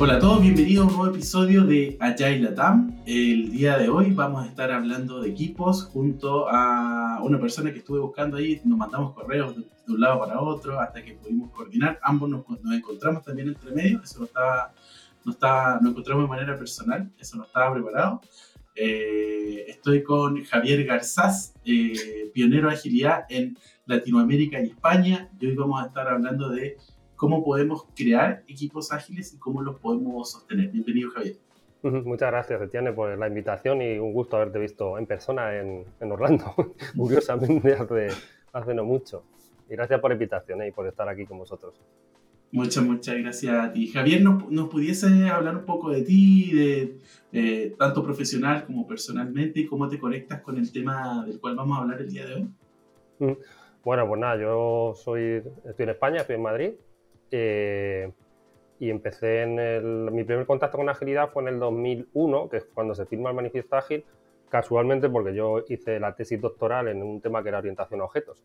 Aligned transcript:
Hola 0.00 0.14
a 0.14 0.18
todos, 0.18 0.42
bienvenidos 0.42 0.86
a 0.86 0.88
un 0.88 0.96
nuevo 0.96 1.14
episodio 1.14 1.64
de 1.64 1.96
Agile 2.00 2.40
Latam. 2.40 3.00
El 3.06 3.52
día 3.52 3.78
de 3.78 3.88
hoy 3.88 4.12
vamos 4.12 4.44
a 4.44 4.48
estar 4.48 4.72
hablando 4.72 5.20
de 5.20 5.30
equipos 5.30 5.84
junto 5.84 6.48
a 6.48 7.20
una 7.22 7.40
persona 7.40 7.72
que 7.72 7.78
estuve 7.78 8.00
buscando 8.00 8.36
ahí. 8.36 8.60
Nos 8.64 8.76
mandamos 8.76 9.14
correos 9.14 9.54
de, 9.56 9.64
un 9.86 10.00
lado 10.00 10.18
para 10.18 10.40
otro 10.40 10.80
hasta 10.80 11.00
que 11.00 11.12
pudimos 11.12 11.52
coordinar. 11.52 12.00
Ambos 12.02 12.28
nos, 12.28 12.44
encontramos 12.74 13.22
también 13.22 13.48
entre 13.48 13.70
medio. 13.70 14.00
Eso 14.02 14.18
no 14.18 14.24
estaba, 14.24 14.74
no 15.24 15.30
estaba, 15.30 15.78
nos 15.80 15.92
encontramos 15.92 16.24
de 16.24 16.28
manera 16.28 16.58
personal. 16.58 17.12
Eso 17.16 17.36
no 17.36 17.44
estaba 17.44 17.72
preparado. 17.72 18.20
Eh, 18.74 19.66
estoy 19.68 20.02
con 20.02 20.44
Javier 20.44 20.84
Garzás, 20.84 21.54
eh, 21.64 22.30
pionero 22.34 22.68
de 22.68 22.74
agilidad 22.74 23.26
en 23.28 23.56
Latinoamérica 23.86 24.60
y 24.60 24.70
España. 24.70 25.30
Y 25.38 25.46
hoy 25.46 25.54
vamos 25.54 25.80
a 25.80 25.86
estar 25.86 26.08
hablando 26.08 26.48
de 26.48 26.78
cómo 27.16 27.44
podemos 27.44 27.86
crear 27.94 28.44
equipos 28.46 28.92
ágiles 28.92 29.34
y 29.34 29.38
cómo 29.38 29.62
los 29.62 29.78
podemos 29.78 30.30
sostener. 30.30 30.70
Bienvenido, 30.70 31.10
Javier. 31.10 31.36
Muchas 31.82 32.30
gracias, 32.30 32.62
Etienne, 32.62 32.92
por 32.92 33.16
la 33.18 33.28
invitación 33.28 33.82
y 33.82 33.98
un 33.98 34.14
gusto 34.14 34.36
haberte 34.36 34.58
visto 34.58 34.96
en 34.96 35.06
persona 35.06 35.54
en, 35.54 35.84
Orlando, 36.00 36.54
curiosamente 36.96 37.74
hace, 37.74 38.08
hace 38.52 38.74
no 38.74 38.84
mucho. 38.84 39.24
Y 39.68 39.72
gracias 39.72 40.00
por 40.00 40.10
la 40.10 40.14
invitación 40.14 40.62
eh, 40.62 40.68
y 40.68 40.70
por 40.72 40.86
estar 40.86 41.08
aquí 41.08 41.26
con 41.26 41.38
vosotros. 41.38 41.74
Muchas, 42.52 42.84
muchas 42.84 43.16
gracias 43.16 43.52
a 43.52 43.72
ti. 43.72 43.88
Javier, 43.88 44.22
¿nos, 44.22 44.48
nos 44.50 44.68
pudiese 44.68 45.28
hablar 45.28 45.56
un 45.56 45.64
poco 45.64 45.90
de 45.90 46.02
ti, 46.02 46.52
de 46.52 46.98
eh, 47.32 47.74
tanto 47.78 48.02
profesional 48.02 48.64
como 48.64 48.86
personalmente, 48.86 49.60
y 49.60 49.66
cómo 49.66 49.88
te 49.88 49.98
conectas 49.98 50.40
con 50.40 50.56
el 50.56 50.72
tema 50.72 51.24
del 51.26 51.38
cual 51.38 51.56
vamos 51.56 51.76
a 51.76 51.82
hablar 51.82 52.00
el 52.00 52.10
día 52.10 52.26
de 52.26 52.34
hoy? 52.34 53.38
Bueno, 53.84 54.08
pues 54.08 54.20
nada, 54.20 54.40
yo 54.40 54.94
soy, 54.94 55.42
estoy 55.66 55.82
en 55.82 55.88
España, 55.90 56.20
estoy 56.20 56.36
en 56.36 56.42
Madrid, 56.42 56.70
eh, 57.30 58.12
y 58.78 58.90
empecé 58.90 59.42
en 59.42 59.58
el, 59.58 60.10
mi 60.10 60.24
primer 60.24 60.46
contacto 60.46 60.78
con 60.78 60.88
agilidad 60.88 61.30
fue 61.30 61.42
en 61.42 61.48
el 61.48 61.58
2001, 61.58 62.48
que 62.48 62.58
es 62.58 62.64
cuando 62.74 62.94
se 62.94 63.06
firma 63.06 63.30
el 63.30 63.36
manifiesto 63.36 63.76
ágil, 63.76 64.04
casualmente 64.48 65.08
porque 65.08 65.34
yo 65.34 65.64
hice 65.68 65.98
la 65.98 66.14
tesis 66.14 66.40
doctoral 66.40 66.88
en 66.88 67.02
un 67.02 67.20
tema 67.20 67.42
que 67.42 67.48
era 67.48 67.58
orientación 67.58 68.00
a 68.00 68.04
objetos. 68.04 68.42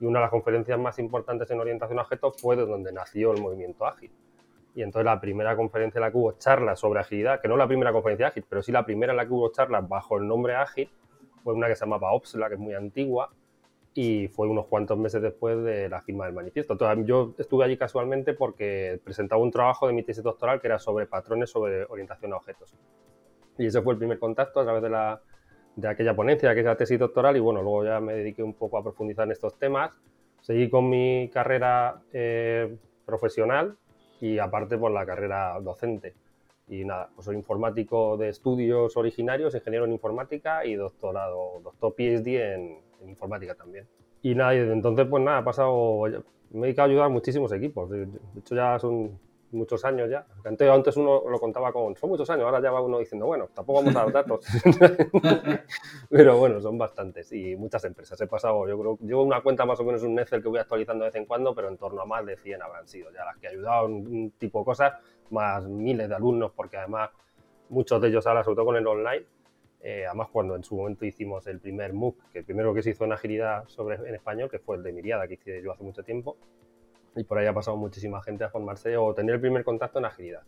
Y 0.00 0.06
una 0.06 0.20
de 0.20 0.24
las 0.24 0.30
conferencias 0.30 0.78
más 0.78 0.98
importantes 0.98 1.50
en 1.50 1.60
orientación 1.60 1.98
a 1.98 2.02
objetos 2.02 2.40
fue 2.40 2.56
de 2.56 2.66
donde 2.66 2.92
nació 2.92 3.32
el 3.32 3.40
movimiento 3.40 3.86
ágil. 3.86 4.12
Y 4.74 4.82
entonces 4.82 5.04
la 5.04 5.20
primera 5.20 5.56
conferencia 5.56 5.98
en 5.98 6.02
la 6.02 6.10
que 6.12 6.16
hubo 6.18 6.32
charlas 6.32 6.78
sobre 6.78 7.00
agilidad, 7.00 7.40
que 7.40 7.48
no 7.48 7.56
la 7.56 7.66
primera 7.66 7.92
conferencia 7.92 8.28
ágil, 8.28 8.44
pero 8.48 8.62
sí 8.62 8.70
la 8.70 8.84
primera 8.84 9.12
en 9.12 9.16
la 9.16 9.26
que 9.26 9.32
hubo 9.32 9.50
charlas 9.50 9.88
bajo 9.88 10.18
el 10.18 10.28
nombre 10.28 10.54
ágil, 10.54 10.88
fue 11.42 11.54
una 11.54 11.66
que 11.66 11.74
se 11.74 11.84
llamaba 11.84 12.12
OPSLA, 12.12 12.48
que 12.48 12.54
es 12.54 12.60
muy 12.60 12.74
antigua, 12.74 13.30
y 13.94 14.28
fue 14.28 14.46
unos 14.46 14.66
cuantos 14.66 14.98
meses 14.98 15.20
después 15.20 15.62
de 15.64 15.88
la 15.88 16.02
firma 16.02 16.26
del 16.26 16.34
manifiesto. 16.34 16.74
Entonces, 16.74 17.06
yo 17.06 17.34
estuve 17.38 17.64
allí 17.64 17.76
casualmente 17.76 18.32
porque 18.34 19.00
presentaba 19.02 19.42
un 19.42 19.50
trabajo 19.50 19.86
de 19.86 19.92
mi 19.92 20.02
tesis 20.02 20.22
doctoral 20.22 20.60
que 20.60 20.68
era 20.68 20.78
sobre 20.78 21.06
patrones 21.06 21.50
sobre 21.50 21.84
orientación 21.84 22.32
a 22.32 22.36
objetos. 22.36 22.74
Y 23.58 23.66
ese 23.66 23.82
fue 23.82 23.94
el 23.94 23.98
primer 23.98 24.18
contacto 24.18 24.60
a 24.60 24.64
través 24.64 24.82
de, 24.82 24.90
la, 24.90 25.20
de 25.74 25.88
aquella 25.88 26.14
ponencia, 26.14 26.48
de 26.48 26.52
aquella 26.52 26.76
tesis 26.76 26.98
doctoral, 26.98 27.36
y 27.36 27.40
bueno, 27.40 27.60
luego 27.60 27.84
ya 27.84 27.98
me 28.00 28.14
dediqué 28.14 28.42
un 28.42 28.54
poco 28.54 28.78
a 28.78 28.82
profundizar 28.82 29.24
en 29.24 29.32
estos 29.32 29.58
temas. 29.58 29.90
Seguí 30.40 30.70
con 30.70 30.88
mi 30.88 31.28
carrera 31.32 32.00
eh, 32.12 32.76
profesional 33.04 33.76
y 34.20 34.38
aparte 34.38 34.78
por 34.78 34.92
la 34.92 35.04
carrera 35.04 35.58
docente. 35.60 36.14
Y 36.68 36.84
nada, 36.84 37.10
pues 37.14 37.24
soy 37.24 37.36
informático 37.36 38.16
de 38.16 38.28
estudios 38.28 38.96
originarios, 38.96 39.54
ingeniero 39.54 39.86
en 39.86 39.92
informática 39.92 40.64
y 40.64 40.74
doctorado, 40.74 41.60
doctor 41.62 41.94
PhD 41.94 42.54
en, 42.54 42.78
en 43.00 43.08
informática 43.08 43.54
también. 43.54 43.86
Y 44.22 44.34
nada, 44.34 44.54
y 44.54 44.58
desde 44.58 44.72
entonces, 44.72 45.06
pues 45.08 45.22
nada, 45.22 45.38
ha 45.38 45.44
pasado, 45.44 46.02
me 46.50 46.58
he 46.58 46.62
dedicado 46.62 46.88
a 46.88 46.90
ayudar 46.90 47.06
a 47.06 47.08
muchísimos 47.08 47.52
equipos. 47.52 47.88
De 47.90 48.08
hecho, 48.38 48.54
ya 48.54 48.78
son 48.78 49.18
muchos 49.52 49.84
años 49.84 50.10
ya. 50.10 50.26
Antes, 50.44 50.68
antes 50.68 50.96
uno 50.96 51.22
lo 51.28 51.38
contaba 51.38 51.72
con, 51.72 51.96
son 51.96 52.10
muchos 52.10 52.28
años, 52.30 52.44
ahora 52.44 52.60
ya 52.60 52.70
va 52.70 52.80
uno 52.80 52.98
diciendo, 52.98 53.26
bueno, 53.26 53.48
tampoco 53.54 53.80
vamos 53.80 53.96
a 53.96 54.04
dar 54.04 54.12
datos. 54.12 54.46
Pero 56.10 56.38
bueno, 56.38 56.60
son 56.60 56.78
bastantes 56.78 57.32
y 57.32 57.56
muchas 57.56 57.84
empresas. 57.84 58.20
He 58.20 58.26
pasado, 58.26 58.68
yo 58.68 58.78
creo, 58.78 58.98
llevo 59.00 59.22
una 59.22 59.40
cuenta 59.40 59.64
más 59.64 59.80
o 59.80 59.84
menos 59.84 60.02
un 60.02 60.18
Excel 60.18 60.42
que 60.42 60.48
voy 60.48 60.58
actualizando 60.58 61.04
de 61.04 61.10
vez 61.10 61.16
en 61.16 61.26
cuando, 61.26 61.54
pero 61.54 61.68
en 61.68 61.76
torno 61.76 62.02
a 62.02 62.06
más 62.06 62.24
de 62.26 62.36
100 62.36 62.62
habrán 62.62 62.86
sido 62.88 63.10
ya 63.12 63.24
las 63.24 63.36
que 63.38 63.46
he 63.46 63.50
ayudado 63.50 63.86
en 63.86 63.92
un 63.92 64.30
tipo 64.32 64.60
de 64.60 64.64
cosas, 64.64 64.92
más 65.30 65.64
miles 65.64 66.08
de 66.08 66.14
alumnos, 66.14 66.52
porque 66.54 66.76
además 66.76 67.10
muchos 67.68 68.00
de 68.00 68.08
ellos 68.08 68.26
ahora, 68.26 68.44
sobre 68.44 68.56
todo 68.56 68.66
con 68.66 68.76
el 68.76 68.86
online, 68.86 69.24
eh, 69.80 70.04
además, 70.06 70.28
cuando 70.32 70.56
en 70.56 70.64
su 70.64 70.76
momento 70.76 71.04
hicimos 71.04 71.46
el 71.46 71.60
primer 71.60 71.92
MOOC, 71.92 72.32
que 72.32 72.40
el 72.40 72.44
primero 72.44 72.74
que 72.74 72.82
se 72.82 72.90
hizo 72.90 73.04
en 73.04 73.12
agilidad 73.12 73.64
sobre, 73.68 73.96
en 73.96 74.14
español, 74.14 74.50
que 74.50 74.58
fue 74.58 74.76
el 74.76 74.82
de 74.82 74.92
Miriada, 74.92 75.28
que 75.28 75.34
hice 75.34 75.62
yo 75.62 75.72
hace 75.72 75.84
mucho 75.84 76.02
tiempo, 76.02 76.36
y 77.14 77.24
por 77.24 77.38
ahí 77.38 77.46
ha 77.46 77.54
pasado 77.54 77.76
muchísima 77.76 78.22
gente 78.22 78.44
a 78.44 78.50
formarse 78.50 78.96
o 78.96 79.14
tener 79.14 79.36
el 79.36 79.40
primer 79.40 79.64
contacto 79.64 79.98
en 79.98 80.04
agilidad. 80.06 80.42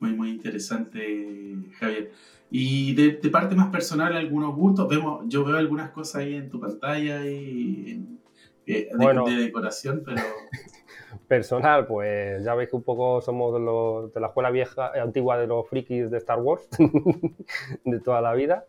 Muy, 0.00 0.12
muy 0.12 0.30
interesante, 0.30 1.56
Javier. 1.78 2.10
Y 2.50 2.94
de, 2.94 3.30
parte 3.30 3.54
más 3.54 3.70
personal, 3.70 4.14
algunos 4.14 4.54
gustos. 4.54 4.88
Vemos, 4.88 5.24
yo 5.28 5.44
veo 5.44 5.56
algunas 5.56 5.90
cosas 5.90 6.16
ahí 6.16 6.34
en 6.34 6.50
tu 6.50 6.60
pantalla 6.60 7.24
y 7.24 8.06
eh, 8.66 8.90
de, 8.92 9.36
decoración, 9.36 10.02
pero... 10.04 10.20
personal, 11.28 11.86
pues 11.86 12.42
ya 12.44 12.54
veis 12.54 12.68
que 12.68 12.76
un 12.76 12.82
poco 12.82 13.20
somos 13.20 13.52
de, 14.12 14.20
la 14.20 14.26
escuela 14.26 14.50
vieja, 14.50 14.92
eh, 14.94 15.00
antigua 15.00 15.38
de 15.38 15.46
los 15.46 15.68
frikis 15.68 16.10
de 16.10 16.18
Star 16.18 16.40
Wars, 16.40 16.68
de 17.84 18.00
toda 18.00 18.20
la 18.20 18.32
vida, 18.34 18.66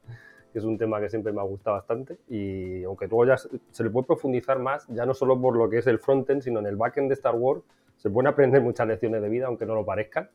que 0.51 0.59
es 0.59 0.65
un 0.65 0.77
tema 0.77 0.99
que 0.99 1.09
siempre 1.09 1.33
me 1.33 1.41
ha 1.41 1.43
gustado 1.43 1.75
bastante. 1.75 2.17
Y 2.29 2.83
aunque 2.83 3.07
luego 3.07 3.25
ya 3.25 3.37
se 3.37 3.83
le 3.83 3.89
puede 3.89 4.07
profundizar 4.07 4.59
más, 4.59 4.87
ya 4.87 5.05
no 5.05 5.13
solo 5.13 5.39
por 5.39 5.55
lo 5.55 5.69
que 5.69 5.79
es 5.79 5.87
el 5.87 5.99
frontend, 5.99 6.41
sino 6.41 6.59
en 6.59 6.67
el 6.67 6.75
backend 6.75 7.09
de 7.09 7.13
Star 7.15 7.35
Wars, 7.35 7.61
se 7.97 8.09
pueden 8.09 8.27
aprender 8.27 8.61
muchas 8.61 8.87
lecciones 8.87 9.21
de 9.21 9.29
vida, 9.29 9.47
aunque 9.47 9.65
no 9.65 9.75
lo 9.75 9.85
parezcan, 9.85 10.29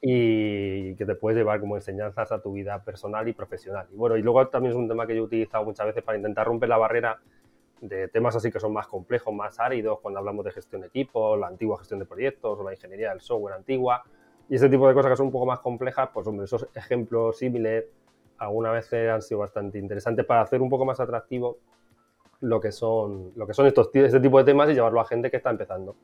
y 0.00 0.94
que 0.96 1.06
te 1.06 1.14
puedes 1.14 1.36
llevar 1.36 1.60
como 1.60 1.76
enseñanzas 1.76 2.30
a 2.32 2.40
tu 2.40 2.52
vida 2.52 2.82
personal 2.84 3.26
y 3.28 3.32
profesional. 3.32 3.86
Y 3.92 3.96
bueno, 3.96 4.16
y 4.16 4.22
luego 4.22 4.46
también 4.48 4.72
es 4.72 4.78
un 4.78 4.88
tema 4.88 5.06
que 5.06 5.14
yo 5.14 5.22
he 5.22 5.24
utilizado 5.24 5.64
muchas 5.64 5.86
veces 5.86 6.02
para 6.02 6.16
intentar 6.16 6.46
romper 6.46 6.68
la 6.68 6.76
barrera 6.76 7.18
de 7.80 8.08
temas 8.08 8.34
así 8.36 8.50
que 8.50 8.60
son 8.60 8.72
más 8.72 8.86
complejos, 8.86 9.34
más 9.34 9.60
áridos, 9.60 10.00
cuando 10.00 10.18
hablamos 10.20 10.44
de 10.44 10.52
gestión 10.52 10.80
de 10.80 10.88
equipos, 10.88 11.38
la 11.38 11.48
antigua 11.48 11.78
gestión 11.78 12.00
de 12.00 12.06
proyectos 12.06 12.58
o 12.58 12.64
la 12.64 12.72
ingeniería 12.72 13.10
del 13.10 13.20
software 13.20 13.54
antigua, 13.54 14.02
y 14.48 14.56
ese 14.56 14.68
tipo 14.68 14.86
de 14.88 14.94
cosas 14.94 15.10
que 15.10 15.16
son 15.16 15.26
un 15.26 15.32
poco 15.32 15.46
más 15.46 15.60
complejas, 15.60 16.08
pues 16.12 16.26
hombre, 16.26 16.44
esos 16.44 16.66
ejemplos 16.74 17.38
similares 17.38 17.86
alguna 18.38 18.70
vez 18.70 18.92
han 18.92 19.22
sido 19.22 19.40
bastante 19.40 19.78
interesantes 19.78 20.24
para 20.24 20.42
hacer 20.42 20.60
un 20.60 20.68
poco 20.68 20.84
más 20.84 21.00
atractivo 21.00 21.58
lo 22.40 22.60
que 22.60 22.70
son, 22.70 23.32
lo 23.34 23.46
que 23.46 23.54
son 23.54 23.66
estos, 23.66 23.90
este 23.94 24.20
tipo 24.20 24.38
de 24.38 24.44
temas 24.44 24.68
y 24.70 24.74
llevarlo 24.74 25.00
a 25.00 25.04
gente 25.04 25.30
que 25.30 25.38
está 25.38 25.50
empezando. 25.50 25.96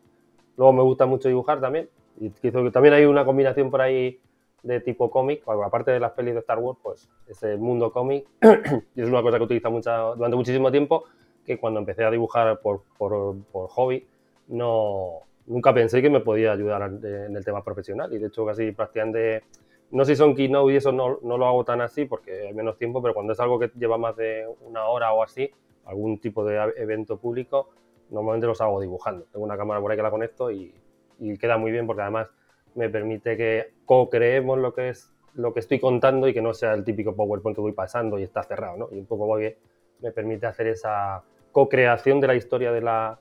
Luego 0.56 0.72
me 0.72 0.82
gusta 0.82 1.06
mucho 1.06 1.28
dibujar 1.28 1.61
también, 1.61 1.88
y 2.19 2.31
también 2.71 2.94
hay 2.94 3.05
una 3.05 3.25
combinación 3.25 3.71
por 3.71 3.81
ahí 3.81 4.21
de 4.62 4.81
tipo 4.81 5.11
cómic, 5.11 5.43
aparte 5.47 5.91
de 5.91 6.00
las 6.00 6.12
pelis 6.12 6.34
de 6.34 6.41
Star 6.41 6.59
Wars, 6.59 6.78
pues 6.82 7.09
ese 7.27 7.56
mundo 7.56 7.93
cómic, 7.93 8.27
y 8.94 9.03
es 9.03 9.09
una 9.09 9.22
cosa 9.22 9.38
que 9.38 9.44
utilizo 9.44 9.71
mucha, 9.71 9.99
durante 10.15 10.37
muchísimo 10.37 10.71
tiempo, 10.71 11.05
que 11.45 11.59
cuando 11.59 11.81
empecé 11.81 12.05
a 12.05 12.11
dibujar 12.11 12.61
por, 12.61 12.83
por, 12.97 13.37
por 13.53 13.69
hobby, 13.69 14.07
no, 14.49 15.21
nunca 15.47 15.75
pensé 15.75 16.03
que 16.03 16.11
me 16.11 16.21
podía 16.21 16.53
ayudar 16.53 16.83
en 16.83 17.37
el 17.37 17.45
tema 17.45 17.65
profesional. 17.65 18.13
Y 18.13 18.19
de 18.19 18.29
hecho, 18.29 18.47
casi 18.47 18.73
prácticamente, 18.73 19.43
no 19.91 20.05
sé 20.05 20.13
si 20.13 20.19
son 20.19 20.35
keynote 20.35 20.73
y 20.73 20.77
eso 20.77 20.93
no, 20.93 21.19
no, 21.23 21.39
lo 21.39 21.47
hago 21.47 21.65
tan 21.65 21.81
así 21.81 22.05
porque 22.05 22.49
hay 22.49 22.55
menos 22.55 22.77
tiempo, 22.79 23.03
pero 23.03 23.15
cuando 23.15 23.33
es 23.33 23.41
algo 23.41 23.59
que 23.59 23.71
lleva 23.79 23.99
más 23.99 24.17
de 24.17 24.47
una 24.63 24.87
hora 24.87 25.13
o 25.13 25.23
así, 25.23 25.51
algún 25.85 26.19
tipo 26.19 26.45
de 26.45 26.73
evento 26.77 27.17
público, 27.19 27.71
normalmente 28.11 28.47
los 28.47 28.61
hago 28.61 28.81
dibujando. 28.81 29.27
Tengo 29.33 29.45
una 29.45 29.57
cámara 29.57 29.81
por 29.81 29.91
ahí 29.91 29.97
que 29.97 30.03
la 30.03 30.11
conecto 30.11 30.51
y, 30.51 30.73
y 31.19 31.37
queda 31.39 31.57
muy 31.59 31.73
bien 31.73 31.87
porque 31.87 32.03
además 32.03 32.31
me 32.75 32.89
permite 32.89 33.37
que 33.37 33.73
co-creemos 33.85 34.59
lo 34.59 34.73
que 34.73 34.91
es 34.91 35.13
lo 35.35 35.53
que 35.53 35.61
estoy 35.61 35.81
contando 35.81 36.29
y 36.29 36.35
que 36.35 36.43
no 36.43 36.53
sea 36.53 36.75
el 36.75 36.85
típico 36.85 37.15
PowerPoint 37.15 37.57
que 37.57 37.63
voy 37.63 37.73
pasando 37.73 38.19
y 38.19 38.23
está 38.23 38.43
cerrado, 38.43 38.77
¿no? 38.77 38.88
Y 38.93 38.99
un 38.99 39.06
poco 39.06 39.27
voy, 39.27 39.55
me 40.02 40.12
permite 40.12 40.46
hacer 40.46 40.66
esa 40.66 41.22
co-creación 41.52 42.20
de 42.20 42.26
la 42.26 42.34
historia 42.34 42.72
de, 42.72 42.81
la, 42.81 43.20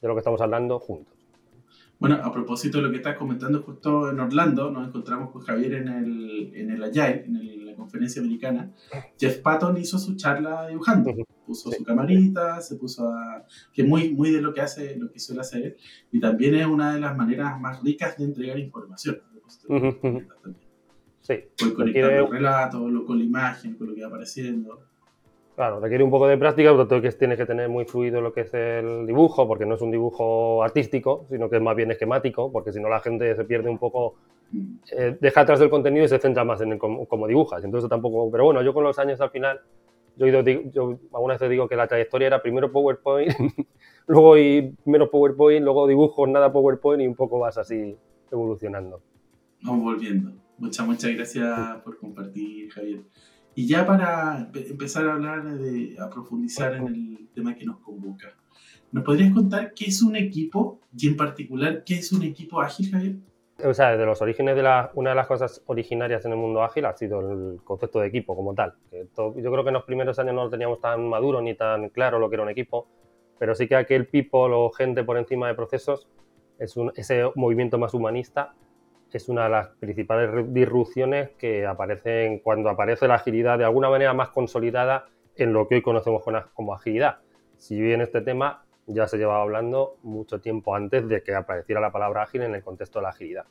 de 0.00 0.08
lo 0.08 0.14
que 0.14 0.18
estamos 0.18 0.40
hablando 0.40 0.78
juntos. 0.78 1.12
Bueno, 1.98 2.16
a 2.16 2.32
propósito 2.32 2.78
de 2.78 2.84
lo 2.84 2.90
que 2.90 2.96
estás 2.96 3.16
comentando, 3.16 3.62
justo 3.62 4.10
en 4.10 4.18
Orlando 4.18 4.72
nos 4.72 4.88
encontramos 4.88 5.30
con 5.30 5.42
Javier 5.42 5.74
en 5.74 5.88
el, 5.88 6.52
en 6.52 6.70
el 6.72 6.82
Agile, 6.82 7.26
en 7.26 7.64
la 7.64 7.76
conferencia 7.76 8.20
americana. 8.20 8.72
Jeff 9.16 9.38
Patton 9.38 9.76
hizo 9.76 10.00
su 10.00 10.16
charla 10.16 10.66
dibujando. 10.66 11.12
Puso 11.46 11.70
su 11.70 11.84
camarita, 11.84 12.60
se 12.60 12.74
puso 12.74 13.08
a. 13.08 13.46
que 13.72 13.82
es 13.82 13.88
muy, 13.88 14.12
muy 14.14 14.32
de 14.32 14.42
lo 14.42 14.52
que 14.52 14.62
hace, 14.62 14.96
lo 14.96 15.12
que 15.12 15.20
suele 15.20 15.42
hacer 15.42 15.76
Y 16.10 16.18
también 16.18 16.56
es 16.56 16.66
una 16.66 16.92
de 16.92 17.00
las 17.00 17.16
maneras 17.16 17.60
más 17.60 17.80
ricas 17.84 18.16
de 18.16 18.24
entregar 18.24 18.58
información. 18.58 19.20
Sí. 21.20 21.34
Puedes 21.56 21.74
conectar 21.74 22.12
los 22.14 22.30
relatos, 22.30 22.80
con 23.06 23.16
la 23.16 23.24
imagen, 23.24 23.76
con 23.76 23.86
lo 23.86 23.94
que 23.94 24.02
va 24.02 24.08
apareciendo. 24.08 24.91
Claro, 25.54 25.80
requiere 25.80 26.02
un 26.02 26.10
poco 26.10 26.26
de 26.26 26.38
práctica, 26.38 26.70
pero 26.70 27.02
tienes 27.12 27.36
que 27.36 27.44
tener 27.44 27.68
muy 27.68 27.84
fluido 27.84 28.22
lo 28.22 28.32
que 28.32 28.42
es 28.42 28.54
el 28.54 29.06
dibujo, 29.06 29.46
porque 29.46 29.66
no 29.66 29.74
es 29.74 29.82
un 29.82 29.90
dibujo 29.90 30.62
artístico, 30.62 31.26
sino 31.28 31.50
que 31.50 31.56
es 31.56 31.62
más 31.62 31.76
bien 31.76 31.90
esquemático, 31.90 32.50
porque 32.50 32.72
si 32.72 32.80
no 32.80 32.88
la 32.88 33.00
gente 33.00 33.36
se 33.36 33.44
pierde 33.44 33.68
un 33.68 33.76
poco, 33.76 34.14
eh, 34.92 35.16
deja 35.20 35.42
atrás 35.42 35.60
del 35.60 35.68
contenido 35.68 36.06
y 36.06 36.08
se 36.08 36.18
centra 36.18 36.42
más 36.44 36.62
en 36.62 36.78
cómo, 36.78 37.26
dibujas. 37.26 37.62
Entonces 37.64 37.90
tampoco, 37.90 38.30
pero 38.30 38.44
bueno, 38.44 38.62
yo 38.62 38.72
con 38.72 38.82
los 38.82 38.98
años 38.98 39.20
al 39.20 39.30
final, 39.30 39.60
yo, 40.16 40.26
yo 40.26 40.98
alguna 41.12 41.36
vez 41.36 41.50
digo 41.50 41.68
que 41.68 41.76
la 41.76 41.86
trayectoria 41.86 42.28
era 42.28 42.40
primero 42.40 42.72
PowerPoint, 42.72 43.32
luego 44.06 44.38
y 44.38 44.74
menos 44.86 45.10
PowerPoint, 45.10 45.62
luego 45.62 45.86
dibujos, 45.86 46.30
nada 46.30 46.50
PowerPoint 46.50 47.02
y 47.02 47.06
un 47.06 47.14
poco 47.14 47.38
vas 47.38 47.58
así 47.58 47.94
evolucionando. 48.30 49.02
Vamos 49.60 49.84
volviendo. 49.84 50.32
Muchas, 50.56 50.86
muchas 50.86 51.14
gracias 51.14 51.82
por 51.82 51.98
compartir, 51.98 52.70
Javier. 52.70 53.00
Y 53.54 53.66
ya 53.66 53.86
para 53.86 54.50
empezar 54.54 55.06
a 55.06 55.12
hablar, 55.14 55.44
de, 55.44 55.96
a 55.98 56.08
profundizar 56.08 56.74
en 56.74 56.86
el 56.86 57.28
tema 57.34 57.54
que 57.54 57.66
nos 57.66 57.78
convoca, 57.80 58.34
¿nos 58.92 59.04
podrías 59.04 59.32
contar 59.32 59.74
qué 59.74 59.86
es 59.86 60.02
un 60.02 60.16
equipo 60.16 60.80
y 60.96 61.08
en 61.08 61.16
particular 61.16 61.84
qué 61.84 61.96
es 61.96 62.12
un 62.12 62.22
equipo 62.22 62.60
ágil, 62.60 62.90
Javier? 62.90 63.16
O 63.64 63.74
sea, 63.74 63.96
de 63.96 64.06
los 64.06 64.20
orígenes 64.22 64.56
de 64.56 64.62
la, 64.62 64.90
una 64.94 65.10
de 65.10 65.16
las 65.16 65.26
cosas 65.26 65.62
originarias 65.66 66.24
en 66.24 66.32
el 66.32 66.38
mundo 66.38 66.62
ágil 66.62 66.86
ha 66.86 66.96
sido 66.96 67.20
el 67.20 67.60
concepto 67.62 68.00
de 68.00 68.08
equipo 68.08 68.34
como 68.34 68.54
tal. 68.54 68.74
yo 68.90 69.32
creo 69.34 69.62
que 69.62 69.68
en 69.68 69.74
los 69.74 69.84
primeros 69.84 70.18
años 70.18 70.34
no 70.34 70.44
lo 70.44 70.50
teníamos 70.50 70.80
tan 70.80 71.08
maduro 71.08 71.40
ni 71.42 71.54
tan 71.54 71.90
claro 71.90 72.18
lo 72.18 72.28
que 72.28 72.36
era 72.36 72.42
un 72.42 72.48
equipo, 72.48 72.88
pero 73.38 73.54
sí 73.54 73.68
que 73.68 73.76
aquel 73.76 74.06
people 74.06 74.54
o 74.54 74.70
gente 74.70 75.04
por 75.04 75.18
encima 75.18 75.46
de 75.48 75.54
procesos 75.54 76.08
es 76.58 76.76
un, 76.76 76.92
ese 76.96 77.24
movimiento 77.34 77.78
más 77.78 77.92
humanista 77.92 78.54
es 79.18 79.28
una 79.28 79.44
de 79.44 79.50
las 79.50 79.68
principales 79.68 80.52
disrupciones 80.52 81.30
que 81.38 81.66
aparecen 81.66 82.38
cuando 82.38 82.70
aparece 82.70 83.08
la 83.08 83.16
agilidad 83.16 83.58
de 83.58 83.64
alguna 83.64 83.90
manera 83.90 84.14
más 84.14 84.30
consolidada 84.30 85.06
en 85.36 85.52
lo 85.52 85.68
que 85.68 85.76
hoy 85.76 85.82
conocemos 85.82 86.22
como 86.54 86.74
agilidad. 86.74 87.18
Si 87.56 87.80
bien 87.80 88.00
este 88.00 88.20
tema 88.20 88.64
ya 88.86 89.06
se 89.06 89.18
llevaba 89.18 89.42
hablando 89.42 89.96
mucho 90.02 90.40
tiempo 90.40 90.74
antes 90.74 91.08
de 91.08 91.22
que 91.22 91.34
apareciera 91.34 91.80
la 91.80 91.92
palabra 91.92 92.22
ágil 92.22 92.42
en 92.42 92.54
el 92.54 92.62
contexto 92.62 92.98
de 92.98 93.04
la 93.04 93.10
agilidad. 93.10 93.44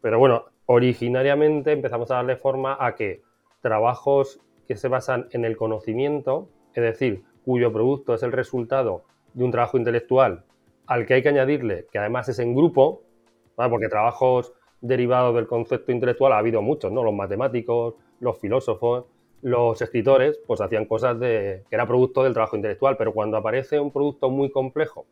Pero 0.00 0.18
bueno, 0.18 0.44
originariamente 0.66 1.72
empezamos 1.72 2.10
a 2.10 2.16
darle 2.16 2.36
forma 2.36 2.76
a 2.78 2.94
que 2.94 3.22
trabajos 3.60 4.40
que 4.66 4.76
se 4.76 4.88
basan 4.88 5.28
en 5.32 5.44
el 5.44 5.56
conocimiento, 5.56 6.48
es 6.74 6.82
decir, 6.82 7.24
cuyo 7.44 7.72
producto 7.72 8.14
es 8.14 8.22
el 8.22 8.32
resultado 8.32 9.04
de 9.34 9.44
un 9.44 9.50
trabajo 9.50 9.76
intelectual 9.76 10.44
al 10.86 11.06
que 11.06 11.14
hay 11.14 11.22
que 11.22 11.28
añadirle 11.28 11.86
que 11.90 11.98
además 11.98 12.28
es 12.28 12.38
en 12.38 12.54
grupo, 12.54 13.02
porque 13.56 13.88
trabajos 13.88 14.54
derivados 14.80 15.34
del 15.34 15.46
concepto 15.46 15.92
intelectual 15.92 16.32
ha 16.32 16.38
habido 16.38 16.62
muchos, 16.62 16.92
¿no? 16.92 17.02
Los 17.02 17.14
matemáticos, 17.14 17.94
los 18.20 18.38
filósofos, 18.38 19.06
los 19.42 19.80
escritores, 19.80 20.38
pues 20.46 20.60
hacían 20.60 20.84
cosas 20.84 21.18
de, 21.18 21.64
que 21.68 21.76
era 21.76 21.86
producto 21.86 22.22
del 22.22 22.34
trabajo 22.34 22.56
intelectual, 22.56 22.96
pero 22.96 23.12
cuando 23.12 23.36
aparece 23.36 23.80
un 23.80 23.90
producto 23.90 24.30
muy 24.30 24.50
complejo, 24.50 25.06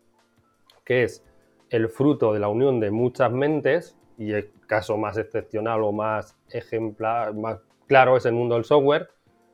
que 0.84 1.04
es 1.04 1.24
el 1.70 1.88
fruto 1.88 2.32
de 2.32 2.40
la 2.40 2.48
unión 2.48 2.80
de 2.80 2.90
muchas 2.90 3.32
mentes, 3.32 3.96
y 4.18 4.32
el 4.32 4.50
caso 4.66 4.96
más 4.96 5.16
excepcional 5.16 5.82
o 5.82 5.92
más 5.92 6.36
ejemplar, 6.50 7.34
más 7.34 7.60
claro 7.86 8.16
es 8.16 8.26
el 8.26 8.32
mundo 8.32 8.56
del 8.56 8.64
software, 8.64 9.08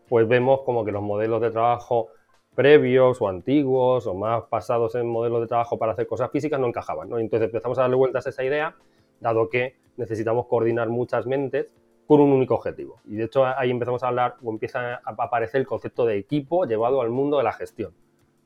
pues 0.08 0.26
vemos 0.26 0.62
como 0.62 0.84
que 0.84 0.92
los 0.92 1.02
modelos 1.02 1.40
de 1.40 1.50
trabajo 1.50 2.08
previos 2.54 3.20
o 3.20 3.28
antiguos 3.28 4.06
o 4.06 4.14
más 4.14 4.44
pasados 4.44 4.94
en 4.94 5.06
modelos 5.06 5.40
de 5.42 5.48
trabajo 5.48 5.78
para 5.78 5.92
hacer 5.92 6.06
cosas 6.06 6.30
físicas 6.30 6.58
no 6.60 6.68
encajaban. 6.68 7.08
¿no? 7.08 7.18
Entonces 7.18 7.46
empezamos 7.46 7.78
a 7.78 7.82
darle 7.82 7.96
vueltas 7.96 8.26
a 8.26 8.30
esa 8.30 8.44
idea, 8.44 8.74
dado 9.20 9.48
que 9.48 9.76
necesitamos 9.96 10.46
coordinar 10.46 10.88
muchas 10.88 11.26
mentes 11.26 11.72
con 12.06 12.20
un 12.20 12.32
único 12.32 12.54
objetivo. 12.54 13.00
Y 13.06 13.16
de 13.16 13.24
hecho 13.24 13.46
ahí 13.46 13.70
empezamos 13.70 14.02
a 14.02 14.08
hablar 14.08 14.36
o 14.42 14.50
empieza 14.50 14.96
a 14.96 15.00
aparecer 15.04 15.60
el 15.60 15.66
concepto 15.66 16.04
de 16.04 16.18
equipo 16.18 16.66
llevado 16.66 17.00
al 17.00 17.10
mundo 17.10 17.38
de 17.38 17.44
la 17.44 17.52
gestión. 17.52 17.94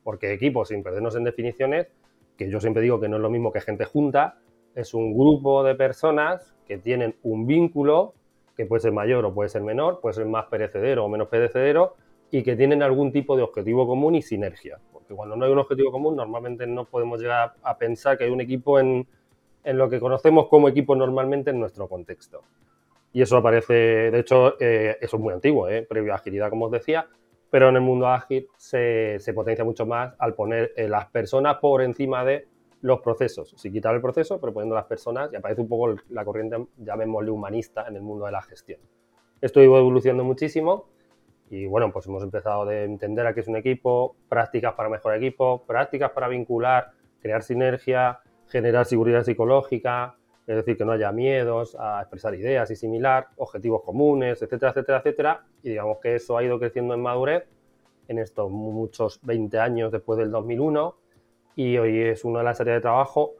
Porque 0.03 0.31
equipo, 0.33 0.65
sin 0.65 0.81
perdernos 0.81 1.15
en 1.15 1.25
definiciones, 1.25 1.87
que 2.37 2.49
yo 2.49 2.61
siempre 2.61 2.81
digo 2.81 2.99
que 2.99 3.09
no 3.09 3.17
es 3.17 3.21
lo 3.21 3.29
mismo 3.29 3.51
que 3.51 3.59
gente 3.59 3.85
junta, 3.85 4.39
es 4.75 4.93
un 4.93 5.13
grupo 5.13 5.63
de 5.63 5.75
personas 5.75 6.55
que 6.65 6.77
tienen 6.77 7.15
un 7.23 7.45
vínculo 7.45 8.13
que 8.55 8.65
puede 8.65 8.81
ser 8.81 8.91
mayor 8.91 9.25
o 9.25 9.33
puede 9.33 9.49
ser 9.49 9.61
menor, 9.61 9.99
puede 9.99 10.15
ser 10.15 10.25
más 10.25 10.45
perecedero 10.45 11.05
o 11.05 11.09
menos 11.09 11.27
perecedero, 11.27 11.95
y 12.31 12.43
que 12.43 12.55
tienen 12.55 12.83
algún 12.83 13.11
tipo 13.11 13.35
de 13.35 13.43
objetivo 13.43 13.87
común 13.87 14.15
y 14.15 14.21
sinergia. 14.21 14.79
Porque 14.91 15.15
cuando 15.15 15.35
no 15.35 15.45
hay 15.45 15.51
un 15.51 15.59
objetivo 15.59 15.91
común, 15.91 16.15
normalmente 16.15 16.67
no 16.67 16.85
podemos 16.85 17.19
llegar 17.19 17.53
a 17.63 17.77
pensar 17.77 18.17
que 18.17 18.25
hay 18.25 18.29
un 18.29 18.41
equipo 18.41 18.79
en, 18.79 19.07
en 19.63 19.77
lo 19.77 19.89
que 19.89 19.99
conocemos 19.99 20.47
como 20.47 20.69
equipo 20.69 20.95
normalmente 20.95 21.51
en 21.51 21.59
nuestro 21.59 21.87
contexto. 21.87 22.43
Y 23.11 23.21
eso 23.21 23.37
aparece, 23.37 23.73
de 23.73 24.19
hecho, 24.19 24.55
eh, 24.59 24.97
eso 25.01 25.17
es 25.17 25.21
muy 25.21 25.33
antiguo, 25.33 25.67
¿eh? 25.67 25.85
previo 25.87 26.13
a 26.13 26.15
agilidad, 26.15 26.49
como 26.49 26.65
os 26.65 26.71
decía, 26.71 27.07
pero 27.49 27.69
en 27.69 27.75
el 27.75 27.81
mundo 27.81 28.07
ágil 28.07 28.47
se, 28.57 29.17
se 29.19 29.33
potencia 29.33 29.63
mucho 29.63 29.85
más 29.85 30.13
al 30.19 30.35
poner 30.35 30.73
eh, 30.75 30.87
las 30.87 31.07
personas 31.07 31.57
por 31.57 31.81
encima 31.81 32.23
de 32.23 32.47
los 32.81 33.01
procesos. 33.01 33.55
Si 33.57 33.71
quitar 33.71 33.95
el 33.95 34.01
proceso, 34.01 34.39
pero 34.39 34.53
poniendo 34.53 34.75
las 34.75 34.85
personas, 34.85 35.33
y 35.33 35.35
aparece 35.35 35.61
un 35.61 35.67
poco 35.67 35.95
la 36.09 36.23
corriente, 36.23 36.57
llamémosle 36.77 37.31
humanista, 37.31 37.87
en 37.87 37.95
el 37.95 38.01
mundo 38.01 38.25
de 38.25 38.31
la 38.31 38.41
gestión. 38.41 38.79
Esto 39.41 39.61
iba 39.61 39.79
evolucionando 39.79 40.23
muchísimo 40.23 40.87
y 41.49 41.65
bueno, 41.65 41.91
pues 41.91 42.05
hemos 42.05 42.21
empezado 42.23 42.69
a 42.69 42.83
entender 42.83 43.25
a 43.25 43.33
qué 43.33 43.39
es 43.39 43.47
un 43.47 43.55
equipo, 43.55 44.15
prácticas 44.27 44.73
para 44.73 44.89
mejorar 44.89 45.17
equipo, 45.17 45.63
prácticas 45.65 46.11
para 46.11 46.27
vincular, 46.27 46.91
crear 47.21 47.41
sinergia, 47.41 48.19
generar 48.49 48.85
seguridad 48.85 49.23
psicológica, 49.23 50.15
es 50.45 50.55
decir, 50.55 50.77
que 50.77 50.85
no 50.85 50.91
haya 50.91 51.11
miedos 51.11 51.77
a 51.79 52.01
expresar 52.01 52.33
ideas 52.35 52.69
y 52.71 52.75
similar, 52.75 53.27
objetivos 53.37 53.83
comunes, 53.83 54.41
etcétera, 54.41 54.71
etcétera, 54.71 54.97
etcétera. 54.99 55.45
Y 55.63 55.69
digamos 55.69 55.99
que 55.99 56.15
eso 56.15 56.37
ha 56.37 56.43
ido 56.43 56.59
creciendo 56.59 56.93
en 56.93 57.01
madurez 57.01 57.47
en 58.07 58.17
estos 58.17 58.49
muchos 58.49 59.19
20 59.21 59.59
años 59.59 59.91
después 59.91 60.17
del 60.17 60.31
2001 60.31 60.95
y 61.55 61.77
hoy 61.77 61.99
es 61.99 62.25
una 62.25 62.39
de 62.39 62.45
las 62.45 62.59
áreas 62.59 62.77
de 62.77 62.81
trabajo 62.81 63.33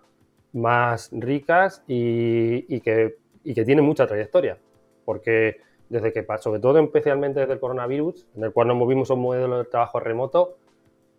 más 0.53 1.09
ricas 1.11 1.83
y, 1.87 2.79
que, 2.81 3.17
y 3.43 3.53
que 3.53 3.65
tiene 3.65 3.81
mucha 3.81 4.05
trayectoria, 4.07 4.57
porque 5.05 5.61
desde 5.89 6.13
que, 6.13 6.25
sobre 6.39 6.59
todo 6.59 6.79
especialmente 6.79 7.39
desde 7.39 7.53
el 7.53 7.59
coronavirus, 7.59 8.27
en 8.35 8.43
el 8.43 8.51
cual 8.51 8.67
nos 8.67 8.77
movimos 8.77 9.09
a 9.09 9.15
un 9.15 9.21
modelo 9.21 9.57
de 9.57 9.65
trabajo 9.65 9.99
remoto, 9.99 10.57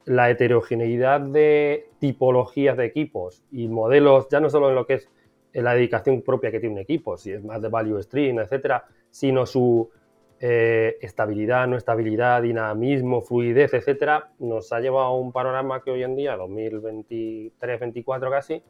la 0.04 0.30
heterogeneidad 0.30 1.20
de 1.20 1.90
tipologías 1.98 2.76
de 2.76 2.86
equipos 2.86 3.42
y 3.50 3.68
modelos, 3.68 4.28
ya 4.30 4.40
no 4.40 4.50
solo 4.50 4.70
en 4.70 4.74
lo 4.74 4.86
que 4.86 4.94
es 4.94 5.08
la 5.52 5.74
dedicación 5.74 6.22
propia 6.22 6.50
que 6.50 6.60
tiene 6.60 6.76
un 6.76 6.80
equipo, 6.80 7.16
si 7.16 7.32
es 7.32 7.42
más 7.44 7.60
de 7.60 7.68
value 7.68 8.02
stream, 8.02 8.38
etcétera, 8.38 8.84
sino 9.10 9.46
su 9.46 9.90
eh, 10.38 10.96
estabilidad, 11.00 11.66
no 11.66 11.76
estabilidad, 11.76 12.42
dinamismo, 12.42 13.20
fluidez, 13.20 13.74
etcétera, 13.74 14.32
nos 14.38 14.72
ha 14.72 14.80
llevado 14.80 15.06
a 15.06 15.16
un 15.16 15.32
panorama 15.32 15.82
que 15.82 15.90
hoy 15.90 16.02
en 16.02 16.16
día, 16.16 16.36
2023-2024 16.38 18.30
casi, 18.30 18.62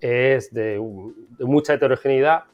es 0.00 0.52
de, 0.52 0.72
de, 1.38 1.44
mucha 1.44 1.74
heterogeneidad, 1.74 2.44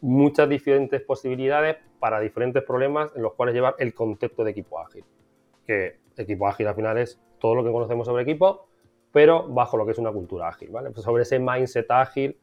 muchas 0.00 0.48
diferentes 0.48 1.00
posibilidades 1.02 1.76
para 2.00 2.18
diferentes 2.18 2.64
problemas 2.64 3.12
en 3.14 3.22
los 3.22 3.34
cuales 3.34 3.54
llevar 3.54 3.76
el 3.78 3.94
concepto 3.94 4.42
de 4.42 4.50
equipo 4.50 4.80
ágil. 4.80 5.04
Que 5.64 5.98
equipo 6.16 6.48
ágil 6.48 6.66
al 6.66 6.74
final 6.74 6.98
es 6.98 7.20
todo 7.42 7.56
lo 7.56 7.64
que 7.64 7.72
conocemos 7.72 8.06
sobre 8.06 8.22
equipo, 8.22 8.68
pero 9.10 9.48
bajo 9.48 9.76
lo 9.76 9.84
que 9.84 9.90
es 9.90 9.98
una 9.98 10.12
cultura 10.12 10.48
ágil, 10.48 10.70
¿vale? 10.70 10.92
Pues 10.92 11.04
sobre 11.04 11.24
ese 11.24 11.40
mindset 11.40 11.90
ágil 11.90 12.36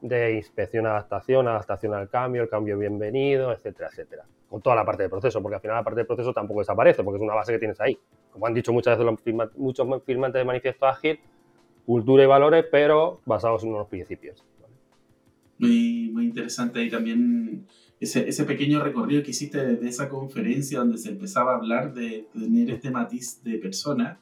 de 0.00 0.36
inspección, 0.36 0.86
adaptación, 0.86 1.46
adaptación 1.46 1.92
al 1.92 2.08
cambio, 2.08 2.42
el 2.42 2.48
cambio 2.48 2.78
bienvenido, 2.78 3.52
etcétera, 3.52 3.90
etcétera. 3.90 4.24
Con 4.48 4.62
toda 4.62 4.74
la 4.74 4.86
parte 4.86 5.02
de 5.02 5.10
proceso, 5.10 5.42
porque 5.42 5.56
al 5.56 5.60
final 5.60 5.76
la 5.76 5.84
parte 5.84 6.00
de 6.00 6.06
proceso 6.06 6.32
tampoco 6.32 6.60
desaparece, 6.60 7.04
porque 7.04 7.18
es 7.18 7.22
una 7.22 7.34
base 7.34 7.52
que 7.52 7.58
tienes 7.58 7.78
ahí. 7.82 7.98
Como 8.32 8.46
han 8.46 8.54
dicho 8.54 8.72
muchas 8.72 8.96
veces 8.96 9.12
los 9.12 9.54
muchos 9.56 9.86
firmantes 10.06 10.40
de 10.40 10.44
manifiesto 10.46 10.86
ágil, 10.86 11.20
cultura 11.84 12.24
y 12.24 12.26
valores, 12.26 12.64
pero 12.72 13.20
basados 13.26 13.64
en 13.64 13.74
unos 13.74 13.86
principios. 13.88 14.42
Muy, 15.58 16.10
muy 16.10 16.24
interesante 16.24 16.82
y 16.82 16.88
también 16.88 17.66
ese, 18.00 18.26
ese, 18.26 18.44
pequeño 18.44 18.82
recorrido 18.82 19.22
que 19.22 19.32
hiciste 19.32 19.76
de 19.76 19.88
esa 19.88 20.08
conferencia 20.08 20.78
donde 20.78 20.96
se 20.96 21.10
empezaba 21.10 21.52
a 21.52 21.56
hablar 21.56 21.92
de, 21.92 22.28
tener 22.32 22.70
este 22.70 22.90
matiz 22.90 23.42
de 23.42 23.58
persona 23.58 24.20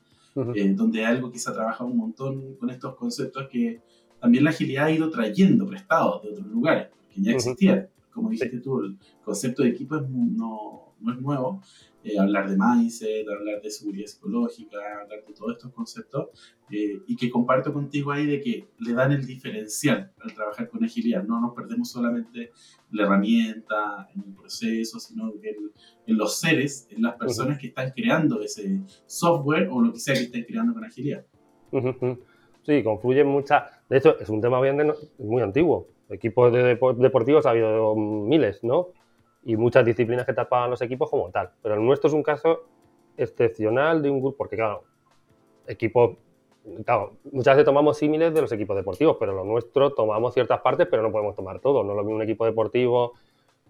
eh, 0.55 0.73
donde 0.75 1.05
algo 1.05 1.31
que 1.31 1.39
se 1.39 1.51
ha 1.51 1.55
trabajado 1.55 1.89
un 1.91 1.97
montón 1.97 2.57
con 2.57 2.71
estos 2.71 2.95
conceptos 2.97 3.49
que 3.51 3.81
también 4.21 4.45
la 4.45 4.51
agilidad 4.51 4.87
ha 4.87 4.91
ido 4.91 5.11
trayendo 5.11 5.67
prestados 5.67 6.23
de 6.23 6.31
otros 6.31 6.47
lugares, 6.47 6.89
que 7.15 7.23
ya 7.23 7.33
existían. 7.33 7.89
Como 8.13 8.31
dijiste 8.31 8.61
tú, 8.61 8.81
el 8.81 8.97
concepto 9.25 9.63
de 9.63 9.71
equipo 9.71 9.97
no, 9.99 10.95
no 11.01 11.13
es 11.13 11.21
nuevo, 11.21 11.63
eh, 12.07 12.21
hablar 12.21 12.49
de 12.49 12.57
mindset, 12.57 13.29
hablar 13.29 13.61
de 13.61 13.69
seguridad 13.69 14.07
psicológica, 14.07 14.79
hablar 15.03 15.25
de 15.27 15.35
todos 15.35 15.57
estos 15.57 15.73
conceptos, 15.73 16.29
eh, 16.71 17.01
y 17.05 17.17
que 17.17 17.29
comparto 17.29 17.73
contigo 17.73 18.13
ahí 18.13 18.27
de 18.27 18.41
que 18.41 18.69
le 18.79 18.93
dan 18.93 19.11
el 19.11 19.27
diferencial 19.27 20.13
al 20.21 20.33
trabajar 20.33 20.69
con 20.69 20.85
agilidad. 20.85 21.25
No 21.25 21.41
nos 21.41 21.53
perdemos 21.53 21.91
solamente 21.91 22.53
la 22.93 23.07
herramienta, 23.07 24.09
en 24.15 24.23
el 24.25 24.35
proceso, 24.37 25.01
sino 25.01 25.33
que 25.41 25.57
en 26.07 26.17
los 26.17 26.39
seres, 26.39 26.87
en 26.91 27.03
las 27.03 27.17
personas 27.17 27.59
que 27.59 27.69
están 27.69 27.91
creando 27.91 28.41
ese 28.41 28.83
software 29.07 29.69
o 29.73 29.81
lo 29.81 29.93
que 29.93 29.99
sea 29.99 30.15
que 30.15 30.23
estén 30.23 30.45
creando 30.45 30.75
con 30.75 30.85
agilidad. 30.85 31.27
Sí, 32.63 32.85
confluyen 32.85 33.27
muchas. 33.27 33.65
De 33.89 33.99
hecho, 33.99 34.17
es 34.21 34.29
un 34.29 34.41
tema 34.41 34.61
muy 35.19 35.43
antiguo. 35.43 35.89
Equipos 36.09 36.53
de 36.53 36.79
deportivos 36.99 37.47
ha 37.47 37.51
habido 37.51 37.97
miles, 37.97 38.63
¿no? 38.63 38.93
Y 39.47 39.57
muchas 39.57 39.85
disciplinas 39.85 40.27
que 40.27 40.33
tapaban 40.33 40.69
los 40.69 40.83
equipos 40.83 41.09
como 41.09 41.31
tal. 41.31 41.51
Pero 41.63 41.77
el 41.77 41.85
nuestro 41.85 42.09
es 42.09 42.15
un 42.15 42.25
caso 42.25 42.65
excepcional 43.17 44.03
de 44.03 44.11
un 44.11 44.21
grupo, 44.21 44.37
porque 44.39 44.57
claro, 44.57 44.83
equipos, 45.69 46.17
claro, 46.85 47.13
muchas 47.31 47.55
veces 47.55 47.65
tomamos 47.65 47.97
símiles 47.97 48.35
de 48.35 48.41
los 48.41 48.51
equipos 48.51 48.77
deportivos, 48.77 49.17
pero 49.21 49.33
lo 49.33 49.45
nuestro 49.45 49.93
tomamos 49.93 50.35
ciertas 50.35 50.61
partes, 50.61 50.89
pero 50.91 51.01
no 51.05 51.13
podemos 51.13 51.37
tomar 51.37 51.61
todo. 51.61 51.85
No 51.85 51.93
es 51.93 51.97
lo 51.97 52.03
mismo 52.03 52.17
un 52.17 52.23
equipo 52.23 52.45
deportivo 52.45 53.13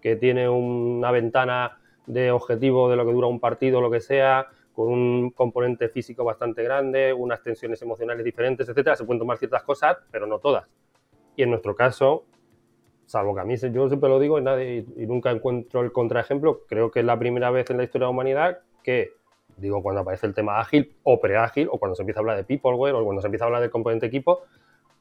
que 0.00 0.16
tiene 0.16 0.48
una 0.48 1.10
ventana 1.10 1.78
de 2.06 2.30
objetivo 2.30 2.88
de 2.88 2.96
lo 2.96 3.04
que 3.04 3.12
dura 3.12 3.26
un 3.26 3.38
partido, 3.38 3.82
lo 3.82 3.90
que 3.90 4.00
sea, 4.00 4.46
con 4.74 4.88
un 4.88 5.30
componente 5.30 5.90
físico 5.90 6.24
bastante 6.24 6.62
grande, 6.62 7.12
unas 7.12 7.42
tensiones 7.42 7.82
emocionales 7.82 8.24
diferentes, 8.24 8.66
etcétera. 8.66 8.96
Se 8.96 9.04
pueden 9.04 9.18
tomar 9.18 9.36
ciertas 9.36 9.62
cosas, 9.62 9.98
pero 10.10 10.26
no 10.26 10.38
todas. 10.38 10.66
Y 11.36 11.42
en 11.42 11.50
nuestro 11.50 11.74
caso, 11.74 12.24
salvo 13.06 13.34
que 13.34 13.40
a 13.40 13.44
mí 13.44 13.56
yo 13.56 13.88
siempre 13.88 14.08
lo 14.08 14.18
digo 14.18 14.38
y, 14.38 14.42
nadie, 14.42 14.84
y 14.96 15.06
nunca 15.06 15.30
encuentro 15.30 15.80
el 15.80 15.92
contraejemplo, 15.92 16.62
creo 16.68 16.90
que 16.90 17.00
es 17.00 17.06
la 17.06 17.18
primera 17.18 17.50
vez 17.50 17.70
en 17.70 17.78
la 17.78 17.84
historia 17.84 18.06
de 18.06 18.08
la 18.08 18.10
humanidad 18.10 18.58
que, 18.82 19.12
digo, 19.56 19.82
cuando 19.82 20.02
aparece 20.02 20.26
el 20.26 20.34
tema 20.34 20.60
ágil 20.60 20.94
o 21.02 21.20
preágil, 21.20 21.68
o 21.70 21.78
cuando 21.78 21.94
se 21.94 22.02
empieza 22.02 22.20
a 22.20 22.22
hablar 22.22 22.36
de 22.36 22.44
peopleware, 22.44 22.94
o 22.94 23.04
cuando 23.04 23.22
se 23.22 23.28
empieza 23.28 23.44
a 23.44 23.46
hablar 23.46 23.62
del 23.62 23.70
componente 23.70 24.06
equipo, 24.06 24.42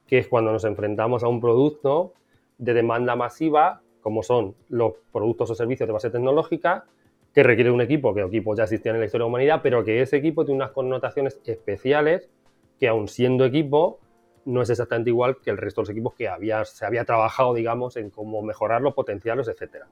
que 0.08 0.20
es 0.20 0.28
cuando 0.28 0.52
nos 0.52 0.64
enfrentamos 0.66 1.24
a 1.24 1.28
un 1.28 1.42
producto 1.42 2.14
de 2.58 2.74
demanda 2.74 3.16
masiva, 3.16 3.82
como 4.02 4.24
son 4.24 4.56
los 4.70 4.94
productos 5.12 5.50
o 5.50 5.56
servicios 5.56 5.88
de 5.88 5.94
base 5.94 6.10
tecnológica, 6.10 6.86
que 7.34 7.44
requiere 7.44 7.70
un 7.70 7.82
equipo, 7.82 8.14
que 8.14 8.22
equipos 8.22 8.58
ya 8.58 8.64
existían 8.64 8.96
en 8.96 9.02
la 9.02 9.06
historia 9.08 9.24
de 9.24 9.28
la 9.28 9.30
humanidad, 9.30 9.60
pero 9.62 9.84
que 9.84 10.02
ese 10.02 10.18
equipo 10.18 10.46
tiene 10.46 10.58
unas 10.58 10.72
connotaciones 10.72 11.42
especiales 11.46 12.30
que 12.80 12.88
aun 12.88 13.08
siendo 13.08 13.46
equipo, 13.46 14.00
no 14.46 14.62
es 14.62 14.70
exactamente 14.70 15.10
igual 15.10 15.38
que 15.38 15.50
el 15.50 15.58
resto 15.58 15.82
de 15.82 15.84
los 15.84 15.90
equipos 15.90 16.14
que 16.14 16.28
había, 16.28 16.64
se 16.66 16.86
había 16.86 17.04
trabajado, 17.04 17.54
digamos, 17.54 17.98
en 17.98 18.10
cómo 18.10 18.42
mejorarlos, 18.42 18.94
potenciarlos, 18.94 19.48
etcétera. 19.48 19.88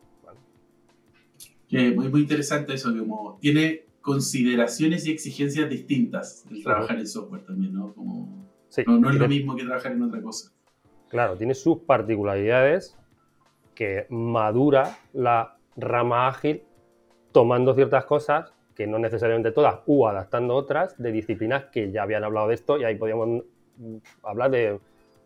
muy, 1.69 2.09
muy 2.09 2.21
interesante 2.21 2.73
eso, 2.73 2.95
como 2.95 3.37
tiene 3.41 3.85
consideraciones 4.01 5.07
y 5.07 5.11
exigencias 5.11 5.69
distintas 5.69 6.45
el 6.51 6.61
trabajar 6.63 6.99
en 6.99 7.07
software 7.07 7.45
también, 7.45 7.73
¿no? 7.73 7.93
Como, 7.93 8.47
no, 8.87 9.09
es 9.09 9.15
lo 9.15 9.27
mismo 9.27 9.55
que 9.55 9.63
trabajar 9.63 9.93
en 9.93 10.03
otra 10.03 10.21
cosa. 10.21 10.51
Claro, 11.09 11.37
tiene 11.37 11.53
sus 11.53 11.79
particularidades 11.79 12.97
que 13.73 14.05
madura 14.09 14.97
la 15.13 15.57
rama 15.75 16.27
ágil 16.27 16.63
tomando 17.31 17.73
ciertas 17.73 18.05
cosas 18.05 18.53
que 18.75 18.87
no 18.87 18.99
necesariamente 18.99 19.51
todas, 19.51 19.79
u 19.85 20.05
adaptando 20.05 20.55
otras 20.55 20.97
de 20.97 21.11
disciplinas 21.11 21.65
que 21.65 21.91
ya 21.91 22.03
habían 22.03 22.23
hablado 22.23 22.47
de 22.47 22.55
esto 22.55 22.77
y 22.77 22.83
ahí 22.83 22.95
podíamos 22.95 23.43
hablar 24.23 24.51
de 24.51 24.79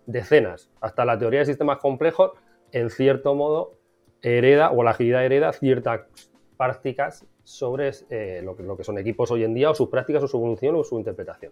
decenas. 0.05 0.69
Hasta 0.81 1.05
la 1.05 1.17
teoría 1.17 1.39
de 1.39 1.45
sistemas 1.45 1.79
complejos, 1.79 2.31
en 2.71 2.89
cierto 2.89 3.35
modo, 3.35 3.73
hereda, 4.21 4.71
o 4.71 4.83
la 4.83 4.91
agilidad 4.91 5.25
hereda 5.25 5.53
ciertas 5.53 6.01
prácticas 6.57 7.25
sobre 7.43 7.91
eh, 8.09 8.41
lo, 8.43 8.55
que, 8.55 8.63
que, 8.77 8.83
son 8.83 8.97
equipos 8.97 9.31
hoy 9.31 9.43
en 9.43 9.53
día, 9.53 9.69
o 9.69 9.75
sus 9.75 9.89
prácticas, 9.89 10.23
o 10.23 10.27
su 10.27 10.37
evolución, 10.37 10.75
o 10.75 10.83
su 10.83 10.97
interpretación. 10.97 11.51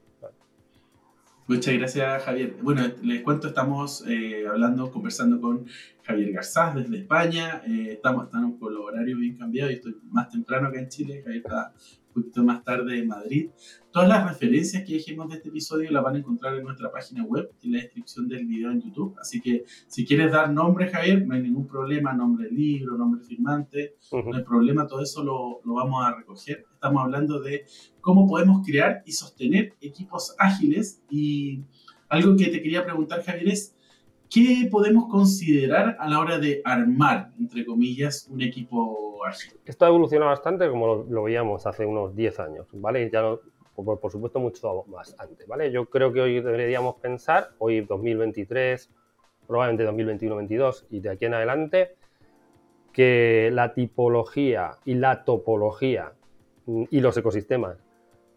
Muchas 1.47 1.75
gracias, 1.75 2.23
Javier. 2.23 2.55
Bueno, 2.59 2.81
les 3.03 3.21
cuento, 3.21 3.49
estamos 3.49 4.03
eh, 4.07 4.47
hablando, 4.47 4.91
conversando 4.91 5.39
con 5.39 5.67
Javier 6.01 6.31
Garzás 6.31 6.75
desde 6.75 6.97
España. 6.97 7.61
Eh, 7.67 7.89
estamos, 7.91 8.25
estamos 8.25 8.59
con 8.59 8.73
los 8.73 8.83
horarios 8.83 9.19
bien 9.19 9.37
cambiados 9.37 9.71
y 9.71 9.75
estoy 9.75 9.95
más 10.09 10.29
temprano 10.29 10.69
acá 10.69 10.79
en 10.79 10.89
Chile. 10.89 11.21
Javier 11.23 11.43
está 11.45 11.71
poquito 12.15 12.43
más 12.43 12.63
tarde 12.63 12.99
en 12.99 13.07
Madrid. 13.07 13.49
Todas 13.91 14.09
las 14.09 14.27
referencias 14.27 14.83
que 14.83 14.93
dijimos 14.93 15.29
de 15.29 15.35
este 15.35 15.49
episodio 15.49 15.91
las 15.91 16.03
van 16.03 16.15
a 16.15 16.19
encontrar 16.19 16.55
en 16.55 16.63
nuestra 16.63 16.91
página 16.91 17.23
web 17.23 17.51
y 17.61 17.67
en 17.67 17.73
la 17.73 17.81
descripción 17.81 18.27
del 18.27 18.45
video 18.45 18.71
en 18.71 18.81
YouTube. 18.81 19.15
Así 19.19 19.41
que 19.41 19.65
si 19.87 20.05
quieres 20.05 20.31
dar 20.31 20.51
nombre, 20.51 20.89
Javier, 20.89 21.25
no 21.27 21.35
hay 21.35 21.41
ningún 21.41 21.67
problema, 21.67 22.13
nombre 22.13 22.45
del 22.45 22.55
libro, 22.55 22.97
nombre 22.97 23.21
firmante, 23.21 23.95
no 24.11 24.35
hay 24.35 24.43
problema, 24.43 24.87
todo 24.87 25.01
eso 25.01 25.23
lo, 25.23 25.61
lo 25.63 25.73
vamos 25.75 26.05
a 26.05 26.15
recoger. 26.15 26.65
Estamos 26.73 27.03
hablando 27.03 27.39
de 27.39 27.65
cómo 28.01 28.27
podemos 28.27 28.65
crear 28.65 29.03
y 29.05 29.11
sostener 29.11 29.73
equipos 29.81 30.35
ágiles 30.37 31.01
y 31.09 31.63
algo 32.09 32.35
que 32.35 32.45
te 32.45 32.61
quería 32.61 32.83
preguntar, 32.85 33.23
Javier, 33.23 33.49
es 33.49 33.74
¿qué 34.35 34.67
podemos 34.69 35.07
considerar 35.07 35.95
a 35.97 36.09
la 36.09 36.19
hora 36.19 36.37
de 36.37 36.61
armar, 36.65 37.31
entre 37.39 37.65
comillas, 37.65 38.27
un 38.29 38.41
equipo 38.41 39.25
ágil? 39.25 39.53
Esto 39.63 39.85
ha 39.85 39.87
evolucionado 39.87 40.29
bastante 40.29 40.69
como 40.69 41.05
lo, 41.09 41.23
veíamos 41.23 41.65
hace 41.65 41.85
unos 41.85 42.13
10 42.13 42.39
años, 42.41 42.67
¿vale? 42.73 43.09
Ya 43.09 43.23
por, 43.75 44.11
supuesto 44.11 44.41
mucho 44.41 44.83
más 44.87 45.15
antes, 45.19 45.47
¿vale? 45.47 45.71
Yo 45.71 45.85
creo 45.85 46.11
que 46.11 46.19
hoy 46.19 46.41
deberíamos 46.41 46.95
pensar, 46.95 47.51
hoy 47.59 47.79
2023, 47.79 48.89
probablemente 49.47 49.87
2021-2022 50.27 50.85
y 50.89 50.99
de 50.99 51.11
aquí 51.11 51.25
en 51.25 51.33
adelante, 51.33 51.95
que 52.91 53.51
la 53.53 53.73
tipología 53.73 54.79
y 54.83 54.95
la 54.95 55.23
topología 55.23 56.11
mm, 56.65 56.83
y 56.91 56.99
los 56.99 57.15
ecosistemas 57.15 57.77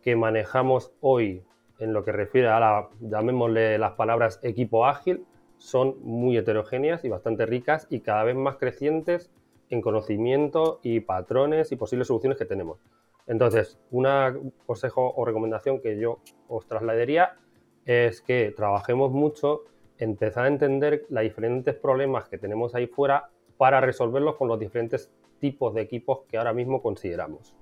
que 0.00 0.14
manejamos 0.14 0.92
hoy 1.00 1.42
en 1.80 1.92
lo 1.92 2.04
que 2.04 2.12
refiere 2.12 2.46
a 2.46 2.60
la, 2.60 2.88
llamémosle 3.00 3.78
las 3.78 3.94
palabras 3.94 4.38
equipo 4.44 4.86
ágil, 4.86 5.24
son 5.58 5.96
muy 6.02 6.36
heterogéneas 6.36 7.04
y 7.04 7.08
bastante 7.08 7.46
ricas 7.46 7.86
y 7.90 8.00
cada 8.00 8.24
vez 8.24 8.36
más 8.36 8.56
crecientes 8.56 9.30
en 9.70 9.82
conocimiento 9.82 10.80
y 10.82 11.00
patrones 11.00 11.72
y 11.72 11.76
posibles 11.76 12.08
soluciones 12.08 12.38
que 12.38 12.46
tenemos. 12.46 12.78
Entonces, 13.26 13.78
un 13.90 14.52
consejo 14.66 15.12
o 15.14 15.24
recomendación 15.24 15.80
que 15.80 15.98
yo 15.98 16.20
os 16.48 16.66
trasladaría 16.66 17.36
es 17.84 18.22
que 18.22 18.52
trabajemos 18.56 19.12
mucho, 19.12 19.64
empezar 19.98 20.44
a 20.44 20.48
entender 20.48 21.04
los 21.10 21.22
diferentes 21.22 21.74
problemas 21.74 22.28
que 22.28 22.38
tenemos 22.38 22.74
ahí 22.74 22.86
fuera 22.86 23.30
para 23.58 23.80
resolverlos 23.80 24.36
con 24.36 24.48
los 24.48 24.58
diferentes 24.58 25.10
tipos 25.40 25.74
de 25.74 25.82
equipos 25.82 26.20
que 26.28 26.38
ahora 26.38 26.54
mismo 26.54 26.80
consideramos. 26.80 27.54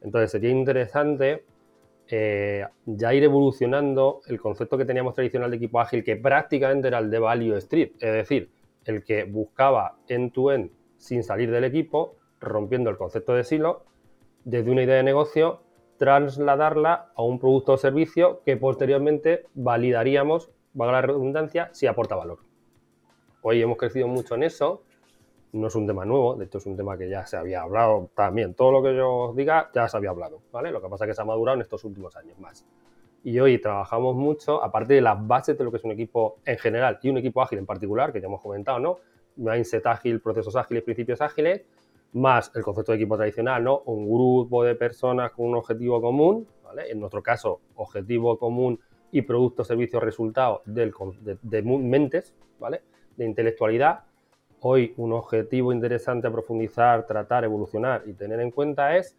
Entonces, 0.00 0.30
sería 0.30 0.50
interesante 0.50 1.44
eh, 2.08 2.66
ya 2.84 3.14
ir 3.14 3.24
evolucionando 3.24 4.20
el 4.26 4.40
concepto 4.40 4.76
que 4.76 4.84
teníamos 4.84 5.14
tradicional 5.14 5.50
de 5.50 5.56
equipo 5.56 5.80
ágil, 5.80 6.04
que 6.04 6.16
prácticamente 6.16 6.88
era 6.88 6.98
el 6.98 7.10
de 7.10 7.18
value 7.18 7.56
street, 7.56 7.92
es 7.98 8.12
decir, 8.12 8.50
el 8.84 9.02
que 9.02 9.24
buscaba 9.24 9.96
end-to-end 10.08 10.70
sin 10.96 11.22
salir 11.22 11.50
del 11.50 11.64
equipo, 11.64 12.16
rompiendo 12.40 12.90
el 12.90 12.96
concepto 12.96 13.34
de 13.34 13.44
silo, 13.44 13.84
desde 14.44 14.70
una 14.70 14.82
idea 14.82 14.96
de 14.96 15.02
negocio, 15.02 15.62
trasladarla 15.96 17.12
a 17.14 17.22
un 17.22 17.38
producto 17.38 17.72
o 17.72 17.76
servicio 17.76 18.42
que 18.44 18.56
posteriormente 18.56 19.46
validaríamos, 19.54 20.50
valga 20.74 21.00
la 21.00 21.02
redundancia, 21.02 21.70
si 21.72 21.86
aporta 21.86 22.16
valor. 22.16 22.40
Hoy 23.42 23.62
hemos 23.62 23.78
crecido 23.78 24.08
mucho 24.08 24.34
en 24.34 24.42
eso 24.42 24.82
no 25.54 25.68
es 25.68 25.74
un 25.76 25.86
tema 25.86 26.04
nuevo, 26.04 26.34
de 26.34 26.46
hecho 26.46 26.58
es 26.58 26.66
un 26.66 26.76
tema 26.76 26.98
que 26.98 27.08
ya 27.08 27.24
se 27.26 27.36
había 27.36 27.62
hablado 27.62 28.10
también. 28.16 28.54
Todo 28.54 28.72
lo 28.72 28.82
que 28.82 28.94
yo 28.94 29.10
os 29.10 29.36
diga 29.36 29.70
ya 29.72 29.88
se 29.88 29.96
había 29.96 30.10
hablado, 30.10 30.42
¿vale? 30.50 30.72
Lo 30.72 30.82
que 30.82 30.88
pasa 30.88 31.04
es 31.04 31.10
que 31.10 31.14
se 31.14 31.22
ha 31.22 31.24
madurado 31.24 31.54
en 31.54 31.62
estos 31.62 31.84
últimos 31.84 32.16
años 32.16 32.36
más. 32.40 32.66
Y 33.22 33.38
hoy 33.38 33.60
trabajamos 33.60 34.16
mucho, 34.16 34.62
aparte 34.62 34.94
de 34.94 35.00
las 35.00 35.24
bases 35.26 35.56
de 35.56 35.62
lo 35.62 35.70
que 35.70 35.76
es 35.76 35.84
un 35.84 35.92
equipo 35.92 36.38
en 36.44 36.58
general 36.58 36.98
y 37.00 37.08
un 37.08 37.18
equipo 37.18 37.40
ágil 37.40 37.60
en 37.60 37.66
particular, 37.66 38.12
que 38.12 38.20
ya 38.20 38.26
hemos 38.26 38.42
comentado, 38.42 38.80
¿no? 38.80 38.98
Mindset 39.36 39.86
ágil, 39.86 40.20
procesos 40.20 40.56
ágiles, 40.56 40.82
principios 40.82 41.20
ágiles, 41.20 41.64
más 42.14 42.50
el 42.56 42.62
concepto 42.62 42.90
de 42.90 42.96
equipo 42.96 43.16
tradicional, 43.16 43.62
¿no? 43.62 43.78
Un 43.86 44.10
grupo 44.10 44.64
de 44.64 44.74
personas 44.74 45.30
con 45.30 45.46
un 45.46 45.54
objetivo 45.54 46.00
común, 46.00 46.48
¿vale? 46.64 46.90
En 46.90 46.98
nuestro 46.98 47.22
caso, 47.22 47.60
objetivo 47.76 48.38
común 48.40 48.80
y 49.12 49.22
producto, 49.22 49.62
servicio, 49.62 50.00
resultado 50.00 50.62
del, 50.64 50.92
de, 51.20 51.38
de 51.40 51.62
mentes, 51.62 52.34
¿vale? 52.58 52.82
De 53.16 53.24
intelectualidad 53.24 54.00
Hoy 54.66 54.94
un 54.96 55.12
objetivo 55.12 55.74
interesante 55.74 56.26
a 56.26 56.30
profundizar, 56.30 57.04
tratar, 57.04 57.44
evolucionar 57.44 58.02
y 58.06 58.14
tener 58.14 58.40
en 58.40 58.50
cuenta 58.50 58.96
es 58.96 59.14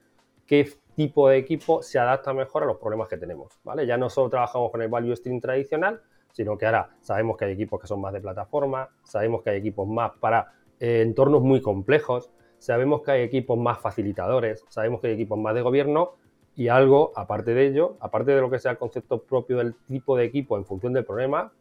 qué 0.47 0.67
tipo 0.95 1.29
de 1.29 1.37
equipo 1.37 1.83
se 1.83 1.99
adapta 1.99 2.33
mejor 2.33 2.63
a 2.63 2.65
los 2.65 2.77
problemas 2.77 3.07
que 3.07 3.17
tenemos, 3.17 3.51
¿vale? 3.63 3.85
Ya 3.85 3.95
no 3.95 4.09
solo 4.09 4.27
trabajamos 4.27 4.71
con 4.71 4.81
el 4.81 4.87
value 4.87 5.15
stream 5.15 5.39
tradicional, 5.39 6.01
sino 6.31 6.57
que 6.57 6.65
ahora 6.65 6.95
sabemos 6.99 7.37
que 7.37 7.45
hay 7.45 7.51
equipos 7.51 7.79
que 7.79 7.85
son 7.85 8.01
más 8.01 8.11
de 8.13 8.21
plataforma, 8.21 8.89
sabemos 9.03 9.43
que 9.43 9.51
hay 9.51 9.59
equipos 9.59 9.87
más 9.87 10.13
para 10.19 10.51
eh, 10.79 11.03
entornos 11.03 11.43
muy 11.43 11.61
complejos, 11.61 12.31
sabemos 12.57 13.03
que 13.03 13.11
hay 13.11 13.21
equipos 13.21 13.55
más 13.55 13.77
facilitadores, 13.77 14.65
sabemos 14.67 14.99
que 14.99 15.09
hay 15.09 15.13
equipos 15.13 15.37
más 15.37 15.53
de 15.53 15.61
gobierno 15.61 16.15
y 16.55 16.69
algo, 16.69 17.11
aparte 17.15 17.53
de 17.53 17.67
ello, 17.67 17.97
aparte 17.99 18.31
de 18.31 18.41
lo 18.41 18.49
que 18.49 18.57
sea 18.57 18.71
el 18.71 18.79
concepto 18.79 19.21
propio 19.21 19.59
del 19.59 19.75
tipo 19.75 20.17
de 20.17 20.25
equipo 20.25 20.57
en 20.57 20.65
función 20.65 20.91
del 20.91 21.05
problema, 21.05 21.53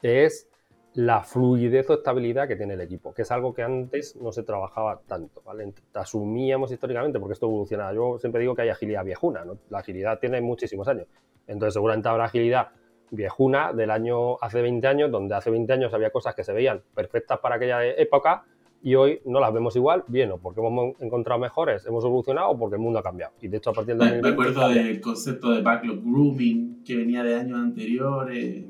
es 0.00 0.48
la 0.94 1.22
fluidez 1.22 1.90
o 1.90 1.94
estabilidad 1.94 2.46
que 2.46 2.56
tiene 2.56 2.74
el 2.74 2.80
equipo, 2.80 3.12
que 3.12 3.22
es 3.22 3.30
algo 3.32 3.52
que 3.52 3.62
antes 3.62 4.16
no 4.16 4.30
se 4.30 4.44
trabajaba 4.44 5.00
tanto, 5.06 5.42
¿vale? 5.44 5.72
Asumíamos 5.92 6.70
históricamente, 6.70 7.18
porque 7.18 7.32
esto 7.32 7.46
evoluciona. 7.46 7.92
Yo 7.92 8.18
siempre 8.18 8.40
digo 8.40 8.54
que 8.54 8.62
hay 8.62 8.68
agilidad 8.68 9.04
viejuna, 9.04 9.44
¿no? 9.44 9.58
La 9.70 9.78
agilidad 9.78 10.20
tiene 10.20 10.40
muchísimos 10.40 10.86
años. 10.86 11.06
Entonces, 11.48 11.74
seguramente 11.74 12.08
habrá 12.08 12.26
agilidad 12.26 12.68
viejuna 13.10 13.72
del 13.72 13.90
año 13.90 14.36
hace 14.40 14.62
20 14.62 14.86
años, 14.86 15.10
donde 15.10 15.34
hace 15.34 15.50
20 15.50 15.72
años 15.72 15.94
había 15.94 16.10
cosas 16.10 16.34
que 16.34 16.44
se 16.44 16.52
veían 16.52 16.80
perfectas 16.94 17.38
para 17.40 17.56
aquella 17.56 17.84
época 17.84 18.44
y 18.80 18.94
hoy 18.94 19.20
no 19.24 19.40
las 19.40 19.52
vemos 19.52 19.74
igual, 19.76 20.04
bien, 20.06 20.30
o 20.30 20.38
porque 20.38 20.60
hemos 20.60 20.94
encontrado 21.00 21.40
mejores, 21.40 21.86
hemos 21.86 22.04
evolucionado 22.04 22.50
o 22.50 22.58
porque 22.58 22.76
el 22.76 22.82
mundo 22.82 22.98
ha 22.98 23.02
cambiado. 23.02 23.32
Y 23.40 23.48
de 23.48 23.56
hecho, 23.56 23.70
a 23.70 23.72
partir 23.72 23.96
de... 23.96 24.20
Me 24.20 24.28
acuerdo 24.28 24.68
del 24.68 25.00
concepto 25.00 25.50
de 25.52 25.62
backlog 25.62 26.02
grooming 26.04 26.84
que 26.84 26.96
venía 26.96 27.22
de 27.22 27.34
años 27.34 27.58
anteriores 27.58 28.64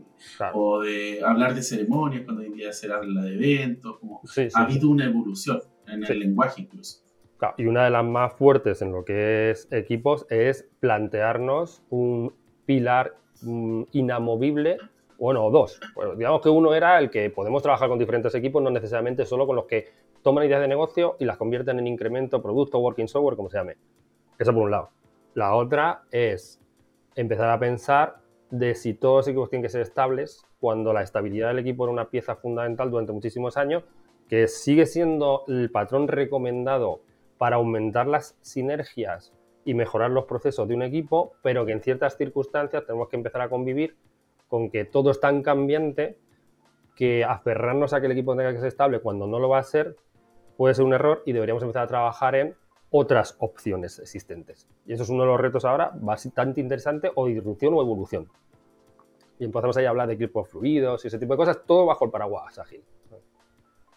o 0.53 0.81
de 0.81 1.21
hablar 1.25 1.55
de 1.55 1.63
ceremonias 1.63 2.23
cuando 2.25 2.43
hoy 2.43 2.51
día 2.51 2.73
se 2.73 2.93
habla 2.93 3.23
de 3.23 3.35
eventos, 3.35 3.99
como 3.99 4.23
ha 4.55 4.63
habido 4.63 4.91
una 4.91 5.05
evolución 5.07 5.61
en 5.87 6.05
el 6.05 6.19
lenguaje 6.19 6.63
incluso. 6.63 7.01
y 7.57 7.67
una 7.67 7.85
de 7.85 7.91
las 7.91 8.05
más 8.05 8.33
fuertes 8.35 8.83
en 8.83 8.93
lo 8.93 9.05
que 9.05 9.51
es 9.51 9.69
equipos 9.71 10.27
es 10.31 10.69
plantearnos 10.81 11.83
un 11.91 12.33
pilar 12.67 13.15
mm, 13.43 13.83
inamovible, 13.93 14.79
bueno, 15.19 15.45
o 15.45 15.51
dos. 15.51 15.81
digamos 16.17 16.41
que 16.41 16.49
uno 16.49 16.75
era 16.75 16.99
el 16.99 17.11
que 17.11 17.31
podemos 17.31 17.63
trabajar 17.63 17.89
con 17.89 17.99
diferentes 17.99 18.35
equipos, 18.35 18.63
no 18.63 18.71
necesariamente 18.71 19.27
solo 19.27 19.47
con 19.47 19.57
los 19.57 19.67
que 19.67 19.89
toman 20.23 20.45
ideas 20.47 20.61
de 20.61 20.69
negocio 20.69 21.17
y 21.21 21.25
las 21.25 21.37
convierten 21.37 21.79
en 21.79 21.87
incremento, 21.87 22.43
producto, 22.43 22.79
working 22.79 23.09
software, 23.09 23.37
como 23.37 23.51
se 23.51 23.59
llame. 23.59 23.77
Eso 24.39 24.53
por 24.53 24.65
un 24.65 24.71
lado. 24.71 24.91
La 25.35 25.55
otra 25.55 26.03
es 26.11 26.61
empezar 27.15 27.51
a 27.51 27.59
pensar 27.59 28.24
de 28.51 28.75
si 28.75 28.95
todos 28.95 29.17
los 29.19 29.29
equipos 29.29 29.51
tienen 29.51 29.63
que 29.63 29.69
ser 29.69 29.83
estables, 29.83 30.45
cuando 30.61 30.93
la 30.93 31.03
estabilidad 31.03 31.49
del 31.49 31.59
equipo 31.59 31.85
era 31.85 31.93
una 31.93 32.11
pieza 32.11 32.37
fundamental 32.37 32.91
durante 32.91 33.13
muchísimos 33.13 33.57
años, 33.57 33.85
que 34.29 34.49
sigue 34.49 34.87
siendo 34.87 35.45
el 35.49 35.71
patrón 35.71 36.09
recomendado 36.09 37.01
para 37.39 37.57
aumentar 37.57 38.07
las 38.07 38.39
sinergias 38.41 39.33
y 39.65 39.75
mejorar 39.75 40.11
los 40.11 40.25
procesos 40.25 40.69
de 40.69 40.75
un 40.75 40.83
equipo, 40.83 41.35
pero 41.43 41.67
que 41.67 41.73
en 41.73 41.83
ciertas 41.83 42.17
circunstancias 42.17 42.85
tenemos 42.87 43.09
que 43.09 43.17
empezar 43.17 43.41
a 43.41 43.49
convivir 43.49 43.97
con 44.49 44.71
que 44.71 44.85
todo 44.85 45.11
es 45.11 45.21
tan 45.21 45.43
cambiante 45.43 46.19
que 46.95 47.25
aferrarnos 47.25 47.93
a 47.93 48.01
que 48.01 48.07
el 48.07 48.13
equipo 48.13 48.37
tenga 48.37 48.53
que 48.53 48.59
ser 48.59 48.69
estable 48.69 49.01
cuando 49.01 49.27
no 49.27 49.39
lo 49.39 49.49
va 49.49 49.59
a 49.59 49.63
ser 49.65 49.97
puede 50.57 50.75
ser 50.75 50.85
un 50.85 50.95
error 50.95 51.23
y 51.27 51.33
deberíamos 51.33 51.63
empezar 51.63 51.85
a 51.85 51.89
trabajar 51.89 52.35
en 52.37 52.55
otras 52.97 53.35
opciones 53.41 53.99
existentes. 53.99 54.69
Y 54.87 54.93
eso 54.93 55.03
es 55.03 55.09
uno 55.09 55.25
de 55.25 55.31
los 55.31 55.41
retos 55.41 55.65
ahora 55.65 55.91
bastante 56.01 56.61
interesante, 56.61 57.11
o 57.17 57.27
disrupción 57.27 57.75
o 57.75 57.83
evolución. 57.83 58.29
Y 59.41 59.47
empezamos 59.47 59.77
ahí 59.77 59.85
a 59.85 59.91
hablar 59.91 60.07
de 60.07 60.15
equipos 60.15 60.49
fluidos 60.49 61.05
y 61.05 61.09
ese 61.09 61.19
tipo 61.19 61.33
de 61.33 61.39
cosas, 61.39 61.59
todo 61.67 61.87
bajo 61.87 62.05
el 62.05 62.13
paraguas 62.13 62.57
ágil. 62.61 62.85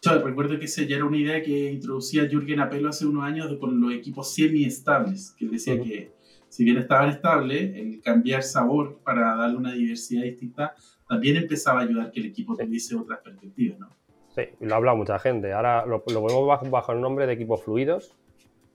Yo 0.02 0.20
recuerdo 0.24 0.58
que 0.58 0.66
esa 0.66 0.82
ya 0.82 0.96
era 0.96 1.06
una 1.06 1.18
idea 1.18 1.44
que 1.44 1.74
introducía 1.74 2.28
Jürgen 2.28 2.60
Apelo 2.60 2.90
hace 2.90 3.06
unos 3.06 3.24
años 3.24 3.56
con 3.60 3.80
los 3.80 3.94
equipos 3.94 4.34
semi-estables, 4.34 5.36
que 5.38 5.46
decía 5.46 5.80
que 5.80 6.12
si 6.50 6.64
bien 6.64 6.78
estaban 6.78 7.10
estables, 7.10 7.76
el 7.76 8.02
cambiar 8.02 8.42
sabor 8.42 8.98
para 9.04 9.36
darle 9.36 9.58
una 9.58 9.74
diversidad 9.74 10.24
distinta 10.24 10.74
también 11.08 11.36
empezaba 11.36 11.82
a 11.82 11.84
ayudar 11.84 12.12
que 12.12 12.20
el 12.20 12.26
equipo 12.26 12.58
tuviese 12.58 12.96
otras 12.96 13.20
perspectivas, 13.20 13.78
¿no? 13.80 13.90
Sí, 14.34 14.42
lo 14.60 14.74
ha 14.74 14.78
hablado 14.78 14.98
mucha 14.98 15.20
gente. 15.20 15.54
Ahora 15.54 15.86
lo, 15.86 16.04
lo 16.12 16.24
vemos 16.24 16.48
bajo, 16.48 16.68
bajo, 16.72 16.94
el 16.94 17.02
nombre 17.02 17.28
de 17.28 17.34
equipos 17.34 17.64
fluidos, 17.64 18.16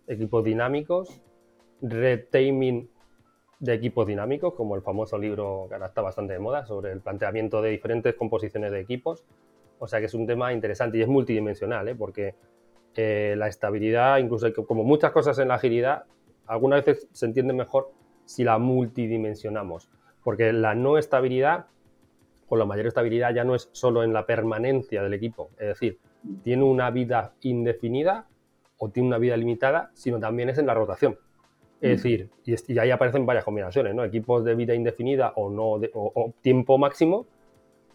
equipos 0.06 0.44
dinámicos, 0.44 1.20
retaming 1.80 2.88
de 3.58 3.74
equipos 3.74 4.06
dinámicos, 4.06 4.54
como 4.54 4.74
el 4.74 4.82
famoso 4.82 5.16
libro 5.18 5.66
que 5.68 5.74
ahora 5.74 5.86
está 5.86 6.02
bastante 6.02 6.32
de 6.32 6.40
moda 6.40 6.66
sobre 6.66 6.92
el 6.92 7.00
planteamiento 7.00 7.62
de 7.62 7.70
diferentes 7.70 8.14
composiciones 8.14 8.72
de 8.72 8.80
equipos. 8.80 9.24
O 9.78 9.86
sea 9.86 10.00
que 10.00 10.06
es 10.06 10.14
un 10.14 10.26
tema 10.26 10.52
interesante 10.52 10.98
y 10.98 11.02
es 11.02 11.08
multidimensional, 11.08 11.88
¿eh? 11.88 11.94
porque 11.94 12.34
eh, 12.96 13.34
la 13.36 13.48
estabilidad, 13.48 14.18
incluso 14.18 14.52
como 14.66 14.84
muchas 14.84 15.12
cosas 15.12 15.38
en 15.38 15.48
la 15.48 15.54
agilidad, 15.54 16.04
algunas 16.46 16.84
veces 16.84 17.08
se 17.12 17.26
entiende 17.26 17.52
mejor 17.52 17.92
si 18.24 18.44
la 18.44 18.58
multidimensionamos, 18.58 19.88
porque 20.22 20.52
la 20.52 20.74
no 20.74 20.98
estabilidad 20.98 21.66
con 22.48 22.58
la 22.58 22.66
mayor 22.66 22.86
estabilidad 22.86 23.34
ya 23.34 23.44
no 23.44 23.54
es 23.54 23.70
solo 23.72 24.02
en 24.02 24.12
la 24.12 24.26
permanencia 24.26 25.02
del 25.02 25.14
equipo, 25.14 25.50
es 25.52 25.68
decir, 25.68 25.98
tiene 26.42 26.64
una 26.64 26.90
vida 26.90 27.32
indefinida 27.40 28.26
o 28.84 28.88
tiene 28.90 29.06
una 29.06 29.18
vida 29.18 29.36
limitada, 29.36 29.92
sino 29.94 30.18
también 30.18 30.48
es 30.48 30.58
en 30.58 30.66
la 30.66 30.74
rotación. 30.74 31.16
Es 31.80 31.90
mm. 31.90 31.94
decir, 31.94 32.30
y, 32.44 32.78
ahí 32.80 32.90
aparecen 32.90 33.24
varias 33.24 33.44
combinaciones, 33.44 33.94
¿no? 33.94 34.02
Equipos 34.02 34.44
de 34.44 34.56
vida 34.56 34.74
indefinida 34.74 35.32
o, 35.36 35.50
no 35.50 35.80
o, 35.94 36.34
tiempo 36.42 36.78
máximo 36.78 37.28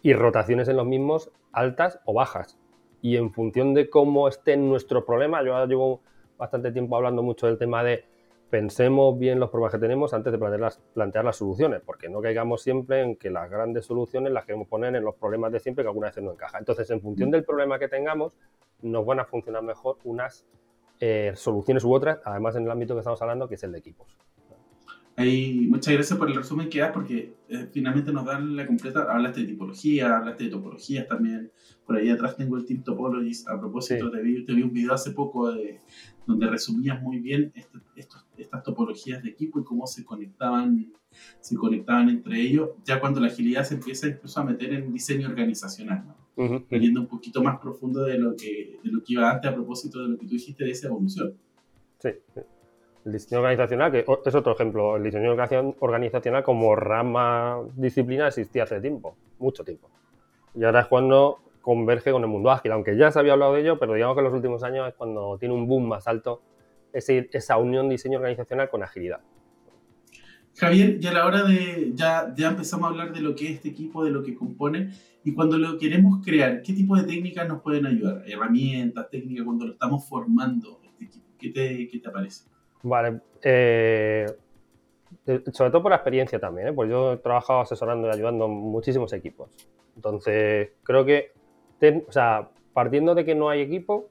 y 0.00 0.14
rotaciones 0.14 0.66
en 0.66 0.78
los 0.78 0.86
mismos 0.86 1.30
altas 1.52 2.00
o 2.06 2.14
bajas. 2.14 2.58
Y 3.02 3.18
en 3.18 3.32
función 3.32 3.74
de 3.74 3.90
cómo 3.90 4.28
esté 4.28 4.56
nuestro 4.56 5.04
problema, 5.04 5.44
yo 5.44 5.66
llevo 5.66 6.00
bastante 6.38 6.72
tiempo 6.72 6.96
hablando 6.96 7.22
mucho 7.22 7.46
del 7.46 7.58
tema 7.58 7.84
de 7.84 8.06
pensemos 8.48 9.18
bien 9.18 9.38
los 9.40 9.50
problemas 9.50 9.74
que 9.74 9.80
tenemos 9.80 10.14
antes 10.14 10.32
de 10.32 10.38
plantear 10.38 10.60
las, 10.60 10.78
plantear 10.94 11.26
las, 11.26 11.36
soluciones, 11.36 11.82
porque 11.84 12.08
no 12.08 12.22
caigamos 12.22 12.62
siempre 12.62 13.02
en 13.02 13.16
que 13.16 13.28
las 13.28 13.50
grandes 13.50 13.84
soluciones 13.84 14.32
las 14.32 14.46
queremos 14.46 14.68
poner 14.68 14.96
en 14.96 15.04
los 15.04 15.16
problemas 15.16 15.52
de 15.52 15.60
siempre 15.60 15.84
que 15.84 15.88
alguna 15.88 16.06
vez 16.06 16.16
no 16.22 16.32
encaja. 16.32 16.56
Entonces, 16.56 16.88
en 16.88 17.02
función 17.02 17.28
mm. 17.28 17.32
del 17.32 17.44
problema 17.44 17.78
que 17.78 17.88
tengamos, 17.88 18.32
nos 18.80 19.04
van 19.04 19.20
a 19.20 19.26
funcionar 19.26 19.62
mejor 19.62 19.98
unas 20.04 20.46
eh, 21.00 21.32
soluciones 21.36 21.84
u 21.84 21.92
otras, 21.92 22.18
además 22.24 22.56
en 22.56 22.64
el 22.64 22.70
ámbito 22.70 22.94
que 22.94 23.00
estamos 23.00 23.20
hablando, 23.22 23.48
que 23.48 23.54
es 23.54 23.62
el 23.62 23.72
de 23.72 23.78
equipos. 23.78 24.16
Ahí, 25.18 25.66
muchas 25.68 25.94
gracias 25.94 26.16
por 26.16 26.28
el 26.28 26.36
resumen 26.36 26.68
que 26.68 26.78
das, 26.78 26.92
porque 26.92 27.34
eh, 27.48 27.68
finalmente 27.72 28.12
nos 28.12 28.24
dan 28.24 28.54
la 28.54 28.64
completa. 28.64 29.02
Hablaste 29.10 29.40
de 29.40 29.46
tipología, 29.48 30.16
hablaste 30.16 30.44
de 30.44 30.50
topologías 30.50 31.08
también. 31.08 31.50
Por 31.84 31.96
ahí 31.96 32.08
atrás 32.08 32.36
tengo 32.36 32.56
el 32.56 32.64
Team 32.64 32.84
Topologies. 32.84 33.48
A 33.48 33.58
propósito, 33.58 34.12
te, 34.12 34.22
vi, 34.22 34.44
te, 34.44 34.52
vi, 34.52 34.62
un 34.62 34.72
video 34.72 34.94
hace 34.94 35.10
poco 35.10 35.50
de, 35.50 35.80
donde 36.24 36.46
resumías 36.46 37.02
muy 37.02 37.18
bien 37.18 37.52
este, 37.56 37.78
estas 38.36 38.62
topologías 38.62 39.20
de 39.20 39.30
equipo 39.30 39.58
y 39.58 39.64
cómo 39.64 39.88
se 39.88 40.04
conectaban, 40.04 40.92
se 41.40 41.56
conectaban 41.56 42.10
entre 42.10 42.40
ellos, 42.40 42.70
ya 42.84 43.00
cuando 43.00 43.18
la 43.18 43.26
agilidad 43.26 43.64
se 43.64 43.74
empieza 43.74 44.06
incluso 44.06 44.38
a 44.38 44.44
meter 44.44 44.72
en 44.72 44.92
diseño 44.92 45.26
organizacional, 45.26 46.04
¿no? 46.06 46.27
Yendo 46.70 47.00
un 47.00 47.06
poquito 47.06 47.42
más 47.42 47.58
profundo 47.58 48.04
de 48.04 48.18
lo, 48.18 48.36
que, 48.36 48.78
de 48.82 48.90
lo 48.90 49.02
que 49.02 49.14
iba 49.14 49.30
antes 49.30 49.50
a 49.50 49.54
propósito 49.54 50.02
de 50.02 50.08
lo 50.10 50.18
que 50.18 50.26
tú 50.26 50.34
dijiste 50.34 50.64
de 50.64 50.70
esa 50.70 50.86
evolución. 50.86 51.34
Sí. 51.98 52.10
El 53.04 53.12
diseño 53.12 53.40
organizacional, 53.40 53.90
que 53.90 54.04
es 54.24 54.34
otro 54.34 54.52
ejemplo, 54.52 54.96
el 54.96 55.02
diseño 55.02 55.32
organizacional 55.80 56.42
como 56.42 56.76
rama 56.76 57.60
disciplina 57.76 58.28
existía 58.28 58.64
hace 58.64 58.80
tiempo, 58.80 59.16
mucho 59.38 59.64
tiempo. 59.64 59.88
Y 60.54 60.64
ahora 60.64 60.80
es 60.80 60.86
cuando 60.86 61.38
converge 61.62 62.12
con 62.12 62.22
el 62.22 62.28
mundo 62.28 62.50
ágil, 62.50 62.72
aunque 62.72 62.96
ya 62.96 63.10
se 63.10 63.18
había 63.18 63.32
hablado 63.32 63.54
de 63.54 63.62
ello, 63.62 63.78
pero 63.78 63.94
digamos 63.94 64.14
que 64.14 64.20
en 64.20 64.24
los 64.24 64.34
últimos 64.34 64.62
años 64.62 64.88
es 64.88 64.94
cuando 64.94 65.36
tiene 65.38 65.54
un 65.54 65.66
boom 65.66 65.88
más 65.88 66.06
alto 66.06 66.40
esa 66.92 67.56
unión 67.58 67.88
diseño 67.88 68.18
organizacional 68.18 68.70
con 68.70 68.82
agilidad. 68.82 69.20
Javier, 70.58 70.98
ya 70.98 71.10
a 71.10 71.14
la 71.14 71.26
hora 71.26 71.44
de, 71.44 71.92
ya, 71.94 72.34
ya 72.36 72.48
empezamos 72.48 72.86
a 72.86 72.90
hablar 72.90 73.12
de 73.12 73.20
lo 73.20 73.36
que 73.36 73.44
es 73.44 73.50
este 73.52 73.68
equipo, 73.68 74.04
de 74.04 74.10
lo 74.10 74.24
que 74.24 74.34
compone, 74.34 74.90
y 75.22 75.32
cuando 75.32 75.56
lo 75.56 75.78
queremos 75.78 76.24
crear, 76.24 76.62
¿qué 76.62 76.72
tipo 76.72 76.96
de 76.96 77.04
técnicas 77.04 77.48
nos 77.48 77.62
pueden 77.62 77.86
ayudar? 77.86 78.24
Herramientas, 78.26 79.08
técnicas, 79.08 79.44
cuando 79.44 79.66
lo 79.66 79.72
estamos 79.74 80.08
formando, 80.08 80.80
este 80.82 81.04
equipo, 81.04 81.26
¿qué 81.38 81.50
te, 81.50 81.88
qué 81.88 82.00
te 82.00 82.10
parece? 82.10 82.48
Vale. 82.82 83.20
Eh, 83.40 84.26
sobre 85.52 85.70
todo 85.70 85.82
por 85.82 85.90
la 85.90 85.96
experiencia 85.96 86.40
también, 86.40 86.68
¿eh? 86.68 86.72
pues 86.72 86.90
yo 86.90 87.12
he 87.12 87.16
trabajado 87.18 87.60
asesorando 87.60 88.08
y 88.08 88.10
ayudando 88.10 88.48
muchísimos 88.48 89.12
equipos. 89.12 89.50
Entonces, 89.94 90.70
creo 90.82 91.04
que, 91.04 91.32
o 92.06 92.12
sea, 92.12 92.48
partiendo 92.72 93.14
de 93.14 93.24
que 93.24 93.36
no 93.36 93.48
hay 93.48 93.60
equipo, 93.60 94.08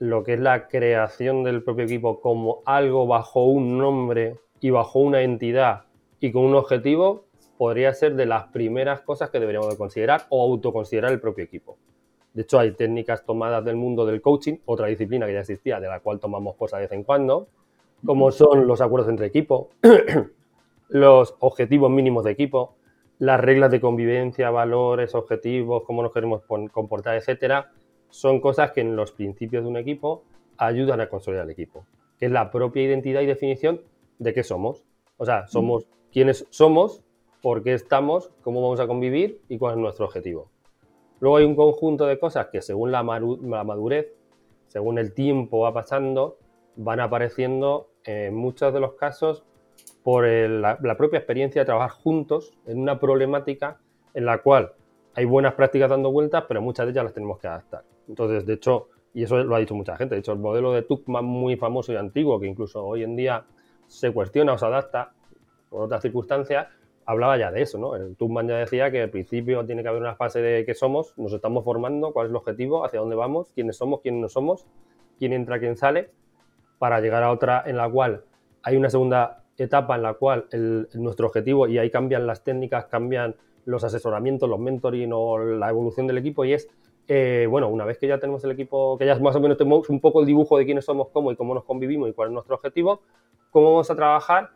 lo 0.00 0.22
que 0.22 0.34
es 0.34 0.40
la 0.40 0.68
creación 0.68 1.44
del 1.44 1.62
propio 1.62 1.84
equipo 1.84 2.20
como 2.20 2.60
algo 2.66 3.06
bajo 3.06 3.46
un 3.46 3.78
nombre 3.78 4.38
y 4.60 4.70
bajo 4.70 4.98
una 4.98 5.22
entidad 5.22 5.84
y 6.20 6.32
con 6.32 6.44
un 6.44 6.54
objetivo, 6.54 7.24
podría 7.56 7.92
ser 7.94 8.14
de 8.14 8.26
las 8.26 8.48
primeras 8.48 9.00
cosas 9.02 9.30
que 9.30 9.40
deberíamos 9.40 9.70
de 9.70 9.76
considerar 9.76 10.26
o 10.28 10.42
autoconsiderar 10.42 11.12
el 11.12 11.20
propio 11.20 11.44
equipo. 11.44 11.78
De 12.32 12.42
hecho, 12.42 12.58
hay 12.58 12.72
técnicas 12.72 13.24
tomadas 13.24 13.64
del 13.64 13.76
mundo 13.76 14.06
del 14.06 14.20
coaching, 14.20 14.58
otra 14.66 14.86
disciplina 14.86 15.26
que 15.26 15.32
ya 15.32 15.40
existía, 15.40 15.80
de 15.80 15.88
la 15.88 16.00
cual 16.00 16.20
tomamos 16.20 16.54
cosas 16.56 16.78
de 16.78 16.84
vez 16.84 16.92
en 16.92 17.02
cuando, 17.04 17.48
como 18.04 18.30
son 18.30 18.66
los 18.66 18.80
acuerdos 18.80 19.10
entre 19.10 19.26
equipo, 19.26 19.70
los 20.88 21.34
objetivos 21.40 21.90
mínimos 21.90 22.24
de 22.24 22.30
equipo, 22.30 22.76
las 23.18 23.40
reglas 23.40 23.70
de 23.70 23.80
convivencia, 23.80 24.50
valores, 24.50 25.14
objetivos, 25.14 25.82
cómo 25.84 26.02
nos 26.02 26.12
queremos 26.12 26.42
comportar, 26.72 27.16
etcétera, 27.16 27.72
son 28.08 28.40
cosas 28.40 28.72
que 28.72 28.80
en 28.80 28.96
los 28.96 29.12
principios 29.12 29.64
de 29.64 29.68
un 29.68 29.76
equipo 29.76 30.22
ayudan 30.56 31.00
a 31.00 31.08
consolidar 31.08 31.44
el 31.44 31.50
equipo, 31.50 31.84
que 32.18 32.26
es 32.26 32.32
la 32.32 32.50
propia 32.50 32.82
identidad 32.82 33.20
y 33.20 33.26
definición 33.26 33.82
de 34.20 34.32
qué 34.32 34.44
somos. 34.44 34.84
O 35.16 35.24
sea, 35.24 35.48
somos 35.48 35.86
quiénes 36.12 36.46
somos, 36.50 37.02
por 37.42 37.64
qué 37.64 37.74
estamos, 37.74 38.30
cómo 38.42 38.62
vamos 38.62 38.78
a 38.78 38.86
convivir 38.86 39.40
y 39.48 39.58
cuál 39.58 39.74
es 39.74 39.80
nuestro 39.80 40.04
objetivo. 40.06 40.48
Luego 41.18 41.36
hay 41.38 41.44
un 41.44 41.56
conjunto 41.56 42.06
de 42.06 42.18
cosas 42.18 42.46
que 42.46 42.62
según 42.62 42.92
la, 42.92 43.02
madurez, 43.02 44.14
según 44.68 44.98
el 44.98 45.12
tiempo 45.12 45.60
va 45.60 45.74
pasando, 45.74 46.38
van 46.76 47.00
apareciendo 47.00 47.88
en 48.04 48.34
muchos 48.34 48.72
de 48.72 48.80
los 48.80 48.94
casos 48.94 49.44
por 50.02 50.26
la, 50.26 50.78
propia 50.96 51.18
experiencia 51.18 51.62
de 51.62 51.66
trabajar 51.66 51.90
juntos 51.90 52.52
en 52.66 52.78
una 52.80 52.98
problemática 52.98 53.80
en 54.14 54.24
la 54.24 54.38
cual 54.38 54.72
hay 55.14 55.24
buenas 55.24 55.54
prácticas 55.54 55.90
dando 55.90 56.10
vueltas, 56.10 56.44
pero 56.46 56.62
muchas 56.62 56.86
de 56.86 56.92
ellas 56.92 57.04
las 57.04 57.14
tenemos 57.14 57.38
que 57.38 57.48
adaptar. 57.48 57.84
Entonces, 58.08 58.46
de 58.46 58.54
hecho, 58.54 58.88
y 59.12 59.24
eso 59.24 59.42
lo 59.42 59.54
ha 59.54 59.58
dicho 59.58 59.74
mucha 59.74 59.96
gente, 59.96 60.14
de 60.14 60.20
hecho, 60.20 60.32
el 60.32 60.38
modelo 60.38 60.72
de 60.72 60.82
Tuckman 60.82 61.24
muy 61.24 61.56
famoso 61.56 61.92
y 61.92 61.96
antiguo, 61.96 62.40
que 62.40 62.46
incluso 62.46 62.84
hoy 62.84 63.02
en 63.02 63.16
día 63.16 63.44
se 63.90 64.12
cuestiona 64.12 64.52
o 64.52 64.58
se 64.58 64.66
adapta 64.66 65.12
por 65.68 65.82
otras 65.82 66.00
circunstancias, 66.00 66.68
hablaba 67.04 67.36
ya 67.36 67.50
de 67.50 67.62
eso, 67.62 67.76
¿no? 67.76 67.96
El 67.96 68.16
Tuchman 68.16 68.46
ya 68.46 68.58
decía 68.58 68.90
que 68.90 69.02
al 69.02 69.10
principio 69.10 69.66
tiene 69.66 69.82
que 69.82 69.88
haber 69.88 70.00
una 70.00 70.14
fase 70.14 70.40
de 70.40 70.64
qué 70.64 70.74
somos, 70.74 71.12
nos 71.18 71.32
estamos 71.32 71.64
formando, 71.64 72.12
cuál 72.12 72.26
es 72.26 72.30
el 72.30 72.36
objetivo, 72.36 72.84
hacia 72.84 73.00
dónde 73.00 73.16
vamos, 73.16 73.50
quiénes 73.52 73.76
somos, 73.76 74.00
quiénes 74.00 74.20
no 74.20 74.28
somos, 74.28 74.64
quién 75.18 75.32
entra, 75.32 75.58
quién 75.58 75.76
sale, 75.76 76.10
para 76.78 77.00
llegar 77.00 77.24
a 77.24 77.32
otra 77.32 77.64
en 77.66 77.76
la 77.76 77.90
cual 77.90 78.22
hay 78.62 78.76
una 78.76 78.90
segunda 78.90 79.42
etapa 79.58 79.96
en 79.96 80.02
la 80.02 80.14
cual 80.14 80.46
nuestro 80.94 81.26
objetivo, 81.26 81.66
y 81.66 81.78
ahí 81.78 81.90
cambian 81.90 82.28
las 82.28 82.44
técnicas, 82.44 82.86
cambian 82.86 83.34
los 83.64 83.82
asesoramientos, 83.82 84.48
los 84.48 84.60
mentoring 84.60 85.10
o 85.12 85.36
la 85.38 85.68
evolución 85.68 86.06
del 86.06 86.18
equipo, 86.18 86.44
y 86.44 86.52
es, 86.52 86.68
eh, 87.08 87.48
bueno, 87.50 87.68
una 87.68 87.84
vez 87.84 87.98
que 87.98 88.06
ya 88.06 88.18
tenemos 88.18 88.44
el 88.44 88.52
equipo, 88.52 88.96
que 88.96 89.04
ya 89.04 89.18
más 89.18 89.34
o 89.34 89.40
menos 89.40 89.58
tenemos 89.58 89.90
un 89.90 90.00
poco 90.00 90.20
el 90.20 90.26
dibujo 90.26 90.56
de 90.58 90.64
quiénes 90.64 90.84
somos, 90.84 91.08
cómo 91.08 91.32
y 91.32 91.36
cómo 91.36 91.54
nos 91.54 91.64
convivimos 91.64 92.08
y 92.08 92.12
cuál 92.12 92.28
es 92.28 92.34
nuestro 92.34 92.54
objetivo, 92.54 93.00
cómo 93.50 93.72
vamos 93.72 93.90
a 93.90 93.96
trabajar 93.96 94.50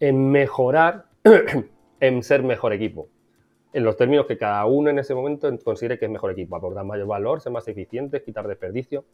en 0.00 0.30
mejorar 0.30 1.06
en 2.00 2.22
ser 2.22 2.42
mejor 2.42 2.72
equipo. 2.72 3.08
En 3.72 3.84
los 3.84 3.96
términos 3.96 4.26
que 4.26 4.36
cada 4.36 4.64
uno 4.66 4.90
en 4.90 4.98
ese 4.98 5.14
momento 5.14 5.48
considere 5.62 5.98
que 5.98 6.06
es 6.06 6.10
mejor 6.10 6.32
equipo. 6.32 6.56
Aportar 6.56 6.84
mayor 6.84 7.06
valor, 7.06 7.40
ser 7.40 7.52
más 7.52 7.68
eficientes, 7.68 8.22
quitar 8.22 8.48
desperdicio, 8.48 9.04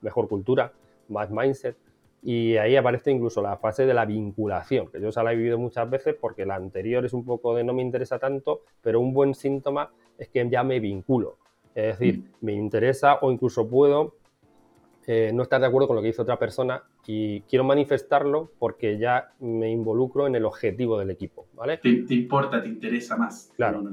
mejor 0.00 0.28
cultura, 0.28 0.72
más 1.08 1.30
mindset. 1.30 1.76
y 2.22 2.56
ahí 2.56 2.74
aparece 2.76 3.10
incluso 3.10 3.42
la 3.42 3.56
fase 3.58 3.86
de 3.86 3.94
la 3.94 4.04
vinculación, 4.04 4.88
que 4.90 5.00
yo 5.00 5.10
ya 5.10 5.22
la 5.22 5.32
he 5.32 5.36
vivido 5.36 5.58
muchas 5.58 5.88
veces 5.88 6.16
porque 6.18 6.46
la 6.46 6.56
anterior 6.56 7.04
es 7.04 7.12
un 7.12 7.24
poco 7.24 7.54
de 7.54 7.62
no 7.62 7.72
me 7.74 7.82
interesa 7.82 8.18
tanto, 8.18 8.62
pero 8.80 9.00
un 9.00 9.12
buen 9.12 9.34
síntoma 9.34 9.90
es 10.18 10.28
que 10.28 10.48
ya 10.48 10.64
me 10.64 10.80
vinculo. 10.80 11.36
Es 11.74 11.98
decir, 11.98 12.18
mm. 12.18 12.24
me 12.40 12.52
interesa 12.54 13.16
o 13.20 13.30
incluso 13.30 13.68
puedo 13.68 14.14
eh, 15.08 15.30
no 15.32 15.44
estar 15.44 15.60
de 15.60 15.68
acuerdo 15.68 15.86
con 15.86 15.96
lo 15.96 16.02
que 16.02 16.08
dice 16.08 16.22
otra 16.22 16.36
persona 16.36 16.82
y 17.06 17.42
quiero 17.42 17.62
manifestarlo 17.62 18.50
porque 18.58 18.98
ya 18.98 19.32
me 19.38 19.70
involucro 19.70 20.26
en 20.26 20.34
el 20.34 20.44
objetivo 20.44 20.98
del 20.98 21.10
equipo, 21.10 21.46
¿vale? 21.54 21.78
Te, 21.78 21.90
importa, 22.14 22.60
te 22.60 22.68
interesa 22.68 23.16
más. 23.16 23.52
Claro. 23.54 23.84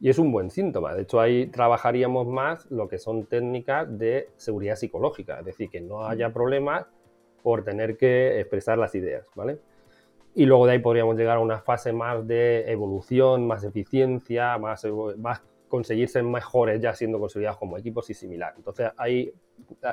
Y 0.00 0.10
es 0.10 0.18
un 0.18 0.30
buen 0.30 0.50
síntoma. 0.50 0.94
De 0.94 1.02
hecho, 1.02 1.18
ahí 1.18 1.46
trabajaríamos 1.46 2.26
más 2.26 2.70
lo 2.70 2.88
que 2.88 2.98
son 2.98 3.24
técnicas 3.24 3.98
de 3.98 4.28
seguridad 4.36 4.76
psicológica, 4.76 5.38
es 5.40 5.46
decir, 5.46 5.70
que 5.70 5.80
no 5.80 6.06
haya 6.06 6.30
problemas 6.30 6.86
por 7.42 7.64
tener 7.64 7.96
que 7.96 8.38
expresar 8.38 8.76
las 8.76 8.94
ideas, 8.94 9.26
¿vale? 9.34 9.58
Y 10.34 10.44
luego 10.44 10.66
de 10.66 10.72
ahí 10.72 10.78
podríamos 10.78 11.16
llegar 11.16 11.38
a 11.38 11.40
una 11.40 11.60
fase 11.60 11.92
más 11.92 12.26
de 12.26 12.70
evolución, 12.70 13.46
más 13.46 13.64
eficiencia, 13.64 14.58
más, 14.58 14.86
más 15.16 15.42
conseguir 15.70 16.08
ser 16.08 16.24
mejores 16.24 16.80
ya 16.80 16.92
siendo 16.94 17.18
considerados 17.18 17.58
como 17.58 17.78
equipos 17.78 18.10
y 18.10 18.14
similar. 18.14 18.52
Entonces 18.56 18.90
ahí 18.98 19.32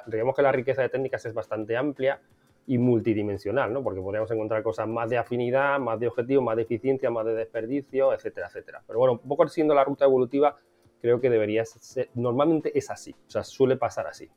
digamos 0.07 0.35
que 0.35 0.41
la 0.41 0.51
riqueza 0.51 0.81
de 0.81 0.89
técnicas 0.89 1.25
es 1.25 1.33
bastante 1.33 1.77
amplia 1.77 2.19
y 2.65 2.77
multidimensional, 2.77 3.71
¿no? 3.71 3.81
Porque 3.81 4.01
podríamos 4.01 4.29
encontrar 4.31 4.61
cosas 4.61 4.87
más 4.89 5.09
de 5.09 5.17
afinidad, 5.17 5.79
más 5.79 5.97
de 5.99 6.07
objetivo, 6.07 6.41
más 6.41 6.57
de 6.57 6.63
eficiencia, 6.63 7.09
más 7.09 7.25
de 7.25 7.33
desperdicio, 7.33 8.13
etcétera, 8.13 8.47
etcétera. 8.47 8.83
Pero 8.85 8.99
bueno, 8.99 9.13
un 9.23 9.29
poco 9.29 9.47
siendo 9.47 9.73
la 9.73 9.85
ruta 9.85 10.03
evolutiva, 10.03 10.57
creo 10.99 11.21
que 11.21 11.29
debería 11.29 11.63
ser, 11.63 12.09
normalmente 12.15 12.77
es 12.77 12.89
así, 12.89 13.11
o 13.11 13.29
sea, 13.29 13.43
suele 13.43 13.77
pasar 13.77 14.07
así. 14.07 14.27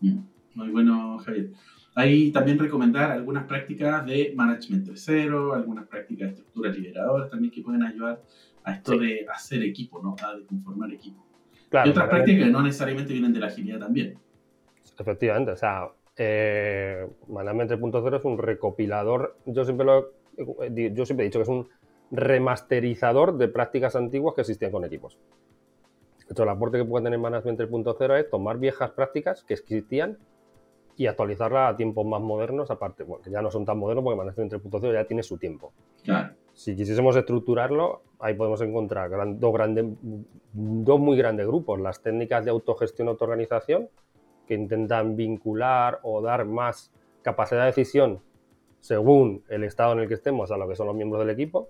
Muy 0.00 0.70
bueno, 0.70 1.18
Javier. 1.18 1.52
Ahí 1.94 2.30
también 2.30 2.58
recomendar 2.58 3.10
algunas 3.12 3.44
prácticas 3.44 4.04
de 4.04 4.32
management 4.36 4.90
cero, 4.94 5.54
algunas 5.54 5.86
prácticas 5.86 6.28
de 6.28 6.34
estructuras 6.34 6.76
liberadoras 6.76 7.30
también 7.30 7.52
que 7.52 7.62
pueden 7.62 7.82
ayudar 7.82 8.22
a 8.68 8.74
esto 8.74 8.98
de 8.98 9.26
hacer 9.32 9.62
equipo, 9.62 10.00
¿no? 10.02 10.14
A 10.22 10.36
de 10.36 10.44
conformar 10.44 10.92
equipo. 10.92 11.24
y 11.84 11.88
otras 11.88 12.08
prácticas 12.08 12.44
que 12.44 12.50
no 12.50 12.62
necesariamente 12.62 13.12
vienen 13.12 13.32
de 13.32 13.40
la 13.40 13.46
agilidad 13.46 13.78
también. 13.78 14.18
Efectivamente, 14.98 15.52
o 15.52 15.56
sea, 15.56 15.88
eh, 16.16 17.06
Management 17.28 17.70
3.0 17.72 18.18
es 18.18 18.24
un 18.24 18.38
recopilador, 18.38 19.36
yo 19.46 19.64
siempre, 19.64 19.86
lo, 19.86 20.10
yo 20.36 21.06
siempre 21.06 21.24
he 21.24 21.28
dicho 21.28 21.38
que 21.38 21.44
es 21.44 21.48
un 21.48 21.68
remasterizador 22.10 23.36
de 23.38 23.48
prácticas 23.48 23.94
antiguas 23.96 24.34
que 24.34 24.40
existían 24.42 24.72
con 24.72 24.84
equipos. 24.84 25.18
De 26.26 26.32
hecho, 26.32 26.42
el 26.42 26.48
aporte 26.48 26.78
que 26.78 26.84
puede 26.84 27.04
tener 27.04 27.18
Management 27.18 27.60
3.0 27.60 28.18
es 28.18 28.30
tomar 28.30 28.58
viejas 28.58 28.90
prácticas 28.90 29.44
que 29.44 29.54
existían 29.54 30.18
y 30.96 31.06
actualizarla 31.06 31.68
a 31.68 31.76
tiempos 31.76 32.04
más 32.04 32.20
modernos, 32.20 32.70
aparte, 32.70 33.04
bueno, 33.04 33.22
que 33.22 33.30
ya 33.30 33.40
no 33.40 33.50
son 33.50 33.64
tan 33.64 33.78
modernos 33.78 34.04
porque 34.04 34.18
Management 34.18 34.52
3.0 34.52 34.92
ya 34.92 35.04
tiene 35.04 35.22
su 35.22 35.38
tiempo. 35.38 35.72
Si 36.58 36.74
quisiésemos 36.74 37.14
estructurarlo, 37.14 38.02
ahí 38.18 38.34
podemos 38.34 38.60
encontrar 38.62 39.12
dos, 39.38 39.52
grandes, 39.52 39.84
dos 40.52 40.98
muy 40.98 41.16
grandes 41.16 41.46
grupos, 41.46 41.78
las 41.78 42.02
técnicas 42.02 42.44
de 42.44 42.50
autogestión 42.50 43.06
autoorganización, 43.06 43.88
que 44.44 44.54
intentan 44.54 45.14
vincular 45.14 46.00
o 46.02 46.20
dar 46.20 46.46
más 46.46 46.90
capacidad 47.22 47.60
de 47.60 47.66
decisión 47.66 48.22
según 48.80 49.44
el 49.48 49.62
estado 49.62 49.92
en 49.92 50.00
el 50.00 50.08
que 50.08 50.14
estemos 50.14 50.50
a 50.50 50.56
lo 50.56 50.66
que 50.68 50.74
son 50.74 50.88
los 50.88 50.96
miembros 50.96 51.20
del 51.20 51.30
equipo, 51.30 51.68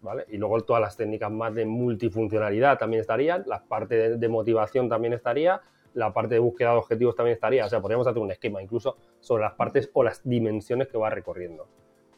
¿vale? 0.00 0.24
Y 0.30 0.38
luego 0.38 0.58
todas 0.62 0.80
las 0.80 0.96
técnicas 0.96 1.30
más 1.30 1.54
de 1.54 1.66
multifuncionalidad 1.66 2.78
también 2.78 3.02
estarían, 3.02 3.44
la 3.46 3.62
parte 3.62 4.16
de 4.16 4.28
motivación 4.30 4.88
también 4.88 5.12
estaría, 5.12 5.60
la 5.92 6.14
parte 6.14 6.36
de 6.36 6.40
búsqueda 6.40 6.70
de 6.70 6.78
objetivos 6.78 7.14
también 7.16 7.34
estaría. 7.34 7.66
O 7.66 7.68
sea, 7.68 7.82
podríamos 7.82 8.06
hacer 8.06 8.22
un 8.22 8.30
esquema 8.30 8.62
incluso 8.62 8.96
sobre 9.20 9.42
las 9.42 9.52
partes 9.52 9.90
o 9.92 10.02
las 10.02 10.26
dimensiones 10.26 10.88
que 10.88 10.96
va 10.96 11.10
recorriendo. 11.10 11.68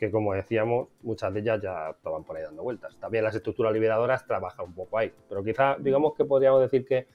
Que 0.04 0.10
como 0.10 0.34
decíamos, 0.34 0.88
muchas 1.02 1.32
de 1.32 1.40
ellas 1.40 1.62
ya 1.62 1.88
estaban 1.88 2.24
por 2.24 2.36
ahí 2.36 2.42
dando 2.42 2.62
vueltas. 2.62 2.94
También 3.00 3.24
las 3.24 3.34
estructuras 3.34 3.72
liberadoras 3.72 4.26
trabajan 4.26 4.66
un 4.66 4.74
poco 4.74 4.98
ahí. 4.98 5.10
Pero 5.30 5.42
quizá, 5.42 5.76
digamos 5.78 6.12
que 6.14 6.26
podríamos 6.26 6.60
decir 6.60 6.84
que 6.84 7.06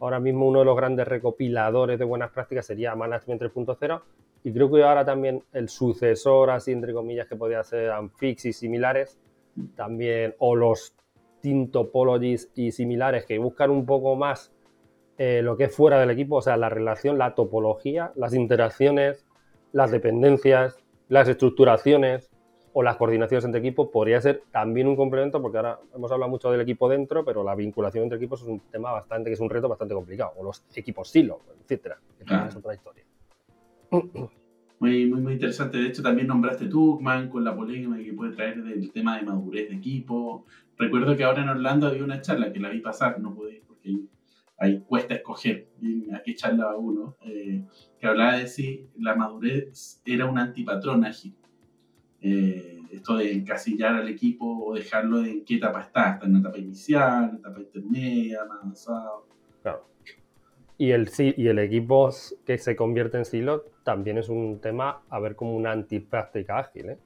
ahora 0.00 0.18
mismo 0.18 0.48
uno 0.48 0.58
de 0.58 0.64
los 0.64 0.76
grandes 0.76 1.06
recopiladores 1.06 2.00
de 2.00 2.04
buenas 2.04 2.32
prácticas 2.32 2.66
sería 2.66 2.96
Management 2.96 3.42
3.0. 3.42 4.02
Y 4.42 4.52
creo 4.52 4.72
que 4.72 4.82
ahora 4.82 5.04
también 5.04 5.44
el 5.52 5.68
sucesor, 5.68 6.50
así 6.50 6.72
entre 6.72 6.92
comillas, 6.92 7.28
que 7.28 7.36
podría 7.36 7.62
ser 7.62 7.92
Anfix 7.92 8.46
y 8.46 8.52
similares, 8.52 9.20
también, 9.76 10.34
o 10.38 10.56
los 10.56 10.96
Tintopologies 11.42 12.50
y 12.56 12.72
similares 12.72 13.24
que 13.24 13.38
buscan 13.38 13.70
un 13.70 13.86
poco 13.86 14.16
más 14.16 14.52
eh, 15.16 15.42
lo 15.42 15.56
que 15.56 15.64
es 15.64 15.76
fuera 15.76 16.00
del 16.00 16.10
equipo, 16.10 16.38
o 16.38 16.42
sea, 16.42 16.56
la 16.56 16.68
relación, 16.68 17.18
la 17.18 17.36
topología, 17.36 18.10
las 18.16 18.34
interacciones, 18.34 19.24
las 19.70 19.92
dependencias, 19.92 20.82
las 21.08 21.28
estructuraciones 21.28 22.31
o 22.72 22.82
las 22.82 22.96
coordinaciones 22.96 23.44
entre 23.44 23.60
equipos 23.60 23.88
podría 23.88 24.20
ser 24.20 24.42
también 24.50 24.88
un 24.88 24.96
complemento, 24.96 25.40
porque 25.42 25.58
ahora 25.58 25.78
hemos 25.94 26.10
hablado 26.10 26.30
mucho 26.30 26.50
del 26.50 26.60
equipo 26.60 26.88
dentro, 26.88 27.24
pero 27.24 27.44
la 27.44 27.54
vinculación 27.54 28.04
entre 28.04 28.16
equipos 28.16 28.42
es 28.42 28.48
un 28.48 28.60
tema 28.70 28.92
bastante, 28.92 29.30
que 29.30 29.34
es 29.34 29.40
un 29.40 29.50
reto 29.50 29.68
bastante 29.68 29.94
complicado, 29.94 30.32
o 30.36 30.44
los 30.44 30.64
equipos 30.74 31.10
silo, 31.10 31.40
etcétera, 31.62 31.98
que 32.18 32.24
es 32.24 32.56
otra 32.56 32.74
historia. 32.74 33.04
Muy, 34.82 35.06
muy, 35.06 35.20
muy 35.20 35.32
interesante. 35.34 35.78
De 35.78 35.86
hecho, 35.86 36.02
también 36.02 36.26
nombraste 36.26 36.66
Tuckman 36.66 37.28
con 37.28 37.44
la 37.44 37.54
polémica 37.54 38.02
que 38.02 38.12
puede 38.14 38.34
traer 38.34 38.64
del 38.64 38.90
tema 38.90 39.16
de 39.16 39.22
madurez 39.22 39.68
de 39.68 39.76
equipo. 39.76 40.44
Recuerdo 40.76 41.16
que 41.16 41.22
ahora 41.22 41.42
en 41.42 41.50
Orlando 41.50 41.86
había 41.86 42.02
una 42.02 42.20
charla 42.20 42.52
que 42.52 42.58
la 42.58 42.70
vi 42.70 42.80
pasar, 42.80 43.20
no 43.20 43.34
pude 43.34 43.56
ir 43.56 43.62
porque 43.64 43.96
ahí 44.58 44.80
cuesta 44.80 45.14
escoger 45.14 45.68
a 46.12 46.22
qué 46.22 46.34
charla 46.34 46.74
uno, 46.74 47.16
eh, 47.24 47.62
que 48.00 48.06
hablaba 48.06 48.38
de 48.38 48.48
si 48.48 48.88
la 48.98 49.14
madurez 49.14 50.00
era 50.04 50.26
un 50.26 50.38
antipatrón 50.38 51.04
ágil. 51.04 51.34
Eh, 52.22 52.78
esto 52.92 53.16
de 53.16 53.32
encasillar 53.32 53.94
al 53.94 54.08
equipo 54.08 54.64
o 54.66 54.74
dejarlo 54.74 55.24
en 55.24 55.44
qué 55.44 55.56
etapa 55.56 55.80
está, 55.82 56.12
está 56.12 56.26
en 56.26 56.32
una 56.32 56.40
etapa 56.40 56.58
inicial, 56.58 57.30
en 57.30 57.36
etapa 57.36 57.60
intermedia, 57.60 58.44
más 58.44 58.58
avanzado. 58.60 59.26
Claro. 59.62 59.84
Y 60.78 60.90
el, 60.90 61.10
y 61.18 61.46
el 61.46 61.58
equipo 61.58 62.10
que 62.44 62.58
se 62.58 62.76
convierte 62.76 63.18
en 63.18 63.24
silo 63.24 63.64
también 63.82 64.18
es 64.18 64.28
un 64.28 64.60
tema 64.60 65.02
a 65.08 65.18
ver 65.20 65.36
como 65.36 65.56
una 65.56 65.72
antipráctica 65.72 66.58
ágil, 66.58 66.90
¿eh? 66.90 66.98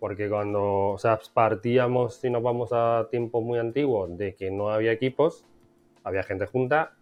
Porque 0.00 0.28
cuando 0.28 0.90
o 0.90 0.98
sea, 0.98 1.20
partíamos, 1.32 2.16
si 2.16 2.28
nos 2.28 2.42
vamos 2.42 2.70
a 2.72 3.06
tiempos 3.10 3.44
muy 3.44 3.60
antiguos, 3.60 4.16
de 4.18 4.34
que 4.34 4.50
no 4.50 4.70
había 4.70 4.90
equipos, 4.90 5.46
había 6.02 6.24
gente 6.24 6.46
junta. 6.46 6.96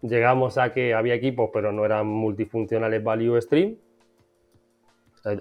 Llegamos 0.00 0.56
a 0.56 0.72
que 0.72 0.94
había 0.94 1.14
equipos, 1.14 1.50
pero 1.52 1.72
no 1.72 1.84
eran 1.84 2.06
multifuncionales 2.06 3.02
value 3.02 3.38
stream. 3.40 3.76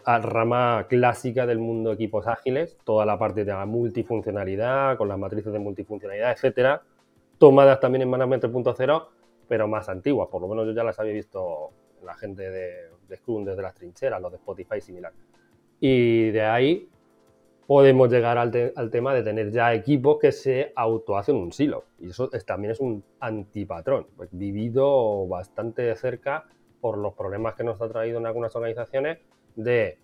A 0.05 0.19
rama 0.19 0.85
clásica 0.89 1.45
del 1.45 1.59
mundo 1.59 1.89
de 1.89 1.95
equipos 1.95 2.27
ágiles, 2.27 2.77
toda 2.83 3.05
la 3.05 3.17
parte 3.17 3.45
de 3.45 3.51
la 3.51 3.65
multifuncionalidad, 3.65 4.97
con 4.97 5.07
las 5.07 5.17
matrices 5.17 5.53
de 5.53 5.59
multifuncionalidad, 5.59 6.31
etcétera, 6.31 6.81
tomadas 7.37 7.79
también 7.79 8.01
en 8.01 8.09
Management 8.09 8.43
3.0, 8.43 9.07
pero 9.47 9.67
más 9.67 9.89
antiguas. 9.89 10.29
Por 10.29 10.41
lo 10.41 10.47
menos 10.47 10.65
yo 10.65 10.73
ya 10.73 10.83
las 10.83 10.99
había 10.99 11.13
visto 11.13 11.71
la 12.03 12.15
gente 12.15 12.49
de, 12.49 13.15
Scrum 13.15 13.45
desde 13.45 13.61
las 13.61 13.73
trincheras, 13.75 14.21
los 14.21 14.31
de 14.31 14.37
Spotify 14.37 14.81
similar. 14.81 15.13
Y 15.79 16.31
de 16.31 16.41
ahí 16.41 16.89
podemos 17.67 18.09
llegar 18.09 18.37
al, 18.37 18.51
tema 18.89 19.13
de 19.13 19.23
tener 19.23 19.51
ya 19.51 19.73
equipos 19.73 20.17
que 20.19 20.31
se 20.31 20.71
autohacen 20.75 21.35
un 21.35 21.51
silo. 21.51 21.85
Y 21.99 22.09
eso 22.09 22.29
también 22.45 22.71
es 22.71 22.79
un 22.79 23.03
antipatrón, 23.19 24.07
pues, 24.15 24.29
vivido 24.31 25.27
bastante 25.27 25.83
de 25.83 25.95
cerca 25.95 26.45
por 26.81 26.97
los 26.97 27.13
problemas 27.13 27.55
que 27.55 27.63
nos 27.63 27.81
ha 27.81 27.89
traído 27.89 28.19
en 28.19 28.25
algunas 28.25 28.55
organizaciones 28.55 29.19
de 29.57 29.97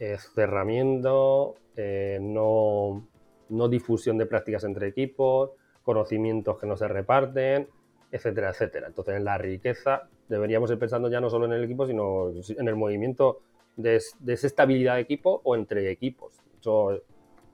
eh, 0.00 0.16
cerramiento, 0.34 1.54
eh, 1.76 2.18
no, 2.20 3.06
no 3.50 3.68
difusión 3.68 4.18
de 4.18 4.26
prácticas 4.26 4.64
entre 4.64 4.88
equipos, 4.88 5.52
conocimientos 5.84 6.58
que 6.58 6.66
no 6.66 6.76
se 6.76 6.88
reparten, 6.88 7.68
etcétera, 8.10 8.50
etcétera. 8.50 8.88
Entonces, 8.88 9.14
en 9.14 9.24
la 9.24 9.38
riqueza 9.38 10.08
deberíamos 10.28 10.68
ir 10.72 10.78
pensando 10.80 11.08
ya 11.08 11.20
no 11.20 11.30
solo 11.30 11.46
en 11.46 11.52
el 11.52 11.62
equipo, 11.62 11.86
sino 11.86 12.30
en 12.30 12.68
el 12.68 12.74
movimiento 12.74 13.42
de, 13.76 14.02
de 14.18 14.32
estabilidad 14.32 14.96
de 14.96 15.02
equipo 15.02 15.40
o 15.44 15.54
entre 15.54 15.88
equipos 15.92 16.40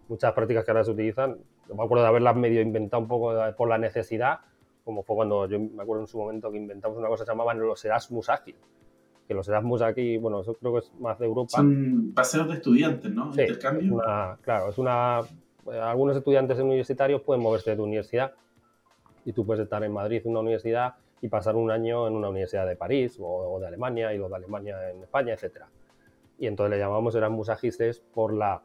muchas 0.09 0.33
prácticas 0.33 0.65
que 0.65 0.71
ahora 0.71 0.85
se 0.85 0.91
utilizan, 0.91 1.39
me 1.69 1.83
acuerdo 1.83 2.03
de 2.03 2.09
haberlas 2.09 2.37
medio 2.37 2.61
inventado 2.61 3.03
un 3.03 3.09
poco 3.09 3.35
por 3.57 3.69
la 3.69 3.79
necesidad, 3.79 4.41
como 4.85 5.03
fue 5.03 5.17
cuando 5.17 5.49
yo 5.49 5.59
me 5.59 5.83
acuerdo 5.83 6.03
en 6.03 6.09
su 6.09 6.19
momento 6.19 6.51
que 6.51 6.59
inventamos 6.59 6.99
una 6.99 7.09
cosa 7.09 7.25
que 7.25 7.27
se 7.27 7.33
llamaban 7.33 7.61
los 7.61 7.85
Erasmus 7.85 8.29
Ágil. 8.29 8.57
Que 9.31 9.35
los 9.35 9.49
Erasmus 9.49 9.83
aquí, 9.83 10.17
bueno, 10.17 10.41
eso 10.41 10.55
creo 10.55 10.73
que 10.73 10.79
es 10.81 10.93
más 10.99 11.17
de 11.21 11.27
Europa. 11.27 11.51
Son 11.51 12.11
paseos 12.13 12.49
de 12.49 12.55
estudiantes, 12.55 13.13
¿no? 13.13 13.33
Sí, 13.33 13.43
Intercambio. 13.43 14.03
claro, 14.43 14.71
es 14.71 14.77
una. 14.77 15.21
Algunos 15.83 16.17
estudiantes 16.17 16.59
universitarios 16.59 17.23
pueden 17.23 17.41
moverse 17.41 17.71
de 17.71 17.77
tu 17.77 17.85
universidad 17.85 18.33
y 19.25 19.33
tú 19.33 19.47
puedes 19.47 19.63
estar 19.63 19.85
en 19.85 19.93
Madrid, 19.93 20.21
en 20.25 20.33
una 20.33 20.41
universidad, 20.41 20.97
y 21.23 21.29
pasar 21.29 21.55
un 21.55 21.71
año 21.71 22.09
en 22.09 22.15
una 22.15 22.29
universidad 22.29 22.67
de 22.67 22.75
París 22.75 23.19
o, 23.21 23.61
de 23.61 23.69
Alemania 23.69 24.13
y 24.13 24.19
los 24.19 24.31
de 24.31 24.35
Alemania 24.35 24.91
en 24.91 25.01
España, 25.05 25.33
etc. 25.33 25.61
Y 26.37 26.49
entonces 26.49 26.73
le 26.73 26.79
llamamos 26.81 27.15
Erasmus 27.15 27.51
Agiles 27.51 28.03
por 28.13 28.35
la 28.35 28.61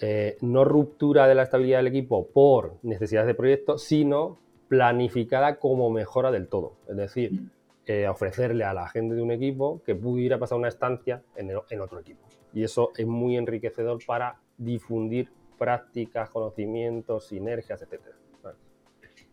eh, 0.00 0.38
no 0.40 0.64
ruptura 0.64 1.28
de 1.28 1.36
la 1.36 1.44
estabilidad 1.44 1.78
del 1.78 1.86
equipo 1.86 2.26
por 2.26 2.78
necesidades 2.82 3.28
de 3.28 3.34
proyecto, 3.34 3.78
sino 3.78 4.40
planificada 4.66 5.60
como 5.60 5.88
mejora 5.88 6.32
del 6.32 6.48
todo. 6.48 6.72
Es 6.88 6.96
decir, 6.96 7.32
mm. 7.32 7.50
Eh, 7.86 8.08
ofrecerle 8.08 8.64
a 8.64 8.72
la 8.72 8.88
gente 8.88 9.14
de 9.14 9.22
un 9.22 9.30
equipo 9.30 9.82
que 9.84 9.94
pudiera 9.94 10.38
pasar 10.38 10.58
una 10.58 10.68
estancia 10.68 11.22
en, 11.36 11.80
otro 11.80 12.00
equipo. 12.00 12.26
Y 12.54 12.62
eso 12.62 12.92
es 12.96 13.06
muy 13.06 13.36
enriquecedor 13.36 13.98
para 14.06 14.40
difundir 14.56 15.28
prácticas, 15.58 16.30
conocimientos, 16.30 17.26
sinergias, 17.26 17.82
etc. 17.82 18.00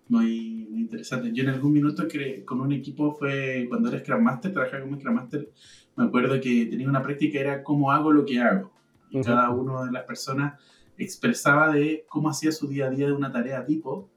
Muy, 0.10 0.68
interesante. 0.76 1.32
Yo 1.32 1.44
en 1.44 1.50
algún 1.50 1.72
minuto 1.72 2.04
con 2.44 2.60
un 2.60 2.74
equipo 2.74 3.14
fue, 3.14 3.68
cuando 3.70 3.88
era 3.88 4.00
Scrum 4.00 4.22
Master, 4.22 4.52
trabajaba 4.52 4.84
como 4.84 5.00
Scrum 5.00 5.16
Master, 5.16 5.50
me 5.96 6.04
acuerdo 6.04 6.42
que 6.42 6.66
tenía 6.66 6.90
una 6.90 7.02
práctica, 7.02 7.40
era 7.40 7.64
cómo 7.64 7.92
hago 7.92 8.12
lo 8.12 8.26
que 8.26 8.40
hago. 8.40 8.74
Y 9.10 9.22
cada 9.22 9.50
una 9.52 9.86
de 9.86 9.92
las 9.94 10.04
personas 10.04 10.62
expresaba 10.98 11.72
de 11.72 12.06
cómo 12.10 12.30
hacía 12.30 12.52
su 12.52 12.68
día 12.68 12.88
a 12.88 12.90
día 12.90 13.08
de 13.08 13.14
una 13.14 13.32
tarea 13.32 13.66
tipo, 13.66 14.10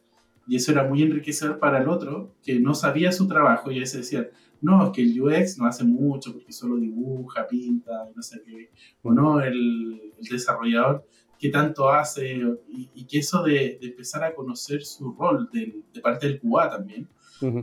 y 0.46 0.56
eso 0.56 0.72
era 0.72 0.84
muy 0.84 1.02
enriquecedor 1.02 1.58
para 1.58 1.80
el 1.80 1.88
otro, 1.88 2.34
que 2.42 2.58
no 2.60 2.74
sabía 2.74 3.12
su 3.12 3.26
trabajo, 3.26 3.70
y 3.70 3.76
a 3.76 3.80
veces 3.80 4.02
decía, 4.02 4.28
no, 4.60 4.86
es 4.86 4.90
que 4.92 5.02
el 5.02 5.20
UX 5.20 5.58
no 5.58 5.66
hace 5.66 5.84
mucho 5.84 6.32
porque 6.32 6.52
solo 6.52 6.76
dibuja, 6.76 7.46
pinta, 7.46 8.08
no 8.14 8.22
sé 8.22 8.42
qué, 8.44 8.70
o 9.02 9.12
no, 9.12 9.40
el, 9.40 10.12
el 10.18 10.28
desarrollador 10.28 11.06
qué 11.44 11.50
tanto 11.50 11.90
hace, 11.90 12.40
y, 12.68 13.04
que 13.04 13.18
eso 13.18 13.42
de, 13.42 13.78
empezar 13.82 14.24
a 14.24 14.34
conocer 14.34 14.82
su 14.82 15.12
rol 15.12 15.48
de, 15.52 16.00
parte 16.00 16.26
del 16.26 16.40
QA 16.40 16.70
también, 16.70 17.06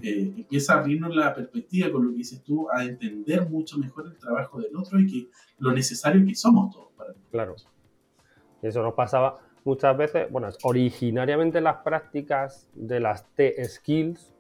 eh, 0.04 0.34
empieza 0.38 0.76
a 0.76 0.80
abrirnos 0.80 1.16
la 1.16 1.34
perspectiva 1.34 1.92
con 1.92 2.06
lo 2.06 2.12
que 2.12 2.18
dices 2.18 2.44
tú, 2.44 2.68
a 2.72 2.84
entender 2.84 3.50
mucho 3.50 3.80
mejor 3.80 4.06
el 4.06 4.18
trabajo 4.20 4.62
del 4.62 4.76
otro 4.76 5.00
y 5.00 5.08
que 5.08 5.30
lo 5.58 5.72
necesario 5.72 6.24
que 6.24 6.36
somos 6.36 6.72
todos 6.72 6.90
para 6.96 7.14
Claro. 7.32 7.56
Eso 8.62 8.84
nos 8.84 8.94
pasaba 8.94 9.40
muchas 9.64 9.98
veces, 9.98 10.32
bueno, 10.32 10.50
originariamente 10.64 11.62
las 11.62 11.78
prácticas 11.78 12.70
de 12.74 13.00
las 13.00 13.26
T-Skills 13.36 14.34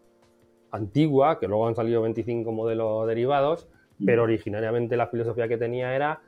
antiguas, 0.71 1.37
que 1.37 1.47
luego 1.47 1.67
han 1.67 1.75
salido 1.75 2.01
25 2.01 2.51
modelos 2.51 3.07
derivados, 3.07 3.67
pero 4.03 4.23
originariamente 4.23 4.97
la 4.97 5.07
filosofía 5.07 5.47
que 5.47 5.57
tenía 5.57 5.95
era 5.95 6.21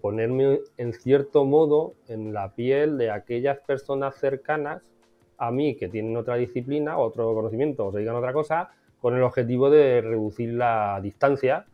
ponerme 0.00 0.60
en 0.76 0.92
cierto 0.92 1.44
modo 1.44 1.94
en 2.08 2.32
la 2.32 2.54
piel 2.54 2.98
de 2.98 3.10
aquellas 3.10 3.58
personas 3.58 4.14
cercanas 4.16 4.82
a 5.38 5.50
mí 5.50 5.76
que 5.76 5.88
tienen 5.88 6.16
otra 6.16 6.36
disciplina, 6.36 6.98
otro 6.98 7.34
conocimiento 7.34 7.86
o 7.86 7.92
se 7.92 7.98
digan 7.98 8.16
otra 8.16 8.32
cosa, 8.32 8.70
con 9.00 9.16
el 9.16 9.22
objetivo 9.22 9.70
de 9.70 10.00
reducir 10.00 10.52
la 10.52 11.00
distancia 11.02 11.66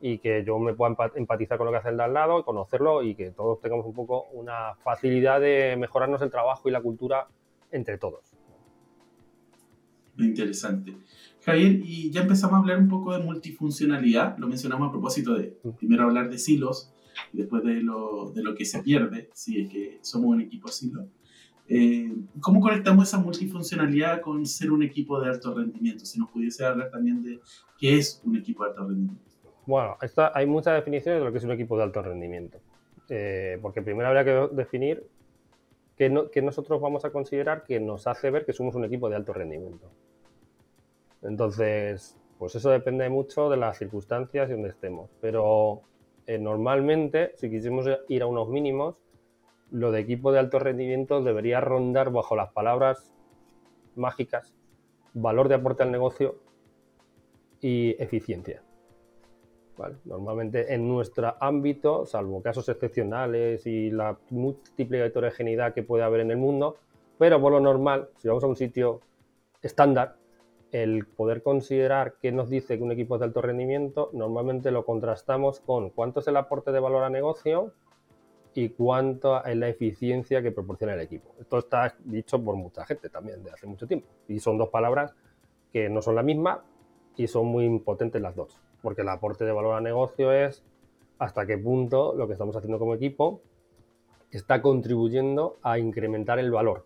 y 0.00 0.18
que 0.18 0.44
yo 0.44 0.58
me 0.58 0.74
pueda 0.74 0.96
empatizar 1.14 1.58
con 1.58 1.66
lo 1.66 1.72
que 1.72 1.78
hace 1.78 1.88
el 1.90 1.96
de 1.96 2.04
al 2.04 2.14
lado, 2.14 2.44
conocerlo 2.44 3.02
y 3.02 3.14
que 3.14 3.30
todos 3.30 3.60
tengamos 3.60 3.86
un 3.86 3.94
poco 3.94 4.26
una 4.32 4.74
facilidad 4.82 5.40
de 5.40 5.76
mejorarnos 5.76 6.22
el 6.22 6.30
trabajo 6.30 6.68
y 6.68 6.72
la 6.72 6.80
cultura 6.80 7.26
entre 7.70 7.98
todos. 7.98 8.24
Interesante. 10.18 10.96
Javier, 11.44 11.80
y 11.84 12.10
ya 12.10 12.22
empezamos 12.22 12.54
a 12.54 12.58
hablar 12.58 12.78
un 12.78 12.88
poco 12.88 13.16
de 13.16 13.22
multifuncionalidad, 13.22 14.36
lo 14.38 14.48
mencionamos 14.48 14.88
a 14.88 14.90
propósito 14.90 15.34
de 15.34 15.56
primero 15.78 16.04
hablar 16.04 16.28
de 16.28 16.38
silos 16.38 16.92
y 17.32 17.38
después 17.38 17.62
de 17.64 17.80
lo, 17.82 18.32
de 18.34 18.42
lo 18.42 18.54
que 18.54 18.64
se 18.64 18.82
pierde, 18.82 19.30
si 19.32 19.60
es 19.60 19.70
que 19.70 19.98
somos 20.02 20.30
un 20.30 20.40
equipo 20.40 20.68
silo. 20.68 21.08
Eh, 21.68 22.10
¿Cómo 22.40 22.60
conectamos 22.60 23.08
esa 23.08 23.18
multifuncionalidad 23.18 24.22
con 24.22 24.46
ser 24.46 24.72
un 24.72 24.82
equipo 24.82 25.20
de 25.20 25.28
alto 25.28 25.54
rendimiento? 25.54 26.04
Si 26.06 26.18
nos 26.18 26.30
pudiese 26.30 26.64
hablar 26.64 26.90
también 26.90 27.22
de 27.22 27.40
qué 27.78 27.98
es 27.98 28.22
un 28.24 28.36
equipo 28.36 28.64
de 28.64 28.70
alto 28.70 28.88
rendimiento. 28.88 29.27
Bueno, 29.68 29.98
hay 30.32 30.46
muchas 30.46 30.76
definiciones 30.76 31.20
de 31.20 31.26
lo 31.26 31.30
que 31.30 31.36
es 31.36 31.44
un 31.44 31.50
equipo 31.50 31.76
de 31.76 31.82
alto 31.82 32.00
rendimiento. 32.00 32.58
Eh, 33.10 33.58
porque 33.60 33.82
primero 33.82 34.08
habría 34.08 34.24
que 34.24 34.54
definir 34.54 35.06
qué, 35.94 36.08
nosotros 36.08 36.80
vamos 36.80 37.04
a 37.04 37.10
considerar 37.10 37.64
que 37.64 37.78
nos 37.78 38.06
hace 38.06 38.30
ver 38.30 38.46
que 38.46 38.54
somos 38.54 38.74
un 38.76 38.86
equipo 38.86 39.10
de 39.10 39.16
alto 39.16 39.34
rendimiento. 39.34 39.90
Entonces, 41.20 42.16
pues 42.38 42.54
eso 42.54 42.70
depende 42.70 43.06
mucho 43.10 43.50
de 43.50 43.58
las 43.58 43.76
circunstancias 43.76 44.48
y 44.48 44.52
donde 44.52 44.70
estemos. 44.70 45.10
Pero 45.20 45.82
eh, 46.26 46.38
normalmente, 46.38 47.32
si 47.36 47.50
quisiéramos 47.50 47.84
ir 48.08 48.22
a 48.22 48.26
unos 48.26 48.48
mínimos, 48.48 49.02
lo 49.70 49.92
de 49.92 50.00
equipo 50.00 50.32
de 50.32 50.38
alto 50.38 50.58
rendimiento 50.60 51.22
debería 51.22 51.60
rondar 51.60 52.10
bajo 52.10 52.36
las 52.36 52.54
palabras 52.54 53.12
mágicas 53.96 54.54
valor 55.12 55.48
de 55.48 55.56
aporte 55.56 55.82
al 55.82 55.92
negocio 55.92 56.36
y 57.60 58.02
eficiencia. 58.02 58.62
Normalmente 60.04 60.74
en 60.74 60.88
nuestro 60.88 61.34
ámbito, 61.40 62.06
salvo 62.06 62.42
casos 62.42 62.68
excepcionales 62.68 63.66
y 63.66 63.90
la 63.90 64.18
múltiple 64.30 65.04
heterogeneidad 65.04 65.74
que 65.74 65.82
puede 65.82 66.04
haber 66.04 66.20
en 66.20 66.30
el 66.30 66.36
mundo, 66.36 66.76
pero 67.18 67.40
por 67.40 67.52
lo 67.52 67.60
normal, 67.60 68.08
si 68.16 68.28
vamos 68.28 68.44
a 68.44 68.48
un 68.48 68.56
sitio 68.56 69.00
estándar, 69.62 70.16
el 70.70 71.06
poder 71.06 71.42
considerar 71.42 72.16
qué 72.20 72.30
nos 72.30 72.50
dice 72.50 72.76
que 72.76 72.84
un 72.84 72.92
equipo 72.92 73.14
es 73.14 73.20
de 73.20 73.26
alto 73.26 73.40
rendimiento, 73.40 74.10
normalmente 74.12 74.70
lo 74.70 74.84
contrastamos 74.84 75.60
con 75.60 75.90
cuánto 75.90 76.20
es 76.20 76.28
el 76.28 76.36
aporte 76.36 76.72
de 76.72 76.80
valor 76.80 77.04
a 77.04 77.10
negocio 77.10 77.72
y 78.54 78.70
cuánto 78.70 79.42
es 79.44 79.56
la 79.56 79.68
eficiencia 79.68 80.42
que 80.42 80.52
proporciona 80.52 80.94
el 80.94 81.00
equipo. 81.00 81.34
Esto 81.40 81.58
está 81.58 81.94
dicho 82.04 82.42
por 82.42 82.56
mucha 82.56 82.84
gente 82.84 83.08
también 83.08 83.42
de 83.42 83.50
hace 83.50 83.66
mucho 83.66 83.86
tiempo. 83.86 84.08
Y 84.26 84.40
son 84.40 84.58
dos 84.58 84.68
palabras 84.68 85.14
que 85.72 85.88
no 85.88 86.02
son 86.02 86.16
la 86.16 86.22
misma 86.22 86.64
y 87.18 87.26
son 87.26 87.46
muy 87.48 87.78
potentes 87.80 88.22
las 88.22 88.34
dos. 88.34 88.58
Porque 88.80 89.02
el 89.02 89.08
aporte 89.10 89.44
de 89.44 89.52
valor 89.52 89.74
a 89.74 89.82
negocio 89.82 90.32
es 90.32 90.64
hasta 91.18 91.44
qué 91.44 91.58
punto 91.58 92.14
lo 92.16 92.26
que 92.26 92.32
estamos 92.32 92.56
haciendo 92.56 92.78
como 92.78 92.94
equipo 92.94 93.42
está 94.30 94.62
contribuyendo 94.62 95.58
a 95.62 95.78
incrementar 95.78 96.38
el 96.38 96.50
valor 96.50 96.84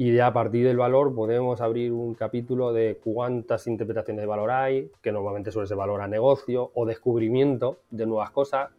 y 0.00 0.12
de 0.12 0.22
a 0.22 0.32
partir 0.32 0.64
del 0.64 0.76
valor 0.76 1.12
podemos 1.12 1.60
abrir 1.60 1.90
un 1.90 2.14
capítulo 2.14 2.72
de 2.72 3.00
cuántas 3.02 3.66
interpretaciones 3.66 4.22
de 4.22 4.26
valor 4.26 4.52
hay, 4.52 4.92
que 5.02 5.10
normalmente 5.10 5.50
suele 5.50 5.66
ser 5.66 5.76
valor 5.76 6.00
a 6.00 6.06
negocio 6.06 6.70
o 6.74 6.86
descubrimiento 6.86 7.80
de 7.90 8.06
nuevas 8.06 8.30
cosas, 8.30 8.70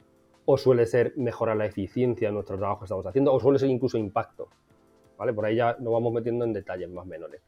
o 0.45 0.57
suele 0.57 0.85
ser 0.85 1.11
mejorar 1.17 1.57
la 1.57 1.65
eficiencia 1.65 2.29
de 2.29 2.33
nuestro 2.33 2.57
trabajo 2.57 2.79
que 2.79 2.85
estamos 2.85 3.05
haciendo, 3.05 3.33
o 3.33 3.39
suele 3.41 3.59
ser 3.59 3.69
incluso 3.69 3.97
impacto. 3.97 4.47
¿vale? 5.17 5.33
Por 5.33 5.45
ahí 5.45 5.57
ya 5.57 5.75
nos 5.81 5.91
vamos 5.91 6.13
metiendo 6.13 6.45
en 6.45 6.53
detalles 6.53 6.89
más 6.89 7.05
menores. 7.05 7.41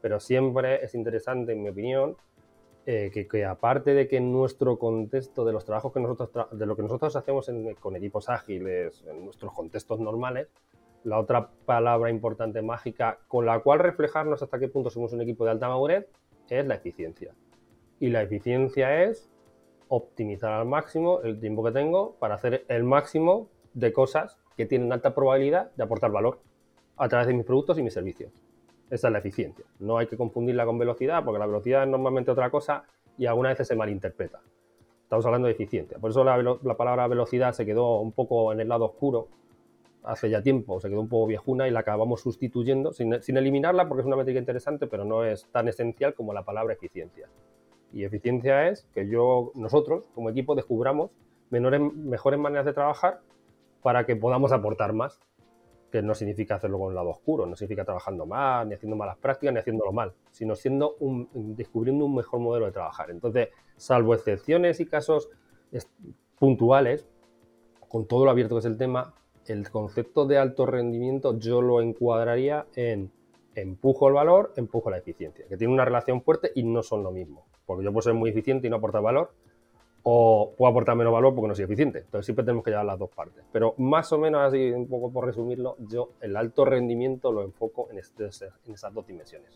Pero 0.00 0.20
siempre 0.20 0.84
es 0.84 0.94
interesante, 0.94 1.52
en 1.52 1.62
mi 1.62 1.68
opinión, 1.68 2.16
eh, 2.86 3.10
que, 3.10 3.44
aparte 3.44 3.92
de 3.92 4.08
que 4.08 4.16
en 4.16 4.32
nuestro 4.32 4.78
contexto 4.78 5.44
de 5.44 5.52
los 5.52 5.64
trabajos 5.64 5.92
que 5.92 6.00
nosotros, 6.00 6.48
de 6.52 6.64
lo 6.64 6.74
que 6.74 6.82
nosotros 6.82 7.14
hacemos 7.16 7.50
con 7.80 7.96
equipos 7.96 8.28
ágiles, 8.28 9.04
en 9.06 9.24
nuestros 9.24 9.52
contextos 9.52 10.00
normales, 10.00 10.48
la 11.04 11.18
otra 11.18 11.50
palabra 11.66 12.10
importante 12.10 12.62
mágica 12.62 13.18
con 13.28 13.46
la 13.46 13.60
cual 13.60 13.80
reflejarnos 13.80 14.42
hasta 14.42 14.58
qué 14.58 14.68
punto 14.68 14.90
somos 14.90 15.12
un 15.12 15.20
equipo 15.20 15.44
de 15.44 15.50
alta 15.50 15.68
madurez 15.68 16.08
es 16.48 16.66
la 16.66 16.76
eficiencia. 16.76 17.34
Y 18.00 18.08
la 18.08 18.22
eficiencia 18.22 19.04
es 19.04 19.30
optimizar 19.88 20.52
al 20.52 20.66
máximo 20.66 21.20
el 21.22 21.40
tiempo 21.40 21.64
que 21.64 21.72
tengo 21.72 22.14
para 22.18 22.36
hacer 22.36 22.64
el 22.68 22.84
máximo 22.84 23.48
de 23.74 23.92
cosas 23.92 24.38
que 24.56 24.66
tienen 24.66 24.92
alta 24.92 25.14
probabilidad 25.14 25.72
de 25.76 25.84
aportar 25.84 26.10
valor 26.10 26.40
a 26.96 27.08
través 27.08 27.28
de 27.28 27.34
mis 27.34 27.44
productos 27.44 27.78
y 27.78 27.82
mis 27.82 27.94
servicios. 27.94 28.32
Esa 28.90 29.08
es 29.08 29.12
la 29.12 29.18
eficiencia. 29.18 29.64
No 29.78 29.98
hay 29.98 30.06
que 30.06 30.16
confundirla 30.16 30.64
con 30.64 30.78
velocidad, 30.78 31.24
porque 31.24 31.38
la 31.38 31.46
velocidad 31.46 31.82
es 31.82 31.88
normalmente 31.88 32.30
otra 32.30 32.50
cosa 32.50 32.84
y 33.16 33.26
algunas 33.26 33.52
veces 33.52 33.68
se 33.68 33.76
malinterpreta. 33.76 34.40
Estamos 35.02 35.24
hablando 35.26 35.46
de 35.46 35.52
eficiencia. 35.52 35.98
Por 35.98 36.10
eso 36.10 36.24
la, 36.24 36.36
la 36.36 36.76
palabra 36.76 37.06
velocidad 37.06 37.52
se 37.52 37.64
quedó 37.66 38.00
un 38.00 38.12
poco 38.12 38.52
en 38.52 38.60
el 38.60 38.68
lado 38.68 38.84
oscuro 38.86 39.28
hace 40.08 40.30
ya 40.30 40.42
tiempo, 40.42 40.80
se 40.80 40.88
quedó 40.88 41.00
un 41.00 41.08
poco 41.08 41.26
viejuna 41.26 41.68
y 41.68 41.70
la 41.70 41.80
acabamos 41.80 42.22
sustituyendo, 42.22 42.92
sin, 42.92 43.12
eliminarla 43.12 43.88
porque 43.88 44.00
es 44.00 44.06
una 44.06 44.16
métrica 44.16 44.38
interesante, 44.38 44.86
pero 44.86 45.04
no 45.04 45.24
es 45.24 45.46
tan 45.52 45.68
esencial 45.68 46.14
como 46.14 46.32
la 46.32 46.44
palabra 46.44 46.72
eficiencia. 46.72 47.28
Y 47.92 48.04
eficiencia 48.04 48.68
es 48.68 48.88
que 48.94 49.08
yo, 49.08 49.52
nosotros, 49.54 50.04
como 50.14 50.30
equipo, 50.30 50.54
descubramos 50.54 51.10
mejores 51.50 52.40
maneras 52.40 52.66
de 52.66 52.72
trabajar 52.72 53.20
para 53.82 54.04
que 54.04 54.16
podamos 54.16 54.52
aportar 54.52 54.92
más, 54.92 55.20
que 55.90 56.02
no 56.02 56.14
significa 56.14 56.56
hacerlo 56.56 56.78
con 56.78 56.90
el 56.90 56.94
lado 56.94 57.10
oscuro, 57.10 57.46
no 57.46 57.56
significa 57.56 57.84
trabajando 57.84 58.26
más, 58.26 58.66
ni 58.66 58.74
haciendo 58.74 58.96
malas 58.96 59.16
prácticas, 59.16 59.54
ni 59.54 59.60
haciéndolo 59.60 59.92
mal, 59.92 60.12
sino 60.30 60.54
siendo 60.54 60.96
un, 61.00 61.28
descubriendo 61.56 62.04
un 62.04 62.14
mejor 62.14 62.40
modelo 62.40 62.66
de 62.66 62.72
trabajar. 62.72 63.10
Entonces, 63.10 63.48
salvo 63.76 64.14
excepciones 64.14 64.80
y 64.80 64.86
casos 64.86 65.30
puntuales, 66.38 67.08
con 67.88 68.06
todo 68.06 68.24
lo 68.24 68.30
abierto 68.30 68.54
que 68.56 68.60
es 68.60 68.64
el 68.66 68.76
tema, 68.76 69.14
el 69.46 69.70
concepto 69.70 70.26
de 70.26 70.38
alto 70.38 70.66
rendimiento 70.66 71.38
yo 71.38 71.62
lo 71.62 71.80
encuadraría 71.80 72.66
en 72.74 73.10
empujo 73.54 74.08
el 74.08 74.14
valor, 74.14 74.52
empujo 74.56 74.90
la 74.90 74.98
eficiencia, 74.98 75.46
que 75.48 75.56
tiene 75.56 75.72
una 75.72 75.84
relación 75.84 76.22
fuerte 76.22 76.52
y 76.54 76.62
no 76.62 76.82
son 76.82 77.02
lo 77.02 77.10
mismo. 77.10 77.46
Porque 77.66 77.84
yo 77.84 77.92
puedo 77.92 78.02
ser 78.02 78.14
muy 78.14 78.30
eficiente 78.30 78.66
y 78.66 78.70
no 78.70 78.76
aportar 78.76 79.02
valor, 79.02 79.32
o 80.10 80.54
puedo 80.56 80.70
aportar 80.70 80.96
menos 80.96 81.12
valor 81.12 81.34
porque 81.34 81.48
no 81.48 81.54
soy 81.54 81.66
eficiente. 81.66 81.98
Entonces 81.98 82.24
siempre 82.24 82.42
tenemos 82.42 82.64
que 82.64 82.70
llevar 82.70 82.86
las 82.86 82.98
dos 82.98 83.10
partes. 83.10 83.44
Pero 83.52 83.74
más 83.76 84.10
o 84.10 84.18
menos 84.18 84.40
así, 84.40 84.70
un 84.70 84.88
poco 84.88 85.12
por 85.12 85.26
resumirlo, 85.26 85.76
yo 85.86 86.14
el 86.22 86.34
alto 86.34 86.64
rendimiento 86.64 87.30
lo 87.30 87.44
enfoco 87.44 87.90
en, 87.90 87.98
este, 87.98 88.24
en 88.24 88.72
esas 88.72 88.94
dos 88.94 89.06
dimensiones. 89.06 89.50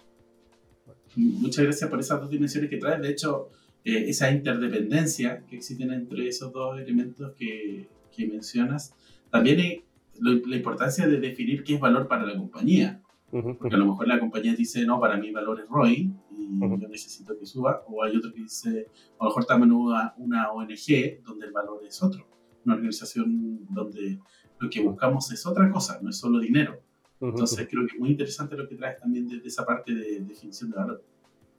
Muchas 1.16 1.64
gracias 1.64 1.88
por 1.88 1.98
esas 2.00 2.20
dos 2.20 2.28
dimensiones 2.28 2.68
que 2.68 2.76
traes. 2.76 3.00
De 3.00 3.08
hecho, 3.08 3.48
eh, 3.82 4.04
esa 4.08 4.30
interdependencia 4.30 5.42
que 5.48 5.56
existen 5.56 5.90
entre 5.90 6.28
esos 6.28 6.52
dos 6.52 6.78
elementos 6.78 7.32
que, 7.32 7.88
que 8.14 8.26
mencionas 8.26 8.94
también 9.30 9.82
la 10.20 10.56
importancia 10.56 11.08
de 11.08 11.18
definir 11.18 11.64
qué 11.64 11.76
es 11.76 11.80
valor 11.80 12.08
para 12.08 12.26
la 12.26 12.36
compañía. 12.36 13.00
Porque 13.30 13.74
a 13.74 13.78
lo 13.78 13.86
mejor 13.86 14.06
la 14.06 14.20
compañía 14.20 14.54
dice, 14.54 14.84
no, 14.84 15.00
para 15.00 15.16
mí 15.16 15.30
valor 15.30 15.60
es 15.60 15.66
ROI 15.66 16.12
y 16.42 16.80
yo 16.80 16.88
necesito 16.88 17.38
que 17.38 17.46
suba. 17.46 17.84
O 17.88 18.02
hay 18.02 18.16
otro 18.16 18.32
que 18.32 18.40
dice, 18.40 18.88
a 19.18 19.24
lo 19.24 19.30
mejor 19.30 19.44
también 19.44 19.72
una, 19.72 20.14
una 20.18 20.52
ONG 20.52 21.22
donde 21.24 21.46
el 21.46 21.52
valor 21.52 21.84
es 21.84 22.02
otro. 22.02 22.26
una 22.64 22.74
organización 22.74 23.66
donde 23.70 24.20
lo 24.58 24.70
que 24.70 24.80
buscamos 24.80 25.30
es 25.32 25.44
otra 25.46 25.70
cosa, 25.70 25.98
no 26.02 26.10
es 26.10 26.18
solo 26.18 26.38
dinero. 26.38 26.78
Entonces 27.20 27.68
creo 27.70 27.86
que 27.86 27.94
es 27.94 28.00
muy 28.00 28.10
interesante 28.10 28.56
lo 28.56 28.68
que 28.68 28.76
traes 28.76 28.98
también 28.98 29.28
desde 29.28 29.46
esa 29.46 29.64
parte 29.64 29.94
de 29.94 30.20
definición 30.20 30.70
de 30.70 30.76
valor. 30.76 31.04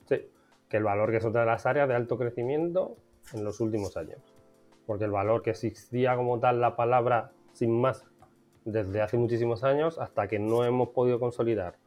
Sí, 0.06 0.16
que 0.68 0.76
el 0.76 0.84
valor 0.84 1.10
que 1.10 1.18
es 1.18 1.24
otra 1.24 1.40
de 1.40 1.46
las 1.46 1.64
áreas 1.64 1.88
de 1.88 1.94
alto 1.94 2.18
crecimiento 2.18 2.96
en 3.32 3.44
los 3.44 3.60
últimos 3.60 3.96
años. 3.96 4.18
Porque 4.86 5.04
el 5.04 5.10
valor 5.10 5.42
que 5.42 5.50
existía 5.50 6.16
como 6.16 6.38
tal 6.38 6.60
la 6.60 6.76
palabra 6.76 7.32
sin 7.52 7.80
más 7.80 8.04
desde 8.64 9.00
hace 9.00 9.16
muchísimos 9.16 9.64
años 9.64 9.98
hasta 9.98 10.28
que 10.28 10.38
no 10.38 10.64
hemos 10.64 10.90
podido 10.90 11.18
consolidar 11.18 11.78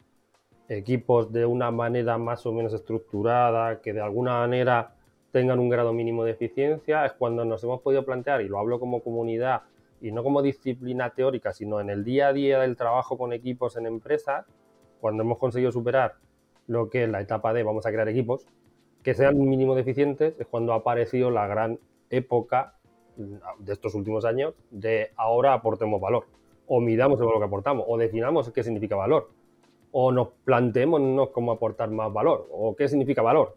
equipos 0.70 1.32
de 1.32 1.46
una 1.46 1.72
manera 1.72 2.18
más 2.18 2.46
o 2.46 2.52
menos 2.52 2.74
estructurada, 2.74 3.82
que 3.82 3.94
de 3.94 4.02
alguna 4.02 4.40
manera 4.40 4.94
tengan 5.32 5.60
un 5.60 5.70
grado 5.70 5.94
mínimo 5.94 6.24
de 6.24 6.32
eficiencia, 6.32 7.06
es 7.06 7.14
cuando 7.14 7.46
nos 7.46 7.64
hemos 7.64 7.82
podido 7.82 8.04
plantear, 8.04 8.42
y 8.42 8.48
lo 8.48 8.60
hablo 8.60 8.80
como 8.80 9.02
comunidad 9.02 9.64
y 10.02 10.12
no 10.12 10.24
como 10.24 10.42
disciplina 10.42 11.10
teórica, 11.12 11.54
sino 11.54 11.80
en 11.80 11.90
el 11.90 12.04
día 12.04 12.28
a 12.28 12.34
día 12.34 12.60
del 12.60 12.76
trabajo 12.76 13.18
con 13.18 13.34
equipos 13.34 13.78
en 13.78 13.86
empresas, 13.86 14.46
cuando 15.00 15.24
hemos 15.24 15.38
conseguido 15.38 15.72
superar 15.72 16.16
lo 16.68 16.90
que 16.90 17.04
es 17.04 17.10
la 17.10 17.22
etapa 17.22 17.54
de 17.54 17.64
vamos 17.64 17.86
a 17.86 17.92
crear 17.92 18.08
equipos, 18.10 18.46
que 19.04 19.14
sean 19.14 19.40
mínimo 19.40 19.76
de 19.76 19.82
eficientes, 19.82 20.36
es 20.40 20.48
cuando 20.48 20.74
ha 20.74 20.78
aparecido 20.78 21.32
la 21.32 21.48
gran 21.48 21.80
época 22.10 22.74
de 23.16 23.74
estos 23.74 23.96
últimos 23.96 24.26
años 24.26 24.54
de 24.70 25.12
ahora 25.16 25.54
aportemos 25.54 26.00
valor, 26.00 26.26
o 26.68 26.80
midamos 26.80 27.20
el 27.20 27.26
valor 27.26 27.40
que 27.40 27.46
aportamos, 27.46 27.86
o 27.88 27.98
definamos 27.98 28.52
qué 28.52 28.64
significa 28.64 28.96
valor, 28.96 29.30
o 29.92 30.12
nos 30.12 30.30
planteemos 30.44 31.30
cómo 31.30 31.52
aportar 31.52 31.90
más 31.90 32.12
valor, 32.12 32.48
o 32.52 32.76
qué 32.76 32.88
significa 32.88 33.22
valor. 33.22 33.56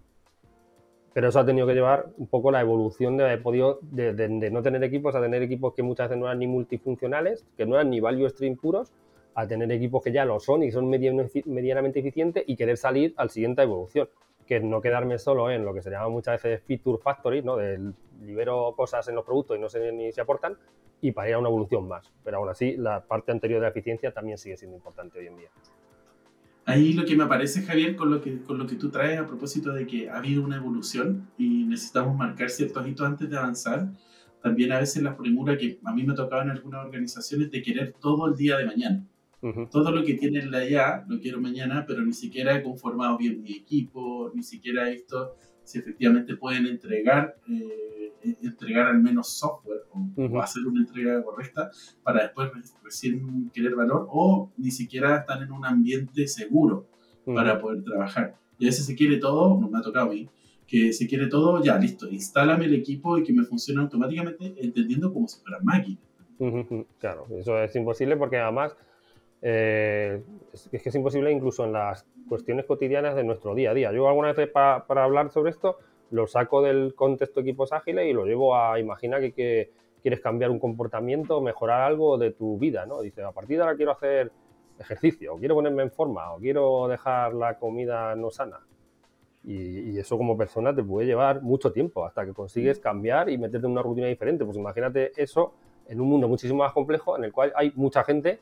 Pero 1.13 1.29
eso 1.29 1.41
ha 1.41 1.45
tenido 1.45 1.67
que 1.67 1.75
llevar 1.75 2.07
un 2.19 2.29
poco 2.29 2.53
la 2.53 2.61
evolución 2.61 3.17
de 3.17 3.25
haber 3.25 3.43
podido, 3.43 3.81
de, 3.83 4.51
no 4.51 4.63
tener 4.63 4.83
equipos 4.85 5.15
a 5.15 5.21
tener 5.21 5.43
equipos 5.43 5.75
que 5.75 5.83
muchas 5.83 6.09
veces 6.09 6.21
no 6.21 6.27
eran 6.27 6.39
ni 6.39 6.47
multifuncionales, 6.47 7.45
que 7.57 7.67
no 7.67 7.75
eran 7.75 7.91
ni 7.91 8.01
value 8.01 8.29
stream 8.29 8.57
puros, 8.57 8.93
a 9.35 9.47
tener 9.47 9.71
equipos 9.73 10.03
que 10.03 10.13
ya 10.13 10.25
lo 10.25 10.39
son 10.39 10.63
y 10.63 10.71
son 10.71 10.89
medianamente 10.89 12.01
eficientes 12.01 12.45
y 12.47 12.57
querer 12.57 12.77
salir 12.77 13.15
al 13.17 13.31
siguiente 13.31 13.63
evolución. 13.63 14.09
Que 14.47 14.61
no 14.61 14.81
quedarme 14.81 15.19
solo 15.19 15.51
en 15.51 15.65
lo 15.65 15.73
que 15.73 15.83
se 15.83 15.91
llama 15.91 16.09
muchas 16.09 16.43
veces 16.43 16.63
feature 16.63 16.99
factory, 17.03 17.43
¿no? 17.43 17.57
De 17.57 17.93
libero 18.23 18.75
cosas 18.77 19.07
en 19.09 19.15
los 19.15 19.25
productos 19.25 19.57
y 19.57 19.61
no 19.61 19.69
sé 19.69 19.93
ni 19.93 20.13
si 20.13 20.21
aportan, 20.21 20.57
y 21.01 21.13
para 21.13 21.29
ir 21.29 21.35
a 21.35 21.39
una 21.39 21.49
evolución 21.49 21.89
más. 21.89 22.13
Pero 22.25 22.39
aún 22.39 22.49
así, 22.49 22.77
la 22.77 23.01
parte 23.01 23.33
anterior 23.33 23.61
de 23.61 23.67
la 23.67 23.71
eficiencia 23.71 24.13
también 24.13 24.39
sigue 24.39 24.57
siendo 24.57 24.77
importante 24.77 25.19
hoy 25.19 25.27
en 25.27 25.37
día. 25.37 25.51
Ahí 26.67 26.93
lo 26.93 27.05
que 27.05 27.17
me 27.17 27.27
parece, 27.27 27.63
Javier, 27.63 27.97
con 27.97 28.11
lo, 28.11 28.21
que, 28.21 28.43
con 28.43 28.59
lo 28.59 28.67
que 28.67 28.77
tú 28.77 28.91
traes 28.91 29.19
a 29.19 29.27
propósito 29.27 29.73
de 29.73 29.87
que 29.87 30.09
ha 30.09 30.19
habido 30.19 30.45
una 30.45 30.57
evolución 30.57 31.29
y 31.37 31.65
necesitamos 31.65 32.17
marcar 32.17 32.51
ciertos 32.51 32.87
hitos 32.87 33.07
antes 33.07 33.29
de 33.29 33.37
avanzar, 33.37 33.91
también 34.43 34.73
a 34.73 34.79
veces 34.79 35.03
la 35.03 35.17
premura 35.17 35.57
que 35.59 35.79
a 35.85 35.93
mí 35.93 36.05
me 36.05 36.15
tocaba 36.15 36.43
en 36.43 36.51
algunas 36.51 36.85
organizaciones 36.85 37.51
de 37.51 37.63
querer 37.63 37.95
todo 38.01 38.27
el 38.29 38.37
día 38.37 38.57
de 38.57 38.67
mañana. 38.67 39.07
Todo 39.71 39.91
lo 39.91 40.05
que 40.05 40.15
tienen 40.15 40.51
la 40.51 40.69
ya 40.69 41.03
lo 41.09 41.19
quiero 41.19 41.41
mañana, 41.41 41.87
pero 41.89 42.05
ni 42.05 42.13
siquiera 42.13 42.55
he 42.55 42.63
conformado 42.63 43.17
bien 43.17 43.43
mi 43.43 43.53
equipo, 43.53 44.31
ni 44.35 44.43
siquiera 44.43 44.89
he 44.89 44.93
visto 44.93 45.35
si 45.71 45.79
efectivamente 45.79 46.37
pueden 46.37 46.67
entregar, 46.67 47.37
eh, 47.49 48.13
entregar 48.43 48.89
al 48.89 49.01
menos 49.01 49.39
software 49.39 49.83
o, 49.93 50.41
hacer 50.41 50.67
una 50.67 50.81
entrega 50.81 51.23
correcta 51.23 51.71
para 52.03 52.23
después 52.25 52.51
recién 52.83 53.51
querer 53.51 53.75
valor 53.75 54.07
o 54.11 54.51
ni 54.57 54.71
siquiera 54.71 55.19
están 55.19 55.43
en 55.43 55.53
un 55.53 55.65
ambiente 55.65 56.27
seguro 56.27 56.87
para 57.25 57.61
poder 57.61 57.85
trabajar. 57.85 58.35
Y 58.59 58.65
a 58.65 58.69
veces 58.69 58.87
se 58.87 58.95
quiere 58.95 59.19
todo, 59.19 59.59
no 59.61 59.69
me 59.69 59.79
ha 59.79 59.83
tocado 59.83 60.07
a 60.07 60.13
mí, 60.13 60.29
que 60.67 60.93
se 60.93 61.07
quiere 61.07 61.29
todo, 61.29 61.63
ya 61.63 61.79
listo, 61.79 62.09
instálame 62.09 62.65
el 62.65 62.75
equipo 62.75 63.17
y 63.17 63.23
que 63.23 63.33
me 63.33 63.45
funcione 63.45 63.81
automáticamente, 63.81 64.55
entendiendo 64.59 65.13
como 65.13 65.29
si 65.29 65.41
fuera 65.41 65.59
máquina. 65.63 65.99
Claro, 66.99 67.27
eso 67.39 67.63
es 67.63 67.77
imposible 67.77 68.17
porque 68.17 68.39
además 68.39 68.75
eh, 69.43 70.23
es, 70.53 70.69
que 70.69 70.89
es 70.89 70.95
imposible 70.95 71.31
incluso 71.31 71.65
en 71.65 71.73
las 71.73 72.05
cuestiones 72.29 72.67
cotidianas 72.67 73.17
de 73.17 73.25
nuestro 73.25 73.55
día 73.55 73.71
a 73.71 73.75
día. 73.75 73.93
Yo 73.93 74.09
alguna 74.09 74.33
vez 74.33 74.49
para, 74.49 74.85
hablar 74.89 75.31
sobre 75.31 75.51
esto 75.51 75.79
lo 76.11 76.27
saco 76.27 76.61
del 76.63 76.95
contexto 76.95 77.41
equipos 77.41 77.73
ágiles 77.73 78.07
y 78.07 78.13
lo 78.13 78.25
llevo 78.25 78.57
a, 78.57 78.79
imagina 78.81 79.21
que, 79.21 79.71
quieres 80.03 80.21
cambiar 80.21 80.51
un 80.51 80.59
comportamiento, 80.59 81.43
mejorar 81.43 81.83
algo 81.83 82.17
de 82.17 82.31
tu 82.31 82.59
vida, 82.59 82.87
¿no? 82.87 83.03
Dice, 83.03 83.23
a 83.23 83.33
partir 83.33 83.59
de 83.59 83.65
ahora 83.65 83.77
quiero 83.77 83.93
hacer 83.93 84.33
ejercicio, 84.79 85.35
o 85.35 85.39
quiero 85.39 85.55
ponerme 85.55 85.83
en 85.83 85.91
forma, 85.91 86.33
o 86.33 86.39
quiero 86.39 86.89
dejar 86.89 87.35
la 87.35 87.59
comida 87.59 88.17
no 88.17 88.31
sana. 88.31 88.61
Y, 89.45 89.91
y, 89.91 89.99
eso 89.99 90.17
como 90.17 90.39
persona 90.39 90.75
te 90.75 90.83
puede 90.83 91.07
llevar 91.07 91.43
mucho 91.43 91.71
tiempo 91.71 92.07
hasta 92.07 92.25
que 92.25 92.33
consigues 92.33 92.79
cambiar 92.79 93.29
y 93.29 93.37
meterte 93.37 93.67
en 93.67 93.73
una 93.73 93.83
rutina 93.83 94.07
diferente. 94.07 94.43
Pues 94.43 94.57
imagínate 94.57 95.13
eso 95.17 95.53
en 95.87 96.01
un 96.01 96.09
mundo 96.09 96.29
muchísimo 96.29 96.61
más 96.61 96.73
complejo 96.73 97.19
en 97.19 97.25
el 97.25 97.33
cual 97.33 97.53
hay 97.55 97.73
mucha 97.77 98.03
gente 98.05 98.41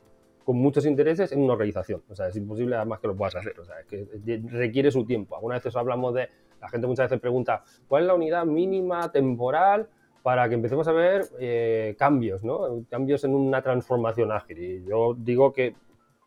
con 0.49 0.57
muchos 0.57 0.83
intereses 0.87 1.31
en 1.31 1.43
una 1.43 1.53
organización. 1.53 2.01
O 2.09 2.15
sea, 2.15 2.29
es 2.29 2.35
imposible 2.35 2.75
además 2.75 2.99
que 2.99 3.05
lo 3.05 3.15
puedas 3.15 3.35
hacer. 3.35 3.59
O 3.59 3.63
sea, 3.63 3.75
que 3.87 4.07
requiere 4.49 4.89
su 4.89 5.05
tiempo. 5.05 5.35
Algunas 5.35 5.59
veces 5.59 5.75
hablamos 5.75 6.15
de, 6.15 6.27
la 6.59 6.67
gente 6.69 6.87
muchas 6.87 7.05
veces 7.05 7.21
pregunta, 7.21 7.63
¿cuál 7.87 8.01
es 8.01 8.07
la 8.07 8.15
unidad 8.15 8.45
mínima 8.47 9.11
temporal 9.11 9.87
para 10.23 10.49
que 10.49 10.55
empecemos 10.55 10.87
a 10.87 10.91
ver 10.91 11.27
eh, 11.39 11.95
cambios, 11.99 12.43
¿no? 12.43 12.83
Cambios 12.89 13.23
en 13.25 13.35
una 13.35 13.61
transformación 13.61 14.31
ágil. 14.31 14.57
Y 14.57 14.89
yo 14.89 15.15
digo 15.15 15.53
que 15.53 15.75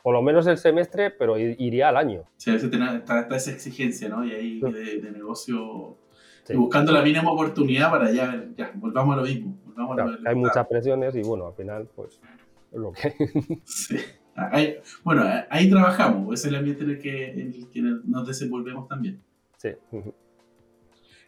por 0.04 0.14
lo 0.14 0.22
menos 0.22 0.46
el 0.46 0.56
semestre, 0.56 1.10
pero 1.10 1.36
iría 1.36 1.88
al 1.88 1.96
año. 1.96 2.22
Sí, 2.36 2.54
está, 2.54 3.26
esa 3.28 3.50
exigencia, 3.50 4.08
¿no? 4.08 4.24
Y 4.24 4.30
ahí 4.30 4.60
de, 4.60 5.10
negocio, 5.10 5.96
buscando 6.54 6.92
la 6.92 7.02
mínima 7.02 7.28
oportunidad 7.32 7.90
para 7.90 8.12
ya, 8.12 8.46
ya 8.56 8.70
volvamos 8.76 9.14
a 9.14 9.16
lo 9.16 9.24
mismo. 9.24 9.58
hay 10.24 10.34
muchas 10.36 10.64
presiones 10.68 11.16
y 11.16 11.22
bueno, 11.24 11.48
al 11.48 11.54
final, 11.54 11.88
pues 11.96 12.20
lo 12.72 12.92
que... 12.92 13.14
sí. 13.64 13.96
bueno, 15.04 15.24
ahí 15.50 15.68
trabajamos, 15.68 16.40
es 16.40 16.46
el 16.46 16.54
ambiente 16.54 16.84
en 16.84 16.90
el 16.90 16.98
que, 16.98 17.82
nos 18.04 18.26
desenvolvemos 18.26 18.88
también. 18.88 19.22
Sí. 19.58 19.70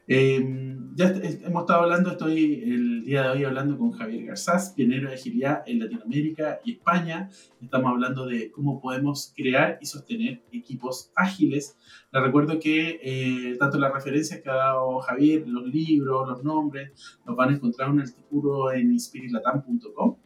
Em, 0.07 0.95
ya 0.95 1.07
hemos 1.07 1.63
estado 1.63 1.85
hablando, 1.85 2.11
estoy 2.11 2.63
el 2.63 3.05
día 3.05 3.23
de 3.23 3.29
hoy 3.31 3.45
hablando 3.45 3.79
con 3.79 3.93
Javier 3.93 4.27
Garzás, 4.27 4.75
pionero 4.77 5.09
de 5.09 5.15
agilidad 5.15 5.63
en 5.67 5.79
Latinoamérica 5.79 6.61
y 6.63 6.73
España. 6.73 7.31
Estamos 7.63 7.91
hablando 7.91 8.27
de 8.27 8.51
cómo 8.51 8.83
podemos 8.83 9.33
crear 9.35 9.79
y 9.81 9.87
sostener 9.87 10.43
equipos 10.53 11.11
ágiles. 11.15 11.79
Les 12.13 12.23
recuerdo 12.23 12.59
que 12.61 13.01
eh, 13.03 13.57
tanto 13.59 13.79
las 13.79 13.95
referencias 13.95 14.43
que 14.43 14.51
ha 14.51 14.55
dado 14.55 14.99
Javier, 14.99 15.49
los 15.49 15.67
libros, 15.67 16.29
los 16.29 16.45
nombres, 16.45 16.93
los 17.25 17.35
van 17.35 17.51
a 17.51 17.53
encontrar 17.55 17.89
en 17.89 18.01
el 18.01 18.03
artículo 18.03 18.73
en 18.73 18.93
inspirilatam.com. 18.93 20.17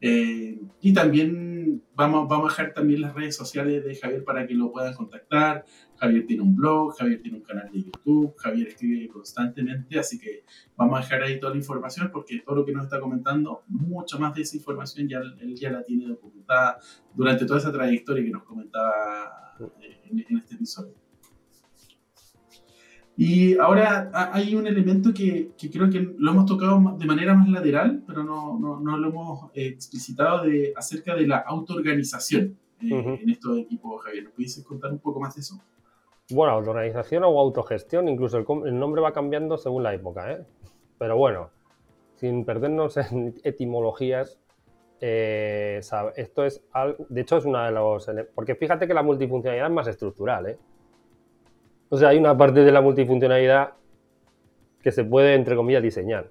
Eh, 0.00 0.58
y 0.80 0.94
también 0.94 1.82
vamos, 1.94 2.26
vamos 2.28 2.46
a 2.46 2.62
dejar 2.62 2.74
también 2.74 3.02
las 3.02 3.14
redes 3.14 3.36
sociales 3.36 3.84
de 3.84 3.94
Javier 3.94 4.24
para 4.24 4.46
que 4.46 4.54
lo 4.54 4.72
puedan 4.72 4.94
contactar. 4.94 5.64
Javier 5.96 6.26
tiene 6.26 6.42
un 6.42 6.56
blog, 6.56 6.96
Javier 6.96 7.20
tiene 7.20 7.38
un 7.38 7.44
canal 7.44 7.70
de 7.70 7.82
YouTube, 7.82 8.34
Javier 8.38 8.68
escribe 8.68 9.08
constantemente, 9.08 9.98
así 9.98 10.18
que 10.18 10.44
vamos 10.76 10.98
a 10.98 11.02
dejar 11.02 11.22
ahí 11.22 11.38
toda 11.38 11.52
la 11.52 11.58
información 11.58 12.10
porque 12.10 12.40
todo 12.40 12.56
lo 12.56 12.64
que 12.64 12.72
nos 12.72 12.84
está 12.84 12.98
comentando, 12.98 13.64
mucho 13.68 14.18
más 14.18 14.34
de 14.34 14.42
esa 14.42 14.56
información 14.56 15.08
ya 15.08 15.20
él 15.40 15.54
ya 15.54 15.70
la 15.70 15.84
tiene 15.84 16.06
documentada 16.06 16.78
durante 17.14 17.44
toda 17.44 17.58
esa 17.58 17.72
trayectoria 17.72 18.24
que 18.24 18.30
nos 18.30 18.44
comentaba 18.44 19.56
eh, 19.82 20.00
en 20.10 20.38
este 20.38 20.54
episodio. 20.54 20.99
Y 23.22 23.58
ahora 23.58 24.10
hay 24.32 24.54
un 24.54 24.66
elemento 24.66 25.12
que, 25.12 25.50
que, 25.54 25.70
creo 25.70 25.90
que 25.90 26.14
lo 26.16 26.30
hemos 26.30 26.46
tocado 26.46 26.96
de 26.96 27.04
manera 27.04 27.34
más 27.34 27.50
lateral, 27.50 28.02
pero 28.06 28.24
no, 28.24 28.58
no, 28.58 28.80
no 28.80 28.96
lo 28.96 29.08
hemos 29.08 29.44
eh, 29.52 29.66
explicitado 29.66 30.44
de, 30.44 30.72
acerca 30.74 31.14
de 31.14 31.26
la 31.26 31.36
autoorganización 31.36 32.56
eh, 32.80 33.18
en 33.20 33.28
estos 33.28 33.58
equipos, 33.58 34.02
Javier. 34.02 34.24
¿Nos 34.24 34.32
pudieses 34.32 34.64
contar 34.64 34.90
un 34.90 35.00
poco 35.00 35.20
más 35.20 35.34
de 35.34 35.42
eso? 35.42 35.60
Bueno, 36.30 36.54
autoorganización 36.54 37.22
o 37.24 37.38
autogestión, 37.38 38.08
incluso 38.08 38.38
el, 38.38 38.78
nombre 38.78 39.02
va 39.02 39.12
cambiando 39.12 39.58
según 39.58 39.82
la 39.82 39.92
época, 39.92 40.32
¿eh? 40.32 40.46
Pero 40.96 41.18
bueno, 41.18 41.50
sin 42.14 42.46
perdernos 42.46 42.96
en 42.96 43.34
etimologías, 43.44 44.40
eh, 44.98 45.82
esto 46.16 46.46
es 46.46 46.62
de 47.10 47.20
hecho 47.20 47.36
es 47.36 47.44
una 47.44 47.66
de 47.66 47.72
los, 47.72 48.10
porque 48.34 48.54
fíjate 48.54 48.86
que 48.86 48.94
la 48.94 49.02
multifuncionalidad 49.02 49.66
es 49.66 49.74
más 49.74 49.88
estructural, 49.88 50.46
¿eh? 50.46 50.58
O 51.92 51.96
sea, 51.96 52.10
hay 52.10 52.18
una 52.18 52.36
parte 52.38 52.60
de 52.60 52.70
la 52.70 52.80
multifuncionalidad 52.80 53.72
que 54.80 54.92
se 54.92 55.04
puede, 55.04 55.34
entre 55.34 55.56
comillas, 55.56 55.82
diseñar. 55.82 56.30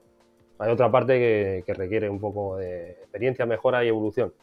Hay 0.58 0.72
otra 0.72 0.90
parte 0.90 1.64
que, 1.66 1.74
requiere 1.74 2.10
un 2.10 2.20
poco 2.20 2.56
de 2.56 2.92
experiencia, 2.92 3.46
mejora 3.46 3.84
y 3.84 3.90
evolución. 3.90 4.34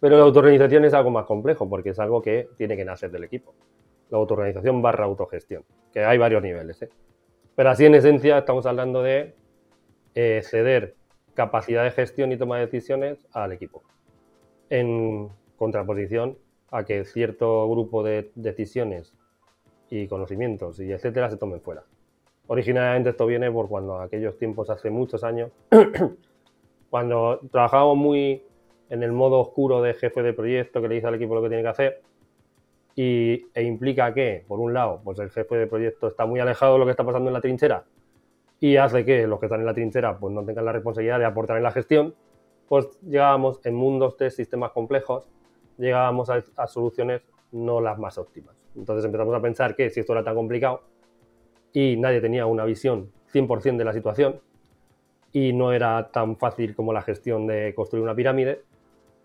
Pero 0.00 0.18
la 0.18 0.24
autoorganización 0.24 0.84
es 0.84 0.92
algo 0.92 1.10
más 1.10 1.24
complejo 1.24 1.68
porque 1.68 1.90
es 1.90 1.98
algo 1.98 2.20
que 2.20 2.50
tiene 2.58 2.76
que 2.76 2.84
nacer 2.84 3.10
del 3.10 3.24
equipo. 3.24 3.54
La 4.10 4.18
autoorganización 4.18 4.82
barra 4.82 5.06
autogestión, 5.06 5.64
que 5.94 6.04
hay 6.04 6.18
varios 6.18 6.42
niveles. 6.42 6.82
¿eh? 6.82 6.90
Pero 7.56 7.70
así 7.70 7.86
en 7.86 7.94
esencia 7.94 8.38
estamos 8.38 8.66
hablando 8.66 9.02
de 9.02 9.34
eh, 10.14 10.42
ceder 10.44 10.94
capacidad 11.32 11.84
de 11.84 11.90
gestión 11.90 12.32
y 12.32 12.36
toma 12.36 12.58
de 12.58 12.66
decisiones 12.66 13.26
al 13.32 13.52
equipo. 13.52 13.82
En 14.68 15.30
contraposición 15.56 16.36
a 16.70 16.84
que 16.84 17.06
cierto 17.06 17.68
grupo 17.70 18.02
de 18.02 18.30
decisiones 18.34 19.14
y 19.90 20.06
conocimientos 20.06 20.80
y 20.80 20.92
etcétera 20.92 21.30
se 21.30 21.36
tomen 21.36 21.60
fuera. 21.60 21.82
Originalmente 22.46 23.10
esto 23.10 23.26
viene 23.26 23.50
por 23.50 23.68
cuando 23.68 24.00
aquellos 24.00 24.38
tiempos 24.38 24.70
hace 24.70 24.90
muchos 24.90 25.22
años 25.22 25.50
Cuando 26.90 27.40
trabajábamos 27.52 27.96
muy 27.96 28.42
en 28.88 29.04
el 29.04 29.12
modo 29.12 29.38
oscuro 29.38 29.80
de 29.80 29.94
jefe 29.94 30.22
de 30.22 30.32
proyecto 30.32 30.82
que 30.82 30.88
le 30.88 30.96
dice 30.96 31.06
al 31.06 31.14
equipo 31.14 31.36
lo 31.36 31.42
que 31.42 31.48
tiene 31.48 31.62
que 31.62 31.68
hacer, 31.68 32.02
y, 32.96 33.46
e 33.54 33.62
implica 33.62 34.12
que, 34.12 34.44
por 34.48 34.58
un 34.58 34.74
lado, 34.74 35.00
pues 35.04 35.20
el 35.20 35.30
jefe 35.30 35.54
de 35.54 35.68
proyecto 35.68 36.08
está 36.08 36.26
muy 36.26 36.40
alejado 36.40 36.72
de 36.72 36.78
lo 36.80 36.84
que 36.86 36.90
está 36.90 37.04
pasando 37.04 37.30
en 37.30 37.34
la 37.34 37.40
trinchera 37.40 37.84
y 38.58 38.76
hace 38.76 39.04
que 39.04 39.26
los 39.26 39.38
que 39.38 39.46
están 39.46 39.60
en 39.60 39.66
la 39.66 39.72
trinchera 39.72 40.18
pues 40.18 40.34
no 40.34 40.44
tengan 40.44 40.64
la 40.64 40.72
responsabilidad 40.72 41.18
de 41.18 41.24
aportar 41.24 41.56
en 41.56 41.62
la 41.62 41.70
gestión, 41.70 42.14
pues 42.68 42.88
llegábamos 43.00 43.64
en 43.64 43.74
mundos 43.74 44.18
de 44.18 44.30
sistemas 44.30 44.72
complejos, 44.72 45.28
llegábamos 45.78 46.28
a, 46.28 46.66
soluciones 46.66 47.22
no 47.52 47.80
las 47.80 47.98
más 47.98 48.18
óptimas. 48.18 48.59
Entonces 48.76 49.04
empezamos 49.04 49.34
a 49.34 49.40
pensar 49.40 49.74
que 49.76 49.90
si 49.90 50.00
esto 50.00 50.12
era 50.12 50.24
tan 50.24 50.34
complicado 50.34 50.82
y 51.72 51.96
nadie 51.96 52.20
tenía 52.20 52.46
una 52.46 52.64
visión 52.64 53.10
100% 53.32 53.76
de 53.76 53.84
la 53.84 53.92
situación 53.92 54.40
y 55.32 55.52
no 55.52 55.72
era 55.72 56.10
tan 56.10 56.36
fácil 56.36 56.74
como 56.74 56.92
la 56.92 57.02
gestión 57.02 57.46
de 57.46 57.74
construir 57.74 58.02
una 58.02 58.14
pirámide, 58.14 58.62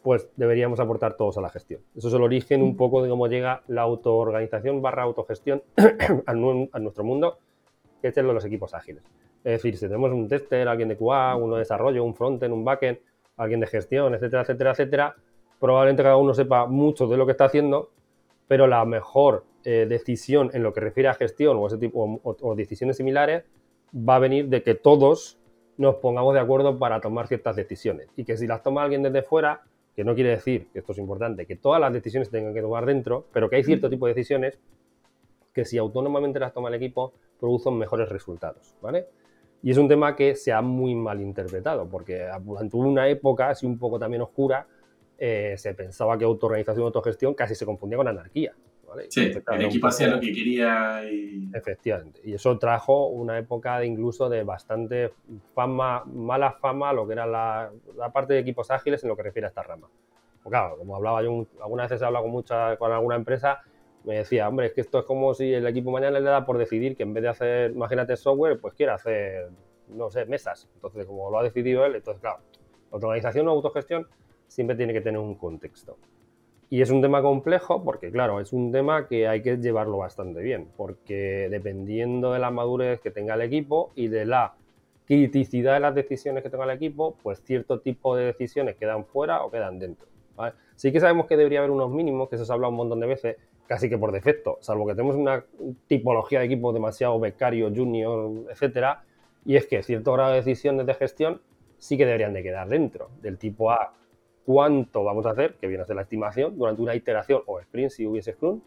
pues 0.03 0.29
deberíamos 0.35 0.79
aportar 0.79 1.17
todos 1.17 1.37
a 1.39 1.41
la 1.41 1.49
gestión. 1.49 1.81
Eso 1.95 2.09
es 2.09 2.13
el 2.13 2.21
origen 2.21 2.61
un 2.61 2.77
poco 2.77 3.01
de 3.01 3.09
cómo 3.09 3.27
llega 3.27 3.63
la 3.67 3.81
autoorganización 3.81 4.81
barra 4.81 5.01
autogestión 5.01 5.63
a, 6.27 6.33
nuestro 6.79 7.03
mundo, 7.03 7.39
que 8.01 8.09
es 8.09 8.17
el 8.17 8.27
de 8.27 8.33
los 8.33 8.45
equipos 8.45 8.75
ágiles. 8.75 9.03
Es 9.43 9.53
decir, 9.53 9.75
si 9.77 9.87
tenemos 9.87 10.11
un 10.11 10.27
tester, 10.27 10.67
alguien 10.67 10.89
de 10.89 10.97
QA, 10.97 11.35
uno 11.35 11.55
de 11.55 11.59
desarrollo, 11.61 12.03
un 12.03 12.13
frontend, 12.13 12.53
un 12.53 12.63
backend, 12.63 12.99
alguien 13.37 13.59
de 13.59 13.65
gestión, 13.65 14.13
etcétera, 14.13 14.43
etcétera, 14.43 14.71
etcétera, 14.71 15.15
probablemente 15.59 16.03
cada 16.03 16.17
uno 16.17 16.35
sepa 16.35 16.67
mucho 16.67 17.07
de 17.07 17.17
lo 17.17 17.25
que 17.25 17.31
está 17.31 17.45
haciendo, 17.45 17.89
pero 18.47 18.67
la 18.67 18.83
mejor 18.85 19.45
eh, 19.63 19.85
decisión 19.87 20.51
en 20.53 20.63
lo 20.63 20.73
que 20.73 20.79
refiere 20.79 21.09
a 21.09 21.13
gestión 21.13 21.57
o, 21.57 21.67
ese 21.67 21.77
tipo, 21.77 22.21
o 22.23 22.55
decisiones 22.55 22.97
similares 22.97 23.43
va 23.95 24.17
a 24.17 24.19
venir 24.19 24.49
de 24.49 24.61
que 24.61 24.75
todos 24.75 25.39
nos 25.77 25.95
pongamos 25.95 26.33
de 26.33 26.39
acuerdo 26.39 26.77
para 26.79 27.01
tomar 27.01 27.27
ciertas 27.27 27.55
decisiones 27.55 28.07
y 28.15 28.23
que 28.23 28.37
si 28.37 28.47
las 28.47 28.63
toma 28.63 28.83
alguien 28.83 29.03
desde 29.03 29.23
fuera, 29.23 29.63
que 29.95 30.03
no 30.03 30.15
quiere 30.15 30.31
decir, 30.31 30.67
que 30.71 30.79
esto 30.79 30.91
es 30.91 30.97
importante, 30.97 31.45
que 31.45 31.55
todas 31.55 31.81
las 31.81 31.91
decisiones 31.91 32.29
tengan 32.29 32.53
que 32.53 32.61
tomar 32.61 32.85
dentro, 32.85 33.25
pero 33.31 33.49
que 33.49 33.57
hay 33.57 33.63
cierto 33.63 33.89
tipo 33.89 34.07
de 34.07 34.13
decisiones 34.13 34.59
que 35.53 35.65
si 35.65 35.77
autónomamente 35.77 36.39
las 36.39 36.53
toma 36.53 36.67
el 36.69 36.75
equipo, 36.75 37.13
producen 37.39 37.77
mejores 37.77 38.09
resultados, 38.09 38.75
¿vale? 38.81 39.07
Y 39.63 39.71
es 39.71 39.77
un 39.77 39.87
tema 39.87 40.15
que 40.15 40.35
se 40.35 40.51
ha 40.51 40.61
muy 40.61 40.93
mal 40.95 41.21
interpretado, 41.21 41.87
porque 41.87 42.27
durante 42.43 42.75
una 42.77 43.07
época 43.07 43.49
así 43.49 43.65
un 43.65 43.79
poco 43.79 43.97
también 43.97 44.21
oscura, 44.21 44.67
eh, 45.17 45.55
se 45.57 45.73
pensaba 45.73 46.17
que 46.17 46.25
autoorganización 46.25 46.83
y 46.83 46.85
autogestión 46.85 47.33
casi 47.33 47.55
se 47.55 47.65
confundía 47.65 47.97
con 47.97 48.07
anarquía. 48.07 48.53
Sí, 49.09 49.31
el 49.51 49.65
equipo 49.65 49.87
hacía 49.87 50.07
lo 50.07 50.19
que 50.19 50.31
quería 50.31 51.03
y... 51.09 51.49
Efectivamente. 51.53 52.21
Y 52.23 52.33
eso 52.33 52.57
trajo 52.57 53.07
una 53.07 53.37
época 53.37 53.79
de 53.79 53.87
incluso 53.87 54.29
de 54.29 54.43
bastante 54.43 55.11
fama, 55.53 56.03
mala 56.05 56.53
fama, 56.53 56.93
lo 56.93 57.05
que 57.05 57.13
era 57.13 57.25
la, 57.25 57.71
parte 58.13 58.33
de 58.33 58.39
equipos 58.39 58.71
ágiles 58.71 59.03
en 59.03 59.09
lo 59.09 59.15
que 59.15 59.23
refiere 59.23 59.47
a 59.47 59.49
esta 59.49 59.63
rama. 59.63 59.89
Pues 60.43 60.51
claro, 60.51 60.77
como 60.77 60.95
hablaba 60.95 61.23
yo, 61.23 61.45
algunas 61.61 61.89
veces 61.89 62.03
he 62.03 62.05
hablado 62.05 62.23
con, 62.23 62.31
mucha, 62.31 62.77
con 62.77 62.91
alguna 62.91 63.15
empresa, 63.15 63.61
me 64.03 64.17
decía, 64.17 64.47
hombre, 64.47 64.67
es 64.67 64.73
que 64.73 64.81
esto 64.81 64.99
es 64.99 65.05
como 65.05 65.33
si 65.33 65.53
el 65.53 65.65
equipo 65.65 65.91
mañana 65.91 66.19
le 66.19 66.29
da 66.29 66.45
por 66.45 66.57
decidir 66.57 66.95
que 66.95 67.03
en 67.03 67.13
vez 67.13 67.23
de 67.23 67.29
hacer, 67.29 67.71
imagínate, 67.71 68.15
software, 68.15 68.59
pues 68.59 68.75
quiere 68.75 68.91
hacer, 68.91 69.49
no 69.89 70.09
sé, 70.09 70.25
mesas. 70.25 70.69
Entonces, 70.75 71.05
como 71.05 71.31
lo 71.31 71.39
ha 71.39 71.43
decidido 71.43 71.83
él, 71.85 71.95
entonces, 71.95 72.21
claro, 72.21 72.39
automatización 72.91 73.47
o 73.47 73.51
autogestión 73.51 74.07
siempre 74.47 74.75
tiene 74.75 74.93
que 74.93 75.01
tener 75.01 75.19
un 75.19 75.35
contexto. 75.35 75.97
Y 76.69 76.81
es 76.81 76.89
un 76.89 77.01
tema 77.01 77.21
complejo 77.21 77.83
porque, 77.83 78.11
claro, 78.11 78.39
es 78.39 78.51
un 78.51 78.71
tema 78.71 79.07
que 79.07 79.27
hay 79.27 79.41
que 79.41 79.57
llevarlo 79.57 79.97
bastante 79.97 80.41
bien, 80.41 80.67
porque 80.75 81.47
dependiendo 81.49 82.33
de 82.33 82.39
la 82.39 82.49
madurez 82.49 82.99
que 83.01 83.11
tenga 83.11 83.35
el 83.35 83.41
equipo 83.41 83.91
y 83.95 84.07
de 84.07 84.25
la 84.25 84.55
criticidad 85.05 85.75
de 85.75 85.79
las 85.79 85.93
decisiones 85.93 86.41
que 86.41 86.49
tenga 86.49 86.63
el 86.63 86.71
equipo, 86.71 87.15
pues 87.21 87.41
cierto 87.43 87.79
tipo 87.79 88.15
de 88.15 88.25
decisiones 88.25 88.75
quedan 88.75 89.05
fuera 89.05 89.43
o 89.43 89.51
quedan 89.51 89.77
dentro. 89.77 90.07
Sí 90.75 90.91
que 90.91 90.99
sabemos 90.99 91.27
que 91.27 91.37
debería 91.37 91.59
haber 91.59 91.71
unos 91.71 91.91
mínimos, 91.91 92.27
que 92.27 92.35
eso 92.35 92.43
se 92.43 92.51
ha 92.51 92.55
hablado 92.55 92.71
un 92.71 92.77
montón 92.77 92.99
de 92.99 93.07
veces, 93.07 93.37
casi 93.67 93.87
que 93.87 93.97
por 93.97 94.11
defecto, 94.11 94.57
salvo 94.59 94.85
que 94.85 94.93
tenemos 94.93 95.15
una 95.15 95.45
tipología 95.87 96.39
de 96.39 96.45
equipo 96.45 96.73
demasiado 96.73 97.19
becario, 97.19 97.71
junior, 97.73 98.31
etcétera, 98.49 99.03
y 99.45 99.55
es 99.55 99.67
que 99.67 99.81
cierto 99.83 100.11
grado 100.13 100.31
de 100.31 100.37
decisiones 100.37 100.85
de 100.85 100.93
gestión 100.95 101.41
sí 101.77 101.97
que 101.97 102.05
deberían 102.05 102.33
de 102.33 102.43
quedar 102.43 102.67
dentro, 102.67 103.09
del 103.21 103.37
tipo 103.37 103.71
A, 103.71 103.93
cuánto 104.45 105.03
vamos 105.03 105.25
a 105.25 105.31
hacer, 105.31 105.55
que 105.55 105.67
viene 105.67 105.83
a 105.83 105.85
ser 105.85 105.95
la 105.95 106.03
estimación, 106.03 106.57
durante 106.57 106.81
una 106.81 106.95
iteración 106.95 107.41
o 107.47 107.59
sprint 107.59 107.91
si 107.91 108.05
hubiese 108.05 108.33
Scrum, 108.33 108.61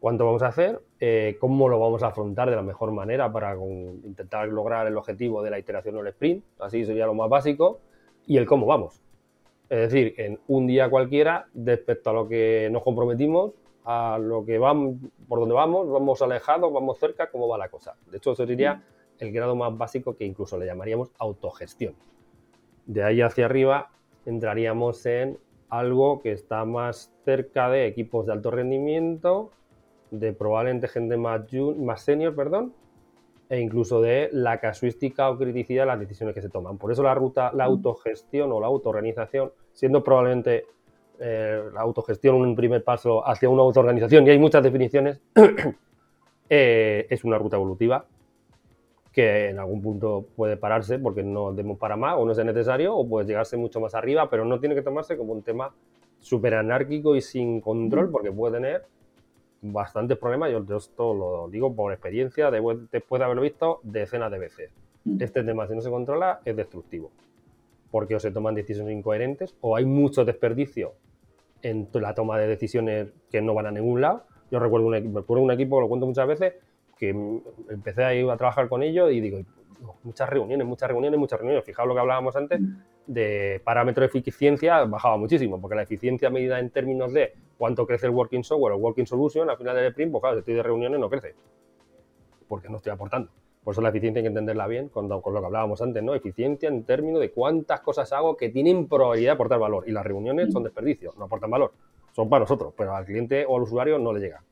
cuánto 0.00 0.26
vamos 0.26 0.42
a 0.42 0.48
hacer, 0.48 0.82
eh, 1.00 1.36
cómo 1.40 1.68
lo 1.68 1.78
vamos 1.78 2.02
a 2.02 2.08
afrontar 2.08 2.50
de 2.50 2.56
la 2.56 2.62
mejor 2.62 2.92
manera 2.92 3.32
para 3.32 3.56
intentar 3.56 4.48
lograr 4.48 4.86
el 4.86 4.96
objetivo 4.96 5.42
de 5.42 5.50
la 5.50 5.58
iteración 5.58 5.96
o 5.96 6.00
el 6.00 6.08
sprint, 6.08 6.44
así 6.58 6.84
sería 6.84 7.06
lo 7.06 7.14
más 7.14 7.30
básico, 7.30 7.80
y 8.26 8.36
el 8.36 8.46
cómo 8.46 8.66
vamos. 8.66 9.00
Es 9.70 9.90
decir, 9.90 10.14
en 10.18 10.38
un 10.48 10.66
día 10.66 10.90
cualquiera, 10.90 11.46
respecto 11.54 12.10
a 12.10 12.12
lo 12.12 12.28
que 12.28 12.68
nos 12.70 12.82
comprometimos, 12.82 13.52
a 13.84 14.18
lo 14.20 14.44
que 14.44 14.58
vamos, 14.58 14.96
por 15.28 15.40
dónde 15.40 15.54
vamos, 15.54 15.88
vamos 15.88 16.20
alejados, 16.22 16.72
vamos 16.72 16.98
cerca, 16.98 17.30
cómo 17.30 17.48
va 17.48 17.56
la 17.56 17.68
cosa. 17.68 17.96
De 18.10 18.18
hecho, 18.18 18.32
eso 18.32 18.46
sería 18.46 18.82
el 19.18 19.32
grado 19.32 19.54
más 19.54 19.76
básico 19.76 20.16
que 20.16 20.24
incluso 20.24 20.58
le 20.58 20.66
llamaríamos 20.66 21.12
autogestión. 21.18 21.94
De 22.86 23.02
ahí 23.02 23.20
hacia 23.20 23.46
arriba 23.46 23.90
entraríamos 24.26 25.04
en 25.06 25.38
algo 25.68 26.20
que 26.22 26.32
está 26.32 26.64
más 26.64 27.12
cerca 27.24 27.68
de 27.68 27.86
equipos 27.86 28.26
de 28.26 28.32
alto 28.32 28.50
rendimiento, 28.50 29.50
de 30.10 30.32
probablemente 30.32 30.88
gente 30.88 31.16
más, 31.16 31.42
más 31.78 32.02
senior, 32.02 32.34
perdón, 32.34 32.72
e 33.48 33.60
incluso 33.60 34.00
de 34.00 34.28
la 34.32 34.58
casuística 34.58 35.30
o 35.30 35.36
criticidad 35.36 35.82
de 35.82 35.86
las 35.86 36.00
decisiones 36.00 36.34
que 36.34 36.42
se 36.42 36.48
toman. 36.48 36.78
Por 36.78 36.92
eso 36.92 37.02
la 37.02 37.14
ruta, 37.14 37.50
la 37.54 37.64
autogestión 37.64 38.52
o 38.52 38.60
la 38.60 38.66
autoorganización, 38.66 39.52
siendo 39.72 40.02
probablemente 40.02 40.66
eh, 41.18 41.62
la 41.72 41.80
autogestión 41.80 42.36
un 42.36 42.54
primer 42.54 42.82
paso 42.84 43.26
hacia 43.26 43.48
una 43.48 43.62
autoorganización, 43.62 44.26
y 44.26 44.30
hay 44.30 44.38
muchas 44.38 44.62
definiciones, 44.62 45.20
eh, 46.48 47.06
es 47.10 47.24
una 47.24 47.38
ruta 47.38 47.56
evolutiva 47.56 48.06
que 49.14 49.48
en 49.48 49.58
algún 49.58 49.80
punto 49.80 50.26
puede 50.36 50.56
pararse 50.56 50.98
porque 50.98 51.22
no 51.22 51.52
demos 51.52 51.78
para 51.78 51.96
más 51.96 52.16
o 52.18 52.24
no 52.26 52.32
es 52.32 52.44
necesario 52.44 52.96
o 52.96 53.08
puede 53.08 53.26
llegarse 53.26 53.56
mucho 53.56 53.80
más 53.80 53.94
arriba, 53.94 54.28
pero 54.28 54.44
no 54.44 54.58
tiene 54.58 54.74
que 54.74 54.82
tomarse 54.82 55.16
como 55.16 55.32
un 55.32 55.42
tema 55.42 55.72
súper 56.18 56.54
anárquico 56.54 57.14
y 57.14 57.20
sin 57.20 57.60
control 57.60 58.10
porque 58.10 58.32
puede 58.32 58.54
tener 58.54 58.84
bastantes 59.62 60.18
problemas. 60.18 60.50
Yo, 60.50 60.76
esto 60.76 61.14
lo 61.14 61.48
digo 61.48 61.74
por 61.74 61.92
experiencia, 61.92 62.50
después 62.50 62.90
de 62.90 63.24
haberlo 63.24 63.42
visto 63.42 63.80
decenas 63.84 64.30
de 64.30 64.38
veces. 64.38 64.70
Este 65.20 65.44
tema, 65.44 65.66
si 65.68 65.74
no 65.74 65.80
se 65.80 65.90
controla, 65.90 66.40
es 66.44 66.56
destructivo 66.56 67.10
porque 67.94 68.16
o 68.16 68.18
se 68.18 68.32
toman 68.32 68.56
decisiones 68.56 68.92
incoherentes 68.92 69.54
o 69.60 69.76
hay 69.76 69.84
mucho 69.84 70.24
desperdicio 70.24 70.94
en 71.62 71.86
la 71.92 72.12
toma 72.12 72.36
de 72.40 72.48
decisiones 72.48 73.12
que 73.30 73.40
no 73.40 73.54
van 73.54 73.66
a 73.66 73.70
ningún 73.70 74.00
lado. 74.00 74.24
Yo 74.50 74.58
recuerdo 74.58 74.88
un, 74.88 75.14
recuerdo 75.14 75.44
un 75.44 75.52
equipo, 75.52 75.80
lo 75.80 75.86
cuento 75.86 76.04
muchas 76.04 76.26
veces, 76.26 76.54
que 76.98 77.10
empecé 77.68 78.04
a 78.04 78.14
ir 78.14 78.28
a 78.30 78.36
trabajar 78.36 78.68
con 78.68 78.82
ellos 78.82 79.10
y 79.12 79.20
digo, 79.20 79.38
muchas 80.02 80.28
reuniones, 80.28 80.66
muchas 80.66 80.88
reuniones, 80.88 81.18
muchas 81.18 81.38
reuniones. 81.38 81.64
Fijaos 81.64 81.88
lo 81.88 81.94
que 81.94 82.00
hablábamos 82.00 82.36
antes 82.36 82.60
de 83.06 83.60
parámetro 83.64 84.02
de 84.02 84.06
eficiencia 84.06 84.84
bajaba 84.84 85.16
muchísimo, 85.16 85.60
porque 85.60 85.76
la 85.76 85.82
eficiencia 85.82 86.30
medida 86.30 86.58
en 86.58 86.70
términos 86.70 87.12
de 87.12 87.34
cuánto 87.58 87.86
crece 87.86 88.06
el 88.06 88.12
working 88.12 88.44
software 88.44 88.74
o 88.74 88.76
working 88.78 89.06
solution 89.06 89.50
al 89.50 89.56
final 89.56 89.76
del 89.76 89.86
sprint, 89.86 90.12
pues 90.12 90.38
estoy 90.38 90.54
de 90.54 90.62
reuniones 90.62 90.98
no 90.98 91.10
crece, 91.10 91.34
porque 92.48 92.68
no 92.68 92.76
estoy 92.78 92.92
aportando. 92.92 93.30
Por 93.62 93.72
eso 93.72 93.80
la 93.80 93.88
eficiencia 93.88 94.18
hay 94.18 94.24
que 94.24 94.28
entenderla 94.28 94.66
bien 94.66 94.90
con, 94.90 95.08
con 95.22 95.32
lo 95.32 95.40
que 95.40 95.46
hablábamos 95.46 95.80
antes, 95.80 96.02
¿no? 96.02 96.14
Eficiencia 96.14 96.68
en 96.68 96.84
términos 96.84 97.20
de 97.20 97.30
cuántas 97.30 97.80
cosas 97.80 98.12
hago 98.12 98.36
que 98.36 98.50
tienen 98.50 98.88
probabilidad 98.88 99.30
de 99.30 99.34
aportar 99.34 99.58
valor. 99.58 99.84
Y 99.86 99.92
las 99.92 100.04
reuniones 100.04 100.52
son 100.52 100.64
desperdicio, 100.64 101.14
no 101.16 101.24
aportan 101.24 101.50
valor. 101.50 101.72
Son 102.12 102.28
para 102.28 102.40
nosotros, 102.40 102.74
pero 102.76 102.94
al 102.94 103.06
cliente 103.06 103.46
o 103.48 103.56
al 103.56 103.62
usuario 103.62 103.98
no 103.98 104.12
le 104.12 104.20
llega. 104.20 104.42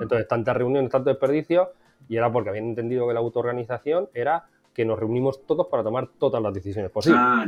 Entonces, 0.00 0.28
tantas 0.28 0.56
reuniones, 0.56 0.90
tanto 0.90 1.10
desperdicio, 1.10 1.70
y 2.08 2.16
era 2.16 2.30
porque 2.30 2.50
habían 2.50 2.66
entendido 2.66 3.06
que 3.06 3.14
la 3.14 3.20
autoorganización 3.20 4.08
era 4.14 4.44
que 4.72 4.84
nos 4.84 4.98
reunimos 4.98 5.44
todos 5.46 5.68
para 5.68 5.82
tomar 5.82 6.08
todas 6.18 6.42
las 6.42 6.52
decisiones 6.52 6.90
posibles. 6.90 7.20
Ah, 7.22 7.46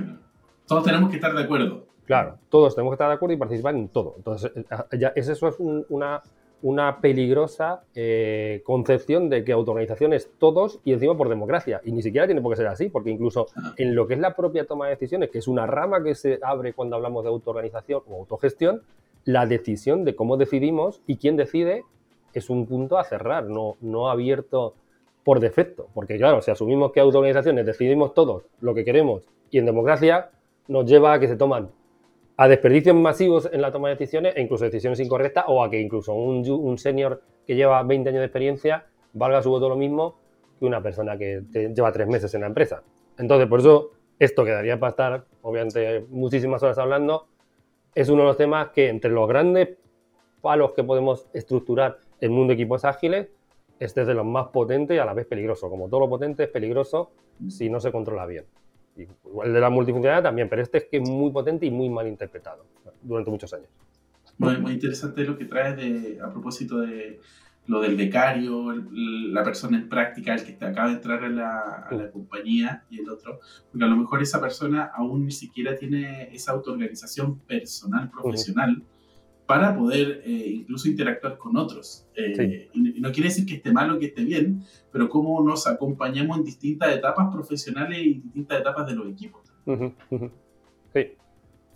todos 0.67 0.85
tenemos 0.85 1.11
que 1.11 1.17
estar 1.17 1.35
de 1.35 1.43
acuerdo. 1.43 1.85
Claro, 2.07 2.39
todos 2.49 2.75
tenemos 2.75 2.93
que 2.93 2.95
estar 2.95 3.09
de 3.09 3.15
acuerdo 3.15 3.35
y 3.35 3.37
participar 3.37 3.75
en 3.75 3.89
todo. 3.89 4.15
Entonces, 4.17 4.51
eh, 4.57 4.99
ya, 4.99 5.09
eso 5.15 5.47
es 5.47 5.57
una, 5.59 6.23
una 6.63 7.01
peligrosa 7.01 7.83
eh, 7.95 8.63
concepción 8.65 9.29
de 9.29 9.45
que 9.45 9.53
autoorganización 9.53 10.15
es 10.15 10.31
todos 10.39 10.81
y 10.85 10.95
encima 10.95 11.17
por 11.19 11.29
democracia. 11.29 11.83
Y 11.85 11.93
ni 11.93 12.01
siquiera 12.01 12.27
tiene 12.27 12.41
por 12.41 12.53
qué 12.53 12.57
ser 12.57 12.67
así, 12.69 12.89
porque 12.89 13.11
incluso 13.11 13.49
ah. 13.57 13.75
en 13.77 13.95
lo 13.95 14.07
que 14.07 14.15
es 14.15 14.21
la 14.21 14.35
propia 14.35 14.67
toma 14.67 14.87
de 14.87 14.93
decisiones, 14.93 15.29
que 15.29 15.39
es 15.39 15.49
una 15.49 15.67
rama 15.67 16.03
que 16.03 16.15
se 16.15 16.39
abre 16.43 16.73
cuando 16.73 16.97
hablamos 16.97 17.25
de 17.25 17.29
autoorganización 17.29 18.03
o 18.09 18.21
autogestión, 18.21 18.83
la 19.29 19.45
decisión 19.45 20.07
de 20.07 20.17
cómo 20.17 20.39
decidimos 20.39 21.03
y 21.07 21.19
quién 21.19 21.37
decide 21.37 21.85
es 22.33 22.49
un 22.49 22.65
punto 22.65 22.97
a 22.97 23.05
cerrar, 23.05 23.45
no, 23.45 23.77
no 23.83 24.09
abierto 24.09 24.75
por 25.23 25.39
defecto. 25.39 25.89
Porque 25.93 26.17
claro, 26.17 26.41
si 26.41 26.51
asumimos 26.51 26.93
que 26.93 27.01
autoorganizaciones 27.01 27.67
decidimos 27.67 28.15
todos 28.15 28.45
lo 28.63 28.75
que 28.75 28.87
queremos 28.87 29.29
y 29.51 29.59
en 29.59 29.67
democracia 29.67 30.31
nos 30.67 30.87
lleva 30.87 31.13
a 31.13 31.21
que 31.21 31.29
se 31.29 31.37
toman 31.37 31.69
a 32.39 32.49
desperdicios 32.49 32.97
masivos 32.97 33.51
en 33.53 33.61
la 33.61 33.71
toma 33.71 33.89
de 33.89 33.97
decisiones 33.97 34.35
e 34.35 34.41
incluso 34.41 34.65
decisiones 34.65 34.99
incorrectas 34.99 35.45
o 35.49 35.63
a 35.63 35.69
que 35.69 35.79
incluso 35.79 36.15
un, 36.15 36.49
un 36.49 36.79
senior 36.79 37.21
que 37.47 37.55
lleva 37.55 37.83
20 37.83 38.09
años 38.09 38.21
de 38.21 38.27
experiencia 38.27 38.87
valga 39.13 39.43
su 39.43 39.51
voto 39.51 39.69
lo 39.69 39.77
mismo 39.77 40.17
que 40.59 40.65
una 40.65 40.83
persona 40.83 41.19
que 41.19 41.43
lleva 41.53 41.93
tres 41.93 42.09
meses 42.09 42.33
en 42.33 42.41
la 42.41 42.47
empresa. 42.47 42.83
Entonces, 43.19 43.47
por 43.47 43.61
eso 43.61 43.91
esto 44.19 44.43
quedaría 44.43 44.81
para 44.81 44.91
estar, 44.91 45.25
obviamente, 45.43 46.07
muchísimas 46.09 46.63
horas 46.63 46.79
hablando, 46.79 47.27
es 47.99 48.09
uno 48.09 48.23
de 48.23 48.29
los 48.29 48.37
temas 48.37 48.69
que 48.69 48.89
entre 48.91 49.11
los 49.11 49.29
grandes 49.29 49.71
palos 50.41 50.71
que 50.71 50.85
podemos 50.85 51.27
estructurar 51.33 51.99
el 52.21 52.31
mundo 52.31 52.53
de 52.53 52.55
equipos 52.55 52.85
ágiles, 52.85 53.27
es 53.81 53.93
de 53.93 54.15
los 54.15 54.25
más 54.25 54.47
potentes 54.49 54.97
y 54.97 55.01
a 55.01 55.05
la 55.05 55.15
vez 55.15 55.27
peligroso. 55.27 55.69
Como 55.69 55.89
todo 55.89 55.99
lo 56.01 56.09
potente 56.09 56.45
es 56.45 56.49
peligroso 56.49 57.11
si 57.49 57.69
no 57.69 57.81
se 57.81 57.91
controla 57.91 58.25
bien. 58.25 58.45
Igual 58.97 59.53
de 59.53 59.59
la 59.59 59.69
multifuncionalidad 59.69 60.23
también, 60.23 60.49
pero 60.49 60.63
este 60.63 60.79
es 60.79 60.85
que 60.85 60.99
es 60.99 61.09
muy 61.09 61.33
potente 61.33 61.67
y 61.67 61.73
muy 61.73 61.89
mal 61.89 62.07
interpretado 62.07 62.67
durante 63.03 63.33
muchos 63.33 63.53
años. 63.53 63.69
Muy, 64.39 64.59
muy 64.59 64.73
interesante 64.75 65.25
lo 65.25 65.37
que 65.37 65.47
traes 65.47 65.77
de, 65.77 66.21
a 66.23 66.31
propósito 66.31 66.79
de 66.79 67.19
lo 67.69 67.81
del 67.83 67.97
becario, 67.97 68.73
la 68.73 69.45
persona 69.45 69.77
en 69.77 69.89
práctica, 69.89 70.35
el 70.35 70.43
que 70.43 70.65
acaba 70.65 70.89
de 70.89 70.95
entrar 70.95 71.23
a 71.23 71.29
la, 71.29 71.61
a 71.89 71.95
la, 71.95 72.11
compañía 72.11 72.85
y 72.89 73.01
el 73.01 73.11
otro, 73.11 73.41
porque 73.71 73.85
a 73.85 73.89
lo 73.89 73.97
mejor 73.97 74.23
esa 74.23 74.41
persona 74.41 74.91
aún 74.95 75.27
ni 75.27 75.31
siquiera 75.31 75.77
tiene 75.77 76.35
esa 76.35 76.53
autoorganización 76.53 77.41
personal, 77.41 78.11
profesional, 78.11 78.83
para 79.45 79.77
poder 79.77 80.23
eh, 80.25 80.51
incluso 80.61 80.89
interactuar 80.89 81.37
con 81.37 81.59
otros. 81.59 82.07
Eh, 82.15 82.71
y 82.73 83.01
no 83.01 83.13
quiere 83.13 83.29
decir 83.29 83.45
que 83.45 83.57
esté 83.57 83.71
mal 83.71 83.91
o 83.91 83.99
que 83.99 84.07
esté 84.07 84.25
bien, 84.25 84.63
pero 84.91 85.11
cómo 85.11 85.43
nos 85.43 85.67
acompañamos 85.67 86.39
en 86.39 86.45
distintas 86.45 86.95
etapas 86.97 87.29
profesionales 87.31 87.99
y 87.99 88.15
distintas 88.15 88.61
etapas 88.61 88.87
de 88.87 88.95
los 88.95 89.09
equipos. 89.09 89.43
Sí, 90.95 91.13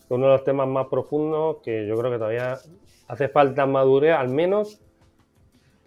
uno 0.09 0.27
de 0.27 0.33
los 0.33 0.45
temas 0.45 0.69
más 0.69 0.87
profundos 0.87 1.59
que 1.63 1.87
yo 1.87 1.97
creo 1.97 2.11
que 2.11 2.17
todavía 2.17 2.57
hace 3.09 3.29
falta 3.29 3.67
madurez, 3.67 4.15
al 4.15 4.31
menos 4.31 4.81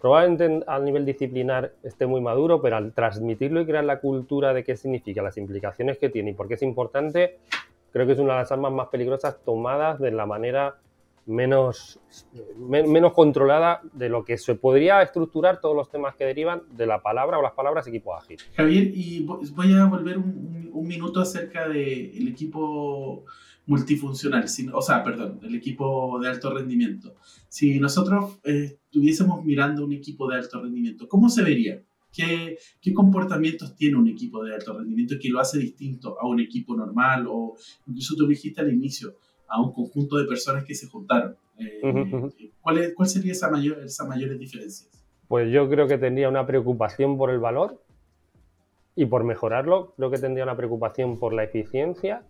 probablemente 0.00 0.64
a 0.66 0.78
nivel 0.78 1.04
disciplinar 1.04 1.72
esté 1.82 2.06
muy 2.06 2.20
maduro, 2.20 2.60
pero 2.60 2.76
al 2.76 2.92
transmitirlo 2.92 3.60
y 3.60 3.66
crear 3.66 3.84
la 3.84 4.00
cultura 4.00 4.52
de 4.52 4.64
qué 4.64 4.76
significa, 4.76 5.22
las 5.22 5.36
implicaciones 5.36 5.98
que 5.98 6.08
tiene 6.08 6.30
y 6.30 6.34
por 6.34 6.48
qué 6.48 6.54
es 6.54 6.62
importante, 6.62 7.38
creo 7.92 8.06
que 8.06 8.12
es 8.12 8.18
una 8.18 8.34
de 8.34 8.40
las 8.40 8.52
armas 8.52 8.72
más 8.72 8.88
peligrosas 8.88 9.38
tomadas 9.44 9.98
de 9.98 10.10
la 10.10 10.26
manera 10.26 10.76
menos, 11.26 11.98
menos 12.56 13.12
controlada 13.12 13.80
de 13.92 14.08
lo 14.08 14.24
que 14.24 14.38
se 14.38 14.54
podría 14.54 15.02
estructurar 15.02 15.60
todos 15.60 15.74
los 15.74 15.90
temas 15.90 16.14
que 16.14 16.24
derivan 16.24 16.62
de 16.70 16.86
la 16.86 17.02
palabra 17.02 17.38
o 17.38 17.42
las 17.42 17.52
palabras 17.52 17.86
equipo 17.86 18.14
ágil. 18.14 18.38
Javier, 18.54 18.90
y 18.94 19.24
voy 19.24 19.74
a 19.74 19.86
volver 19.86 20.18
un, 20.18 20.70
un 20.72 20.86
minuto 20.86 21.20
acerca 21.20 21.68
del 21.68 22.28
equipo 22.28 23.24
multifuncional, 23.66 24.44
o 24.72 24.82
sea, 24.82 25.02
perdón, 25.02 25.40
el 25.42 25.54
equipo 25.54 26.18
de 26.20 26.28
alto 26.28 26.54
rendimiento. 26.54 27.16
Si 27.48 27.78
nosotros 27.80 28.38
eh, 28.44 28.78
estuviésemos 28.84 29.44
mirando 29.44 29.84
un 29.84 29.92
equipo 29.92 30.28
de 30.30 30.36
alto 30.36 30.62
rendimiento, 30.62 31.08
¿cómo 31.08 31.28
se 31.28 31.42
vería? 31.42 31.82
¿Qué, 32.12 32.58
¿Qué, 32.80 32.94
comportamientos 32.94 33.76
tiene 33.76 33.96
un 33.96 34.08
equipo 34.08 34.42
de 34.42 34.54
alto 34.54 34.78
rendimiento 34.78 35.16
que 35.20 35.28
lo 35.28 35.40
hace 35.40 35.58
distinto 35.58 36.16
a 36.18 36.26
un 36.26 36.40
equipo 36.40 36.74
normal 36.74 37.26
o 37.28 37.56
incluso 37.86 38.14
tú 38.16 38.26
dijiste 38.26 38.60
al 38.60 38.72
inicio, 38.72 39.16
a 39.48 39.60
un 39.60 39.72
conjunto 39.72 40.16
de 40.16 40.24
personas 40.24 40.64
que 40.64 40.74
se 40.74 40.86
juntaron? 40.86 41.36
Eh, 41.58 42.30
¿cuál, 42.60 42.92
¿Cuál 42.94 43.08
sería 43.08 43.32
esa 43.32 43.50
mayor, 43.50 43.80
esas 43.84 44.08
mayores 44.08 44.38
diferencias? 44.38 44.88
Pues 45.28 45.52
yo 45.52 45.68
creo 45.68 45.88
que 45.88 45.98
tendría 45.98 46.28
una 46.28 46.46
preocupación 46.46 47.18
por 47.18 47.30
el 47.30 47.40
valor 47.40 47.82
y 48.94 49.06
por 49.06 49.24
mejorarlo. 49.24 49.92
Creo 49.96 50.10
que 50.10 50.18
tendría 50.18 50.44
una 50.44 50.56
preocupación 50.56 51.18
por 51.18 51.34
la 51.34 51.42
eficiencia 51.42 52.22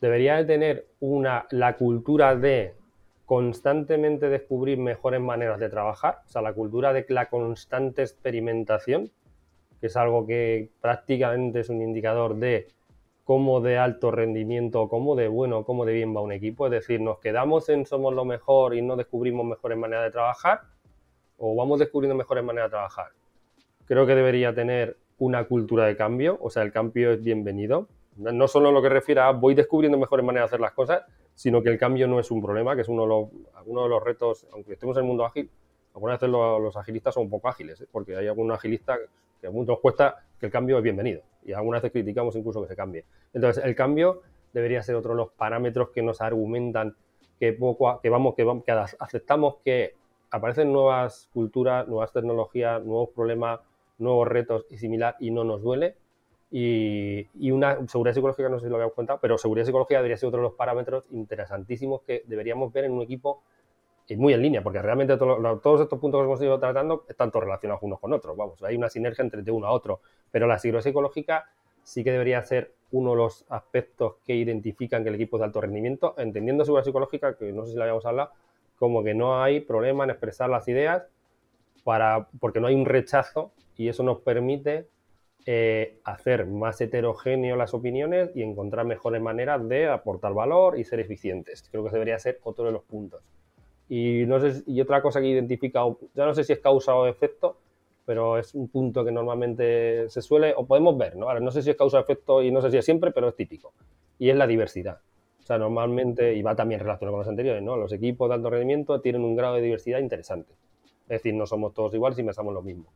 debería 0.00 0.36
de 0.36 0.44
tener 0.44 0.86
una, 1.00 1.46
la 1.50 1.76
cultura 1.76 2.36
de 2.36 2.74
constantemente 3.26 4.28
descubrir 4.28 4.78
mejores 4.78 5.20
maneras 5.20 5.60
de 5.60 5.68
trabajar, 5.68 6.20
o 6.26 6.28
sea, 6.30 6.40
la 6.40 6.54
cultura 6.54 6.92
de 6.92 7.04
la 7.08 7.28
constante 7.28 8.02
experimentación, 8.02 9.10
que 9.80 9.88
es 9.88 9.96
algo 9.96 10.26
que 10.26 10.70
prácticamente 10.80 11.60
es 11.60 11.68
un 11.68 11.82
indicador 11.82 12.36
de 12.36 12.68
cómo 13.24 13.60
de 13.60 13.76
alto 13.76 14.10
rendimiento, 14.10 14.88
cómo 14.88 15.14
de 15.14 15.28
bueno, 15.28 15.64
cómo 15.64 15.84
de 15.84 15.92
bien 15.92 16.16
va 16.16 16.22
un 16.22 16.32
equipo. 16.32 16.64
Es 16.64 16.72
decir, 16.72 17.02
nos 17.02 17.18
quedamos 17.18 17.68
en 17.68 17.84
somos 17.84 18.14
lo 18.14 18.24
mejor 18.24 18.74
y 18.74 18.80
no 18.80 18.96
descubrimos 18.96 19.44
mejores 19.44 19.76
maneras 19.76 20.04
de 20.04 20.10
trabajar, 20.10 20.62
o 21.36 21.54
vamos 21.54 21.78
descubriendo 21.78 22.14
mejores 22.16 22.42
maneras 22.42 22.70
de 22.70 22.76
trabajar. 22.76 23.08
Creo 23.84 24.06
que 24.06 24.14
debería 24.14 24.54
tener 24.54 24.96
una 25.18 25.44
cultura 25.44 25.84
de 25.84 25.96
cambio, 25.96 26.38
o 26.40 26.48
sea, 26.48 26.62
el 26.62 26.72
cambio 26.72 27.12
es 27.12 27.22
bienvenido. 27.22 27.88
No 28.18 28.48
solo 28.48 28.72
lo 28.72 28.82
que 28.82 28.88
refiere 28.88 29.20
a 29.20 29.30
voy 29.30 29.54
descubriendo 29.54 29.96
mejores 29.96 30.26
maneras 30.26 30.50
de 30.50 30.54
hacer 30.56 30.60
las 30.60 30.72
cosas, 30.72 31.04
sino 31.34 31.62
que 31.62 31.68
el 31.68 31.78
cambio 31.78 32.08
no 32.08 32.18
es 32.18 32.32
un 32.32 32.42
problema, 32.42 32.74
que 32.74 32.82
es 32.82 32.88
uno 32.88 33.02
de 33.02 33.08
los, 33.08 33.30
de 33.64 33.88
los 33.88 34.02
retos, 34.02 34.46
aunque 34.52 34.72
estemos 34.72 34.96
en 34.96 35.04
el 35.04 35.06
mundo 35.06 35.24
ágil, 35.24 35.48
algunas 35.94 36.20
veces 36.20 36.30
los, 36.30 36.76
agilistas 36.76 37.14
son 37.14 37.24
un 37.24 37.30
poco 37.30 37.48
ágiles, 37.48 37.80
¿eh? 37.80 37.86
porque 37.90 38.16
hay 38.16 38.26
algún 38.26 38.50
agilista 38.50 38.96
que 39.40 39.46
a 39.46 39.50
muchos 39.50 39.78
cuesta 39.78 40.24
que 40.38 40.46
el 40.46 40.52
cambio 40.52 40.78
es 40.78 40.82
bienvenido 40.82 41.22
y 41.44 41.52
algunas 41.52 41.80
veces 41.80 41.92
criticamos 41.92 42.34
incluso 42.34 42.60
que 42.62 42.68
se 42.68 42.76
cambie. 42.76 43.04
Entonces, 43.32 43.64
el 43.64 43.76
cambio 43.76 44.22
debería 44.52 44.82
ser 44.82 44.96
otro 44.96 45.12
de 45.12 45.18
los 45.18 45.30
parámetros 45.30 45.90
que 45.90 46.02
nos 46.02 46.20
argumentan 46.20 46.96
que 47.38 47.52
poco 47.52 48.00
que 48.00 48.10
vamos 48.10 48.34
que, 48.34 48.42
vamos, 48.42 48.64
que 48.64 48.72
aceptamos 48.72 49.56
que 49.64 49.94
aparecen 50.30 50.72
nuevas 50.72 51.28
culturas, 51.32 51.86
nuevas 51.86 52.12
tecnologías, 52.12 52.84
nuevos 52.84 53.10
problemas, 53.10 53.60
nuevos 53.98 54.26
retos 54.26 54.66
y 54.70 54.78
similar 54.78 55.16
y 55.20 55.30
no 55.30 55.44
nos 55.44 55.62
duele 55.62 55.96
y, 56.50 57.50
una 57.50 57.86
seguridad 57.88 58.14
psicológica, 58.14 58.48
no 58.48 58.58
sé 58.58 58.66
si 58.66 58.70
lo 58.70 58.76
habíamos 58.76 58.94
contado, 58.94 59.18
pero 59.20 59.36
seguridad 59.36 59.66
psicológica 59.66 59.98
debería 59.98 60.16
ser 60.16 60.28
otro 60.28 60.40
de 60.40 60.44
los 60.44 60.54
parámetros 60.54 61.04
interesantísimos 61.10 62.02
que 62.02 62.22
deberíamos 62.26 62.72
ver 62.72 62.84
en 62.84 62.92
un 62.92 63.02
equipo 63.02 63.42
muy 64.16 64.32
en 64.32 64.40
línea, 64.40 64.62
porque 64.62 64.80
realmente 64.80 65.18
todos 65.18 65.80
estos 65.82 65.98
puntos 65.98 66.20
que 66.20 66.24
hemos 66.24 66.40
ido 66.40 66.58
tratando 66.58 67.04
están 67.08 67.30
todos 67.30 67.44
relacionados 67.44 67.82
unos 67.82 68.00
con 68.00 68.12
otros. 68.14 68.36
Vamos, 68.36 68.62
hay 68.62 68.74
una 68.74 68.88
sinergia 68.88 69.22
entre 69.22 69.42
de 69.42 69.50
uno 69.50 69.66
a 69.66 69.72
otro, 69.72 70.00
pero 70.30 70.46
la 70.46 70.58
seguridad 70.58 70.82
psicológica 70.82 71.50
sí 71.82 72.02
que 72.02 72.12
debería 72.12 72.42
ser 72.42 72.72
uno 72.90 73.10
de 73.10 73.16
los 73.16 73.44
aspectos 73.50 74.14
que 74.24 74.34
identifican 74.34 75.02
que 75.02 75.10
el 75.10 75.16
equipo 75.16 75.36
es 75.36 75.40
de 75.40 75.44
alto 75.44 75.60
rendimiento, 75.60 76.14
entendiendo 76.16 76.64
seguridad 76.64 76.84
psicológica, 76.84 77.36
que 77.36 77.52
no 77.52 77.66
sé 77.66 77.72
si 77.72 77.76
la 77.76 77.84
habíamos 77.84 78.06
hablado, 78.06 78.30
como 78.78 79.04
que 79.04 79.12
no 79.12 79.42
hay 79.42 79.60
problema 79.60 80.04
en 80.04 80.10
expresar 80.10 80.48
las 80.48 80.66
ideas 80.68 81.02
para, 81.84 82.28
porque 82.40 82.60
no 82.60 82.68
hay 82.68 82.74
un 82.74 82.86
rechazo 82.86 83.52
y 83.76 83.88
eso 83.88 84.02
nos 84.02 84.20
permite 84.20 84.86
eh, 85.50 85.96
hacer 86.04 86.44
más 86.44 86.78
heterogéneo 86.78 87.56
las 87.56 87.72
opiniones 87.72 88.30
y 88.34 88.42
encontrar 88.42 88.84
mejores 88.84 89.22
maneras 89.22 89.66
de 89.66 89.88
aportar 89.88 90.34
valor 90.34 90.78
y 90.78 90.84
ser 90.84 91.00
eficientes. 91.00 91.66
Creo 91.70 91.82
que 91.82 91.90
debería 91.90 92.18
ser 92.18 92.38
otro 92.42 92.66
de 92.66 92.72
los 92.72 92.82
puntos. 92.82 93.22
Y, 93.88 94.24
no 94.26 94.40
sé, 94.40 94.62
y 94.66 94.78
otra 94.82 95.00
cosa 95.00 95.22
que 95.22 95.26
he 95.28 95.30
identificado, 95.30 96.00
ya 96.14 96.26
no 96.26 96.34
sé 96.34 96.44
si 96.44 96.52
es 96.52 96.58
causa 96.58 96.94
o 96.94 97.06
efecto, 97.06 97.56
pero 98.04 98.36
es 98.36 98.54
un 98.54 98.68
punto 98.68 99.06
que 99.06 99.10
normalmente 99.10 100.10
se 100.10 100.20
suele, 100.20 100.52
o 100.54 100.66
podemos 100.66 100.98
ver, 100.98 101.16
¿no? 101.16 101.28
Ahora, 101.30 101.40
no 101.40 101.50
sé 101.50 101.62
si 101.62 101.70
es 101.70 101.76
causa 101.76 101.96
o 101.96 102.00
efecto 102.02 102.42
y 102.42 102.50
no 102.50 102.60
sé 102.60 102.70
si 102.70 102.76
es 102.76 102.84
siempre, 102.84 103.10
pero 103.10 103.28
es 103.28 103.34
típico. 103.34 103.72
Y 104.18 104.28
es 104.28 104.36
la 104.36 104.46
diversidad. 104.46 105.00
O 105.42 105.46
sea, 105.46 105.56
normalmente, 105.56 106.34
y 106.34 106.42
va 106.42 106.56
también 106.56 106.80
relacionado 106.80 107.12
con 107.12 107.20
los 107.20 107.28
anteriores, 107.28 107.62
¿no? 107.62 107.74
Los 107.78 107.94
equipos 107.94 108.28
de 108.28 108.34
alto 108.34 108.50
rendimiento 108.50 109.00
tienen 109.00 109.24
un 109.24 109.34
grado 109.34 109.54
de 109.54 109.62
diversidad 109.62 110.00
interesante. 110.00 110.52
Es 111.04 111.22
decir, 111.22 111.32
no 111.32 111.46
somos 111.46 111.72
todos 111.72 111.94
iguales 111.94 112.18
y 112.18 112.22
pensamos 112.22 112.52
lo 112.52 112.60
mismo. 112.60 112.92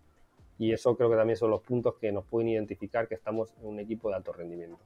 Y 0.58 0.72
eso 0.72 0.96
creo 0.96 1.10
que 1.10 1.16
también 1.16 1.36
son 1.36 1.50
los 1.50 1.62
puntos 1.62 1.94
que 2.00 2.12
nos 2.12 2.24
pueden 2.24 2.48
identificar 2.48 3.08
que 3.08 3.14
estamos 3.14 3.52
en 3.60 3.66
un 3.66 3.80
equipo 3.80 4.08
de 4.08 4.16
alto 4.16 4.32
rendimiento. 4.32 4.78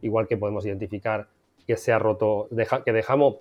Igual 0.00 0.26
que 0.26 0.36
podemos 0.36 0.66
identificar 0.66 1.28
que 1.66 1.76
se 1.76 1.92
ha 1.92 1.98
roto, 1.98 2.48
que 2.84 2.92
dejamos, 2.92 3.36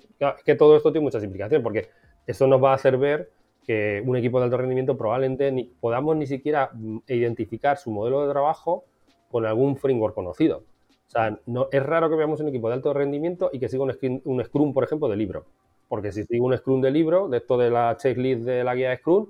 que 0.45 0.55
todo 0.55 0.77
esto 0.77 0.91
tiene 0.91 1.03
muchas 1.03 1.23
implicaciones, 1.23 1.63
porque 1.63 1.89
eso 2.27 2.47
nos 2.47 2.63
va 2.63 2.71
a 2.71 2.75
hacer 2.75 2.97
ver 2.97 3.31
que 3.65 4.03
un 4.05 4.15
equipo 4.15 4.39
de 4.39 4.45
alto 4.45 4.57
rendimiento 4.57 4.97
probablemente 4.97 5.51
ni, 5.51 5.65
podamos 5.65 6.15
ni 6.15 6.27
siquiera 6.27 6.71
mm, 6.73 6.99
identificar 7.07 7.77
su 7.77 7.91
modelo 7.91 8.25
de 8.25 8.31
trabajo 8.31 8.85
con 9.29 9.45
algún 9.45 9.77
framework 9.77 10.13
conocido. 10.15 10.63
O 11.07 11.11
sea, 11.11 11.37
no, 11.45 11.67
es 11.71 11.83
raro 11.83 12.09
que 12.09 12.15
veamos 12.15 12.39
un 12.39 12.47
equipo 12.47 12.69
de 12.69 12.75
alto 12.75 12.93
rendimiento 12.93 13.49
y 13.51 13.59
que 13.59 13.69
siga 13.69 13.83
un, 13.83 14.21
un 14.23 14.43
Scrum, 14.43 14.73
por 14.73 14.83
ejemplo, 14.83 15.07
de 15.09 15.17
libro. 15.17 15.45
Porque 15.87 16.11
si 16.11 16.23
sigo 16.23 16.45
un 16.45 16.57
Scrum 16.57 16.81
de 16.81 16.91
libro, 16.91 17.27
de 17.27 17.37
esto 17.37 17.57
de 17.57 17.69
la 17.69 17.97
checklist 17.97 18.43
de 18.43 18.63
la 18.63 18.75
guía 18.75 18.91
de 18.91 18.97
Scrum, 18.97 19.27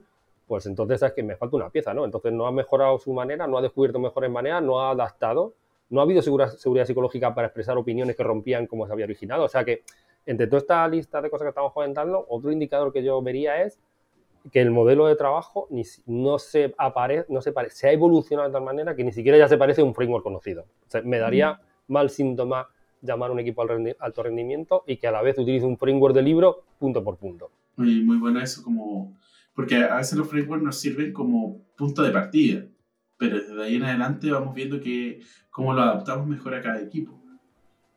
pues 0.52 0.66
entonces 0.66 1.02
es 1.02 1.14
que 1.14 1.24
me 1.24 1.38
falta 1.38 1.56
una 1.56 1.70
pieza, 1.70 1.94
¿no? 1.94 2.04
Entonces 2.04 2.34
no 2.34 2.46
ha 2.46 2.52
mejorado 2.52 3.00
su 3.00 3.14
manera, 3.14 3.48
no 3.48 3.58
ha 3.58 3.62
descubierto 3.62 4.00
mejores 4.00 4.30
maneras, 4.30 4.62
no 4.62 4.82
ha 4.82 4.92
adaptado, 4.92 5.54
no 5.90 6.02
ha 6.02 6.04
habido 6.04 6.22
seguridad 6.22 6.86
psicológica 6.86 7.34
para 7.34 7.48
expresar 7.48 7.78
opiniones 7.78 8.18
que 8.18 8.24
rompían 8.24 8.68
como 8.68 8.86
se 8.86 8.92
había 8.92 9.06
originado. 9.06 9.46
O 9.46 9.48
sea 9.48 9.64
que 9.64 9.84
entre 10.26 10.48
toda 10.48 10.58
esta 10.58 10.86
lista 10.90 11.22
de 11.22 11.30
cosas 11.30 11.46
que 11.46 11.50
estamos 11.52 11.72
comentando, 11.72 12.26
otro 12.28 12.52
indicador 12.52 12.92
que 12.92 13.02
yo 13.02 13.22
vería 13.22 13.64
es 13.64 13.80
que 14.52 14.60
el 14.60 14.72
modelo 14.72 15.08
de 15.08 15.16
trabajo 15.16 15.68
ni, 15.70 15.84
no 16.06 16.38
se 16.38 16.76
aparece, 16.78 17.32
no 17.32 17.42
se, 17.42 17.54
se 17.70 17.88
ha 17.88 17.94
evolucionado 17.94 18.50
de 18.50 18.54
tal 18.54 18.64
manera 18.64 18.94
que 18.94 19.06
ni 19.06 19.14
siquiera 19.14 19.38
ya 19.38 19.48
se 19.48 19.58
parece 19.58 19.80
a 19.80 19.86
un 19.86 19.96
framework 19.96 20.26
conocido. 20.26 20.66
me 21.06 21.18
daría 21.18 21.62
mal 21.88 22.10
síntoma 22.10 22.68
llamar 23.02 23.30
a 23.30 23.34
un 23.34 23.40
equipo 23.40 23.62
al 23.62 23.96
alto 24.02 24.24
rendimiento 24.24 24.84
y 24.86 24.98
que 24.98 25.08
a 25.08 25.12
la 25.12 25.22
vez 25.22 25.38
utilice 25.38 25.66
un 25.66 25.78
framework 25.78 26.14
de 26.14 26.24
libro 26.24 26.64
punto 26.78 27.02
por 27.02 27.16
punto. 27.16 27.52
Muy, 27.78 28.04
muy 28.04 28.18
bueno 28.18 28.42
eso 28.42 28.62
como 28.62 29.14
porque 29.62 29.76
a 29.76 29.98
veces 29.98 30.18
los 30.18 30.28
frameworks 30.28 30.64
nos 30.64 30.80
sirven 30.80 31.14
como 31.14 31.62
punto 31.78 32.02
de 32.02 32.10
partida, 32.10 32.66
pero 33.16 33.38
desde 33.38 33.64
ahí 33.64 33.76
en 33.76 33.84
adelante 33.84 34.32
vamos 34.32 34.56
viendo 34.56 34.82
que 34.82 35.20
cómo 35.52 35.72
lo 35.72 35.84
adaptamos 35.84 36.26
mejor 36.26 36.56
a 36.56 36.64
cada 36.64 36.82
equipo. 36.82 37.14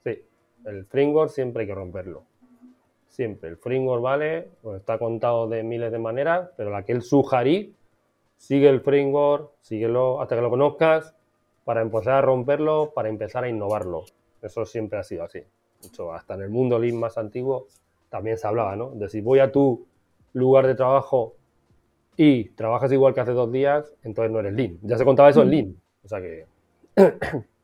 Sí, 0.04 0.20
el 0.66 0.84
framework 0.84 1.30
siempre 1.30 1.62
hay 1.62 1.68
que 1.68 1.74
romperlo. 1.74 2.24
Siempre. 3.08 3.48
El 3.48 3.56
framework 3.56 4.02
vale, 4.02 4.50
pues 4.60 4.78
está 4.80 4.98
contado 4.98 5.48
de 5.48 5.62
miles 5.62 5.90
de 5.90 5.98
maneras, 5.98 6.50
pero 6.54 6.68
la 6.68 6.84
que 6.84 6.92
él 6.92 7.00
sugerí, 7.00 7.74
sigue 8.36 8.68
el 8.68 8.82
framework, 8.82 9.52
síguelo 9.62 10.20
hasta 10.20 10.36
que 10.36 10.42
lo 10.42 10.50
conozcas, 10.50 11.14
para 11.64 11.80
empezar 11.80 12.12
a 12.12 12.20
romperlo, 12.20 12.92
para 12.94 13.08
empezar 13.08 13.44
a 13.44 13.48
innovarlo. 13.48 14.04
Eso 14.42 14.66
siempre 14.66 14.98
ha 14.98 15.02
sido 15.02 15.24
así. 15.24 15.40
Mucho, 15.82 16.12
hasta 16.12 16.34
en 16.34 16.42
el 16.42 16.50
mundo 16.50 16.78
Lean 16.78 17.00
más 17.00 17.16
antiguo 17.16 17.68
también 18.10 18.36
se 18.36 18.46
hablaba, 18.46 18.76
¿no? 18.76 18.90
De 18.90 19.08
si 19.08 19.22
voy 19.22 19.38
a 19.38 19.50
tu 19.50 19.86
lugar 20.34 20.66
de 20.66 20.74
trabajo 20.74 21.36
y 22.16 22.44
trabajas 22.50 22.92
igual 22.92 23.14
que 23.14 23.20
hace 23.20 23.32
dos 23.32 23.50
días, 23.50 23.92
entonces 24.02 24.32
no 24.32 24.40
eres 24.40 24.54
Lean. 24.54 24.78
Ya 24.82 24.96
se 24.96 25.04
contaba 25.04 25.30
eso 25.30 25.42
en 25.42 25.50
Lean. 25.50 25.76
O 26.04 26.08
sea 26.08 26.20
que... 26.20 26.46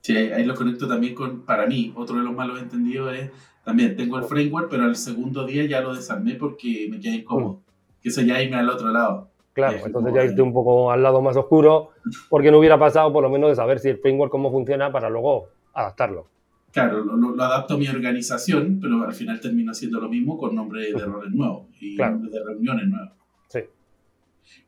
Sí, 0.00 0.16
ahí 0.16 0.44
lo 0.44 0.56
conecto 0.56 0.88
también 0.88 1.14
con, 1.14 1.42
para 1.42 1.64
mí, 1.64 1.92
otro 1.94 2.16
de 2.16 2.24
los 2.24 2.34
malos 2.34 2.60
entendidos 2.60 3.14
es, 3.14 3.30
también 3.64 3.94
tengo 3.96 4.18
el 4.18 4.24
framework, 4.24 4.68
pero 4.68 4.82
al 4.82 4.96
segundo 4.96 5.46
día 5.46 5.64
ya 5.66 5.80
lo 5.80 5.94
desarmé 5.94 6.34
porque 6.34 6.88
me 6.90 6.98
quedé 6.98 7.16
incómodo. 7.16 7.52
Mm. 7.52 8.02
Que 8.02 8.08
eso 8.08 8.22
ya 8.22 8.42
irme 8.42 8.56
al 8.56 8.68
otro 8.70 8.90
lado. 8.90 9.28
Claro, 9.52 9.78
entonces 9.84 10.14
ya 10.14 10.24
irte 10.24 10.40
un 10.40 10.52
poco 10.52 10.90
al 10.90 11.02
lado 11.02 11.20
más 11.20 11.36
oscuro, 11.36 11.90
porque 12.28 12.50
no 12.50 12.58
hubiera 12.58 12.78
pasado 12.78 13.12
por 13.12 13.22
lo 13.22 13.30
menos 13.30 13.50
de 13.50 13.56
saber 13.56 13.78
si 13.78 13.88
el 13.88 13.98
framework 13.98 14.30
cómo 14.30 14.50
funciona 14.50 14.90
para 14.90 15.10
luego 15.10 15.48
adaptarlo. 15.74 16.26
Claro, 16.72 17.04
lo, 17.04 17.42
adapto 17.42 17.74
a 17.74 17.78
mi 17.78 17.88
organización, 17.88 18.78
pero 18.80 19.02
al 19.02 19.12
final 19.12 19.40
termino 19.40 19.72
haciendo 19.72 20.00
lo 20.00 20.08
mismo 20.08 20.38
con 20.38 20.54
nombre 20.54 20.82
de 20.82 20.90
errores 20.90 21.32
nuevos 21.32 21.66
y 21.80 21.96
nombres 21.96 22.32
de 22.32 22.44
reuniones 22.44 22.86
nuevas. 22.86 23.12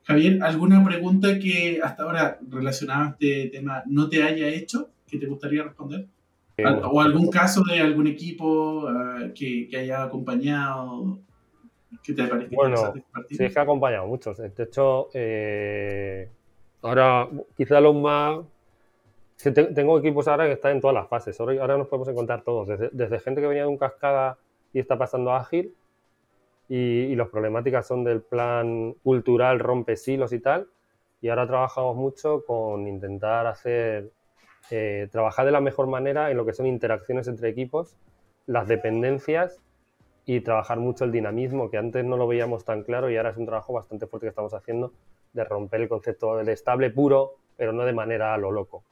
Javier, 0.02 0.42
¿alguna 0.42 0.84
pregunta 0.84 1.38
que 1.38 1.80
hasta 1.82 2.02
ahora 2.02 2.38
relacionada 2.48 3.06
a 3.06 3.10
este 3.10 3.50
tema 3.52 3.82
no 3.86 4.08
te 4.08 4.22
haya 4.22 4.48
hecho 4.48 4.90
que 5.06 5.18
te 5.18 5.26
gustaría 5.26 5.62
responder? 5.62 6.06
Eh, 6.56 6.64
¿O 6.66 7.00
algún 7.00 7.30
caso 7.30 7.62
de 7.62 7.80
algún 7.80 8.06
equipo 8.06 8.86
ah, 8.88 9.28
que, 9.34 9.68
que, 9.68 9.76
haya 9.76 10.02
acompañado? 10.02 11.18
¿Qué 12.02 12.12
te 12.12 12.24
parece 12.24 12.54
bueno, 12.54 12.92
sí, 13.28 13.36
es 13.38 13.52
que 13.52 13.58
ha 13.58 13.62
acompañado 13.62 14.06
muchos. 14.06 14.38
De 14.38 14.62
hecho, 14.62 15.08
eh, 15.14 16.28
ahora 16.82 17.28
quizá 17.56 17.80
los 17.80 17.94
más... 17.96 18.40
Tengo 19.42 19.98
equipos 19.98 20.28
ahora 20.28 20.46
que 20.46 20.52
están 20.52 20.72
en 20.72 20.80
todas 20.82 20.94
las 20.94 21.08
fases. 21.08 21.40
Ahora 21.40 21.78
nos 21.78 21.88
podemos 21.88 22.08
encontrar 22.08 22.42
todos. 22.42 22.68
Desde, 22.68 22.90
desde 22.92 23.20
gente 23.20 23.40
que 23.40 23.46
venía 23.46 23.62
de 23.62 23.68
un 23.68 23.78
cascada 23.78 24.36
y 24.72 24.78
está 24.78 24.98
pasando 24.98 25.32
ágil, 25.32 25.74
y, 26.70 27.16
las 27.16 27.28
problemáticas 27.28 27.84
son 27.84 28.04
del 28.04 28.22
plan 28.22 28.94
cultural, 29.02 29.58
rompe 29.58 29.96
silos 29.96 30.32
y 30.32 30.38
tal. 30.38 30.68
Y 31.20 31.28
ahora 31.28 31.46
trabajamos 31.46 31.96
mucho 31.96 32.44
con 32.46 32.86
intentar 32.86 33.48
hacer, 33.48 34.12
eh, 34.70 35.08
trabajar 35.10 35.46
de 35.46 35.50
la 35.50 35.60
mejor 35.60 35.88
manera 35.88 36.30
en 36.30 36.36
lo 36.36 36.46
que 36.46 36.52
son 36.52 36.66
interacciones 36.66 37.26
entre 37.26 37.48
equipos, 37.48 37.96
las 38.46 38.68
dependencias 38.68 39.60
y 40.24 40.42
trabajar 40.42 40.78
mucho 40.78 41.04
el 41.04 41.10
dinamismo, 41.10 41.70
que 41.70 41.76
antes 41.76 42.04
no 42.04 42.16
lo 42.16 42.28
veíamos 42.28 42.64
tan 42.64 42.84
claro 42.84 43.10
y 43.10 43.16
ahora 43.16 43.30
es 43.30 43.36
un 43.36 43.46
trabajo 43.46 43.72
bastante 43.72 44.06
fuerte 44.06 44.26
que 44.26 44.30
estamos 44.30 44.54
haciendo 44.54 44.92
de 45.32 45.42
romper 45.42 45.80
el 45.80 45.88
concepto 45.88 46.36
del 46.36 46.50
estable 46.50 46.90
puro, 46.90 47.34
pero 47.56 47.72
no 47.72 47.84
de 47.84 47.92
manera 47.92 48.32
a 48.32 48.38
lo 48.38 48.52
loco. 48.52 48.84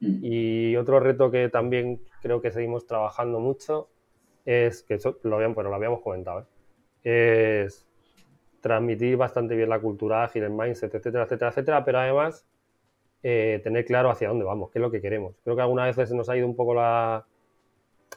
Mm. 0.00 0.18
Y 0.22 0.76
otro 0.76 1.00
reto 1.00 1.30
que 1.30 1.48
también 1.48 2.02
creo 2.20 2.42
que 2.42 2.50
seguimos 2.50 2.86
trabajando 2.86 3.40
mucho 3.40 3.88
es, 4.44 4.82
que 4.82 4.94
eso 4.94 5.16
lo, 5.22 5.36
habíamos, 5.36 5.54
bueno, 5.54 5.70
lo 5.70 5.76
habíamos 5.76 6.02
comentado, 6.02 6.40
¿eh? 6.40 6.44
Es 7.04 7.86
transmitir 8.60 9.16
bastante 9.16 9.54
bien 9.54 9.68
la 9.68 9.78
cultura 9.78 10.24
ágil, 10.24 10.42
el 10.42 10.50
mindset, 10.50 10.94
etcétera, 10.94 11.24
etcétera, 11.24 11.50
etcétera, 11.50 11.84
pero 11.84 11.98
además 11.98 12.46
eh, 13.22 13.60
tener 13.62 13.84
claro 13.84 14.10
hacia 14.10 14.28
dónde 14.28 14.44
vamos, 14.44 14.70
qué 14.70 14.78
es 14.78 14.82
lo 14.82 14.90
que 14.90 15.02
queremos. 15.02 15.34
Creo 15.44 15.54
que 15.54 15.62
algunas 15.62 15.94
veces 15.94 16.14
nos 16.14 16.28
ha 16.28 16.36
ido 16.36 16.46
un 16.46 16.56
poco 16.56 16.74
la... 16.74 17.26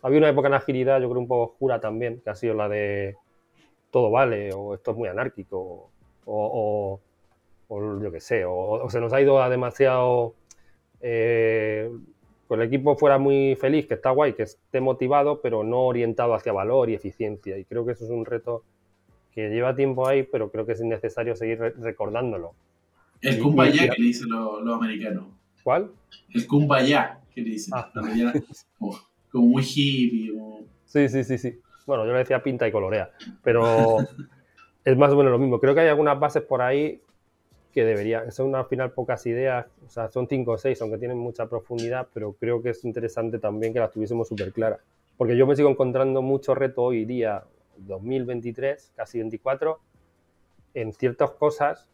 Había 0.01 0.19
una 0.19 0.29
época 0.29 0.47
en 0.47 0.53
agilidad, 0.53 1.01
yo 1.01 1.09
creo 1.09 1.21
un 1.21 1.27
poco 1.27 1.51
oscura 1.51 1.79
también, 1.81 2.21
que 2.21 2.29
ha 2.29 2.35
sido 2.35 2.53
la 2.53 2.69
de 2.69 3.17
todo 3.91 4.09
vale, 4.09 4.53
o 4.53 4.73
esto 4.73 4.91
es 4.91 4.97
muy 4.97 5.09
anárquico, 5.09 5.89
o, 6.25 6.99
yo 7.69 8.11
qué 8.11 8.19
sé, 8.21 8.45
o, 8.45 8.89
se 8.89 9.01
nos 9.01 9.11
ha 9.13 9.21
ido 9.21 9.41
a 9.41 9.49
demasiado... 9.49 10.33
Eh, 11.01 11.91
el 12.49 12.61
equipo 12.61 12.95
fuera 12.95 13.17
muy 13.17 13.55
feliz, 13.55 13.88
que 13.88 13.95
está 13.95 14.11
guay, 14.11 14.33
que 14.33 14.43
esté 14.43 14.79
motivado, 14.79 15.41
pero 15.41 15.63
no 15.63 15.81
orientado 15.81 16.33
hacia 16.33 16.53
valor 16.53 16.89
y 16.89 16.93
eficiencia. 16.93 17.57
Y 17.57 17.65
creo 17.65 17.85
que 17.85 17.91
eso 17.91 18.05
es 18.05 18.11
un 18.11 18.25
reto 18.25 18.63
que 19.34 19.49
lleva 19.49 19.75
tiempo 19.75 20.07
ahí, 20.07 20.23
pero 20.23 20.51
creo 20.51 20.65
que 20.65 20.73
es 20.73 20.82
necesario 20.82 21.36
seguir 21.36 21.59
recordándolo. 21.59 22.53
El 23.21 23.39
kumbaya 23.39 23.89
que 23.89 24.01
le 24.01 24.07
dicen 24.07 24.30
los 24.30 24.75
americanos. 24.75 25.25
¿Cuál? 25.63 25.91
El 26.34 26.47
kumbaya 26.47 27.19
que 27.34 27.41
le 27.41 27.49
dicen. 27.51 27.73
Ah. 27.75 27.91
Como, 28.78 29.47
muy 29.47 29.63
hippie. 29.63 30.34
Sí, 30.86 31.09
sí, 31.09 31.23
sí, 31.23 31.38
sí. 31.38 31.59
Bueno, 31.86 32.05
yo 32.05 32.11
le 32.11 32.19
decía 32.19 32.43
pinta 32.43 32.67
y 32.67 32.71
colorea, 32.71 33.11
pero 33.43 33.99
es 34.84 34.97
más 34.97 35.11
o 35.11 35.17
menos 35.17 35.32
lo 35.32 35.39
mismo. 35.39 35.59
Creo 35.59 35.73
que 35.73 35.82
hay 35.82 35.88
algunas 35.88 36.19
bases 36.19 36.43
por 36.43 36.61
ahí 36.61 37.01
que 37.73 37.86
debería, 37.86 38.32
son 38.32 38.55
al 38.55 38.65
final 38.65 38.91
pocas 38.91 39.25
ideas, 39.28 39.67
o 39.86 39.89
sea, 39.89 40.09
son 40.09 40.28
cinco 40.28 40.53
o 40.53 40.57
seis, 40.57 40.82
aunque 40.82 40.97
tienen 40.97 41.17
mucha 41.17 41.47
profundidad, 41.47 42.07
pero 42.13 42.34
creo 42.34 42.61
que 42.61 42.71
es 42.71 42.84
interesante 42.84 43.38
también 43.38 43.71
que 43.71 43.80
las 43.80 43.91
tuviésemos 43.91 44.28
súper 44.28 44.51
claras. 44.51 44.80
Porque 45.15 45.38
yo 45.38 45.45
me 45.45 45.55
sigo 45.55 45.69
encontrando 45.69 46.21
mucho 46.21 46.55
reto 46.55 46.84
hoy 46.84 47.05
día, 47.05 47.43
2023, 47.80 48.93
casi 48.95 49.19
24, 49.19 49.80
en 50.73 50.93
ciertas 50.93 51.32
cosas 51.32 51.89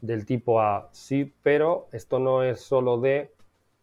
del 0.00 0.26
tipo 0.26 0.60
A, 0.60 0.88
sí, 0.92 1.32
pero 1.42 1.88
esto 1.92 2.18
no 2.18 2.42
es 2.42 2.60
solo 2.60 3.00
de... 3.00 3.30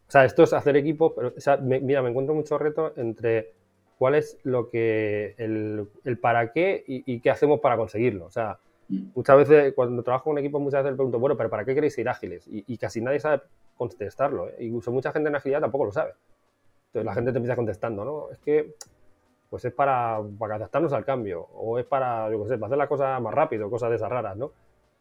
O 0.08 0.10
sea, 0.10 0.24
esto 0.24 0.42
es 0.42 0.52
hacer 0.52 0.76
equipo, 0.76 1.14
pero, 1.14 1.32
o 1.36 1.40
sea, 1.40 1.56
mira, 1.56 2.02
me 2.02 2.10
encuentro 2.10 2.34
mucho 2.34 2.58
reto 2.58 2.92
entre 2.96 3.52
cuál 3.96 4.14
es 4.16 4.38
lo 4.42 4.68
que, 4.68 5.34
el, 5.38 5.88
el 6.04 6.18
para 6.18 6.52
qué 6.52 6.82
y, 6.86 7.14
y, 7.14 7.20
qué 7.20 7.30
hacemos 7.30 7.60
para 7.60 7.76
conseguirlo. 7.76 8.26
O 8.26 8.30
sea, 8.30 8.58
mm. 8.88 9.10
muchas 9.14 9.36
veces 9.36 9.72
cuando 9.74 10.02
trabajo 10.02 10.24
con 10.24 10.38
equipos, 10.38 10.60
muchas 10.60 10.82
veces 10.82 10.96
pregunto, 10.96 11.18
bueno, 11.18 11.36
pero 11.36 11.48
¿para 11.48 11.64
qué 11.64 11.74
queréis 11.74 11.96
ir 11.98 12.08
ágiles? 12.08 12.46
Y, 12.48 12.64
y 12.66 12.76
casi 12.76 13.00
nadie 13.00 13.20
sabe 13.20 13.42
contestarlo. 13.76 14.48
¿eh? 14.48 14.56
Incluso 14.60 14.90
mucha 14.90 15.12
gente 15.12 15.28
en 15.28 15.36
agilidad 15.36 15.60
tampoco 15.60 15.86
lo 15.86 15.92
sabe. 15.92 16.12
Entonces 16.88 17.06
la 17.06 17.14
gente 17.14 17.30
te 17.30 17.38
empieza 17.38 17.56
contestando, 17.56 18.04
¿no? 18.04 18.30
Es 18.30 18.38
que 18.38 18.74
pues 19.50 19.64
es 19.64 19.72
para, 19.72 20.20
para 20.38 20.54
adaptarnos 20.54 20.92
al 20.92 21.04
cambio, 21.04 21.42
o 21.52 21.78
es 21.78 21.84
para, 21.84 22.30
yo 22.30 22.42
qué 22.44 22.50
sé, 22.50 22.54
para 22.56 22.68
hacer 22.68 22.78
las 22.78 22.88
cosas 22.88 23.20
más 23.20 23.34
rápido, 23.34 23.68
cosas 23.68 23.90
de 23.90 23.96
esas 23.96 24.08
raras, 24.08 24.36
¿no? 24.36 24.52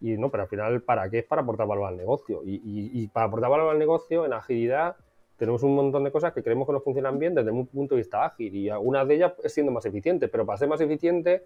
Y 0.02 0.18
no, 0.18 0.30
pero 0.30 0.44
al 0.44 0.50
final, 0.50 0.82
¿para 0.82 1.10
qué? 1.10 1.20
Es 1.20 1.26
para 1.26 1.44
aportar 1.44 1.68
valor 1.68 1.88
al 1.88 1.98
negocio. 1.98 2.42
Y, 2.44 2.60
y, 2.64 3.08
para 3.10 3.28
aportar 3.28 3.50
valor 3.50 3.70
al 3.70 3.78
negocio, 3.78 4.26
en 4.26 4.34
agilidad, 4.34 4.96
tenemos 5.38 5.62
un 5.62 5.76
montón 5.76 6.04
de 6.04 6.12
cosas 6.12 6.34
que 6.34 6.42
creemos 6.42 6.66
que 6.66 6.74
no 6.74 6.80
funcionan 6.80 7.20
bien 7.20 7.36
desde 7.36 7.52
un 7.52 7.68
punto 7.68 7.96
de 7.96 8.00
vista 8.00 8.26
ágil. 8.26 8.56
Y 8.56 8.70
algunas 8.70 9.08
de 9.08 9.16
ellas 9.16 9.34
es 9.44 9.54
siendo 9.54 9.72
más 9.72 9.86
eficiente, 9.86 10.30
pero 10.30 10.46
para 10.46 10.58
ser 10.58 10.70
más 10.70 10.80
eficiente, 10.80 11.46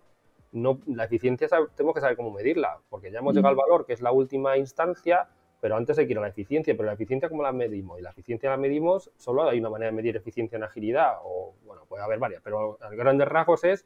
no, 0.51 0.79
la 0.85 1.05
eficiencia 1.05 1.47
tenemos 1.75 1.95
que 1.95 2.01
saber 2.01 2.15
cómo 2.15 2.31
medirla, 2.31 2.77
porque 2.89 3.11
ya 3.11 3.19
hemos 3.19 3.33
llegado 3.33 3.49
al 3.49 3.55
valor, 3.55 3.85
que 3.85 3.93
es 3.93 4.01
la 4.01 4.11
última 4.11 4.55
instancia, 4.55 5.27
pero 5.63 5.77
antes 5.77 5.97
hay 5.97 6.07
que 6.07 6.11
ir 6.11 6.17
a 6.17 6.21
la 6.21 6.27
eficiencia, 6.27 6.75
pero 6.75 6.87
la 6.87 6.93
eficiencia 6.95 7.29
cómo 7.29 7.41
la 7.41 7.53
medimos, 7.53 7.97
y 7.97 8.01
la 8.03 8.09
eficiencia 8.09 8.49
la 8.49 8.57
medimos, 8.57 9.09
solo 9.15 9.43
hay 9.43 9.59
una 9.61 9.69
manera 9.69 9.91
de 9.91 9.95
medir 9.95 10.17
eficiencia 10.17 10.57
en 10.57 10.63
agilidad, 10.63 11.19
o 11.23 11.53
bueno, 11.65 11.85
puede 11.87 12.03
haber 12.03 12.19
varias, 12.19 12.41
pero 12.43 12.77
a 12.81 12.89
grandes 12.89 13.29
rasgos 13.29 13.63
es 13.63 13.85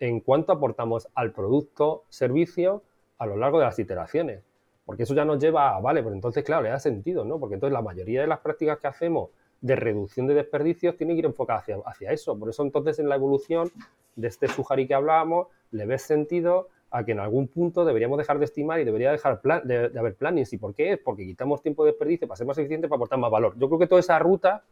en 0.00 0.20
cuánto 0.20 0.52
aportamos 0.52 1.08
al 1.14 1.32
producto, 1.32 2.04
servicio, 2.08 2.82
a 3.18 3.26
lo 3.26 3.36
largo 3.36 3.58
de 3.58 3.66
las 3.66 3.78
iteraciones. 3.78 4.42
Porque 4.86 5.02
eso 5.02 5.14
ya 5.14 5.26
nos 5.26 5.38
lleva 5.38 5.76
a, 5.76 5.80
vale, 5.80 6.02
pues 6.02 6.14
entonces, 6.14 6.44
claro, 6.44 6.62
le 6.62 6.70
da 6.70 6.78
sentido, 6.78 7.26
¿no? 7.26 7.38
Porque 7.38 7.56
entonces 7.56 7.74
la 7.74 7.82
mayoría 7.82 8.22
de 8.22 8.26
las 8.26 8.38
prácticas 8.38 8.78
que 8.78 8.86
hacemos 8.86 9.28
de 9.60 9.76
reducción 9.76 10.26
de 10.26 10.32
desperdicios 10.32 10.96
tienen 10.96 11.16
que 11.16 11.18
ir 11.18 11.26
enfocadas 11.26 11.64
hacia, 11.64 11.76
hacia 11.84 12.10
eso. 12.10 12.38
Por 12.38 12.48
eso 12.48 12.62
entonces 12.62 12.98
en 12.98 13.10
la 13.10 13.16
evolución 13.16 13.70
de 14.16 14.28
este 14.28 14.48
Sujari 14.48 14.86
que 14.86 14.94
hablábamos, 14.94 15.48
le 15.72 15.84
ves 15.84 16.00
sentido 16.00 16.70
a 16.92 17.04
que 17.04 17.12
en 17.12 17.20
algún 17.20 17.48
punto 17.48 17.86
deberíamos 17.86 18.18
dejar 18.18 18.38
de 18.38 18.44
estimar 18.44 18.78
y 18.78 18.84
debería 18.84 19.10
dejar 19.10 19.40
de, 19.64 19.98
haber 19.98 20.14
plannings. 20.14 20.52
¿Y 20.52 20.58
por 20.58 20.74
qué? 20.74 20.92
Es 20.92 20.98
porque 20.98 21.24
quitamos 21.24 21.62
tiempo 21.62 21.84
de 21.84 21.92
desperdicio 21.92 22.28
para 22.28 22.36
ser 22.36 22.46
más 22.46 22.58
eficiente, 22.58 22.86
para 22.86 22.96
aportar 22.96 23.18
más 23.18 23.30
valor. 23.30 23.54
Yo 23.58 23.66
creo 23.68 23.78
que 23.78 23.86
toda 23.86 24.00
esa 24.00 24.18
ruta, 24.18 24.62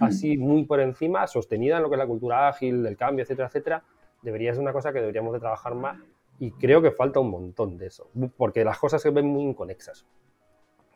así 0.00 0.38
muy 0.38 0.64
por 0.64 0.80
encima, 0.80 1.26
sostenida 1.26 1.76
en 1.76 1.82
lo 1.82 1.90
que 1.90 1.96
es 1.96 1.98
la 1.98 2.06
cultura 2.06 2.48
ágil, 2.48 2.82
del 2.82 2.96
cambio, 2.96 3.24
etcétera, 3.24 3.48
etcétera, 3.48 3.82
debería 4.22 4.52
ser 4.52 4.62
una 4.62 4.72
cosa 4.72 4.90
que 4.92 5.00
deberíamos 5.00 5.34
de 5.34 5.40
trabajar 5.40 5.74
más 5.74 5.98
y 6.38 6.50
creo 6.52 6.80
que 6.80 6.90
falta 6.90 7.20
un 7.20 7.30
montón 7.30 7.76
de 7.76 7.86
eso, 7.86 8.10
porque 8.36 8.64
las 8.64 8.78
cosas 8.78 9.00
se 9.02 9.10
ven 9.10 9.26
muy 9.26 9.42
inconexas. 9.42 10.06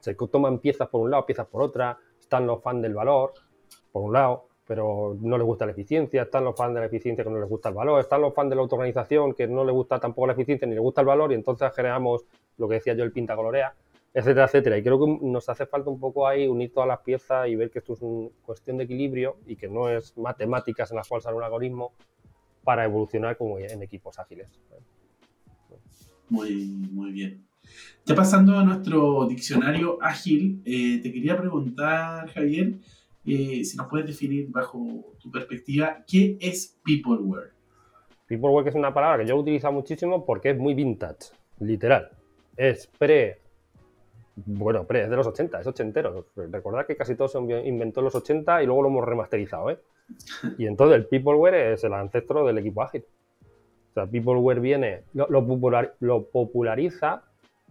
Se 0.01 0.15
toman 0.15 0.59
piezas 0.61 0.89
por 0.89 1.03
un 1.03 1.11
lado, 1.11 1.27
piezas 1.27 1.47
por 1.47 1.63
otra, 1.63 1.99
están 2.19 2.47
los 2.47 2.63
fans 2.63 2.81
del 2.83 2.95
valor, 2.95 3.35
por 3.93 4.03
un 4.03 4.15
lado, 4.15 4.47
pero 4.71 5.19
no 5.21 5.37
les 5.37 5.45
gusta 5.45 5.67
la 5.67 5.73
eficiencia, 5.73 6.23
están 6.23 6.45
los 6.45 6.55
fans 6.55 6.75
de 6.75 6.79
la 6.79 6.87
eficiencia 6.87 7.25
que 7.25 7.31
no 7.31 7.41
les 7.41 7.49
gusta 7.49 7.71
el 7.71 7.75
valor, 7.75 7.99
están 7.99 8.21
los 8.21 8.33
fans 8.33 8.51
de 8.51 8.55
la 8.55 8.63
autoorganización 8.63 9.35
que 9.35 9.49
no 9.49 9.65
les 9.65 9.75
gusta 9.75 9.99
tampoco 9.99 10.29
la 10.29 10.35
eficiencia 10.35 10.65
ni 10.69 10.75
les 10.75 10.81
gusta 10.81 11.01
el 11.01 11.09
valor 11.09 11.33
y 11.33 11.35
entonces 11.35 11.73
generamos 11.75 12.25
lo 12.57 12.69
que 12.69 12.75
decía 12.75 12.95
yo, 12.95 13.03
el 13.03 13.11
pinta 13.11 13.35
colorea, 13.35 13.75
etcétera, 14.15 14.45
etcétera. 14.45 14.79
Y 14.79 14.85
creo 14.85 15.01
que 15.01 15.27
nos 15.27 15.49
hace 15.49 15.67
falta 15.67 15.91
un 15.91 15.99
poco 15.99 16.25
ahí 16.25 16.47
unir 16.47 16.73
todas 16.73 16.87
las 16.87 17.01
piezas 17.01 17.49
y 17.49 17.57
ver 17.57 17.73
que 17.73 17.81
esto 17.81 17.95
es 17.95 18.03
una 18.03 18.29
cuestión 18.47 18.77
de 18.77 18.85
equilibrio 18.85 19.39
y 19.45 19.57
que 19.57 19.69
no 19.69 19.89
es 19.89 20.17
matemáticas 20.17 20.89
en 20.93 20.99
las 20.99 21.09
cuales 21.09 21.25
sale 21.25 21.37
un 21.37 21.43
algoritmo 21.43 21.93
para 22.63 22.85
evolucionar 22.85 23.37
como 23.37 23.59
en 23.59 23.83
equipos 23.83 24.21
ágiles. 24.21 24.57
Muy, 26.29 26.67
muy 26.93 27.11
bien. 27.11 27.45
Ya 28.07 28.15
pasando 28.15 28.57
a 28.57 28.63
nuestro 28.63 29.27
diccionario 29.27 29.99
ágil, 30.01 30.63
eh, 30.65 31.01
te 31.03 31.13
quería 31.13 31.37
preguntar, 31.37 32.29
Javier, 32.29 32.75
eh, 33.31 33.65
si 33.65 33.77
nos 33.77 33.89
puedes 33.89 34.07
definir 34.07 34.49
bajo 34.51 35.15
tu 35.21 35.31
perspectiva, 35.31 36.05
¿qué 36.07 36.37
es 36.41 36.79
Peopleware? 36.85 37.53
Peopleware 38.27 38.69
es 38.69 38.75
una 38.75 38.95
palabra 38.95 39.23
que 39.23 39.29
yo 39.29 39.37
utilizo 39.37 39.71
muchísimo 39.73 40.25
porque 40.25 40.51
es 40.51 40.59
muy 40.59 40.75
vintage, 40.75 41.33
literal. 41.59 42.11
Es 42.57 42.87
pre, 42.87 43.39
bueno, 44.47 44.87
pre, 44.87 45.05
es 45.05 45.11
de 45.11 45.17
los 45.17 45.27
80, 45.27 45.61
es 45.61 45.67
ochentero. 45.67 46.27
Recordad 46.37 46.87
que 46.87 46.97
casi 46.97 47.15
todo 47.15 47.29
se 47.29 47.39
inventó 47.39 48.01
en 48.01 48.05
los 48.05 48.15
80 48.15 48.63
y 48.63 48.67
luego 48.67 48.83
lo 48.83 48.89
hemos 48.89 49.05
remasterizado, 49.05 49.71
¿eh? 49.71 49.79
Y 50.59 50.67
entonces 50.67 50.97
el 50.97 51.07
Peopleware 51.07 51.73
es 51.73 51.85
el 51.85 51.95
ancestro 51.95 52.47
del 52.47 52.59
equipo 52.59 52.83
ágil. 52.83 53.05
O 53.91 53.93
sea, 53.95 54.07
Peopleware 54.07 54.61
viene, 54.61 55.03
lo, 55.15 55.27
lo, 55.29 56.25
populariza 56.31 57.23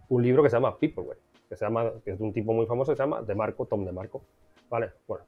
un 0.08 0.22
libro 0.22 0.42
que 0.42 0.50
se 0.50 0.56
llama 0.56 0.78
Peopleware, 0.78 1.18
que 1.48 1.56
se 1.56 1.64
llama, 1.64 1.90
que 2.04 2.12
es 2.12 2.18
de 2.18 2.24
un 2.24 2.32
tipo 2.32 2.52
muy 2.52 2.66
famoso 2.66 2.92
que 2.92 2.96
se 2.96 3.02
llama 3.02 3.22
De 3.22 3.34
Marco, 3.34 3.66
Tom 3.66 3.84
De 3.84 3.92
Marco. 3.92 4.22
¿Vale? 4.68 4.90
Bueno. 5.06 5.24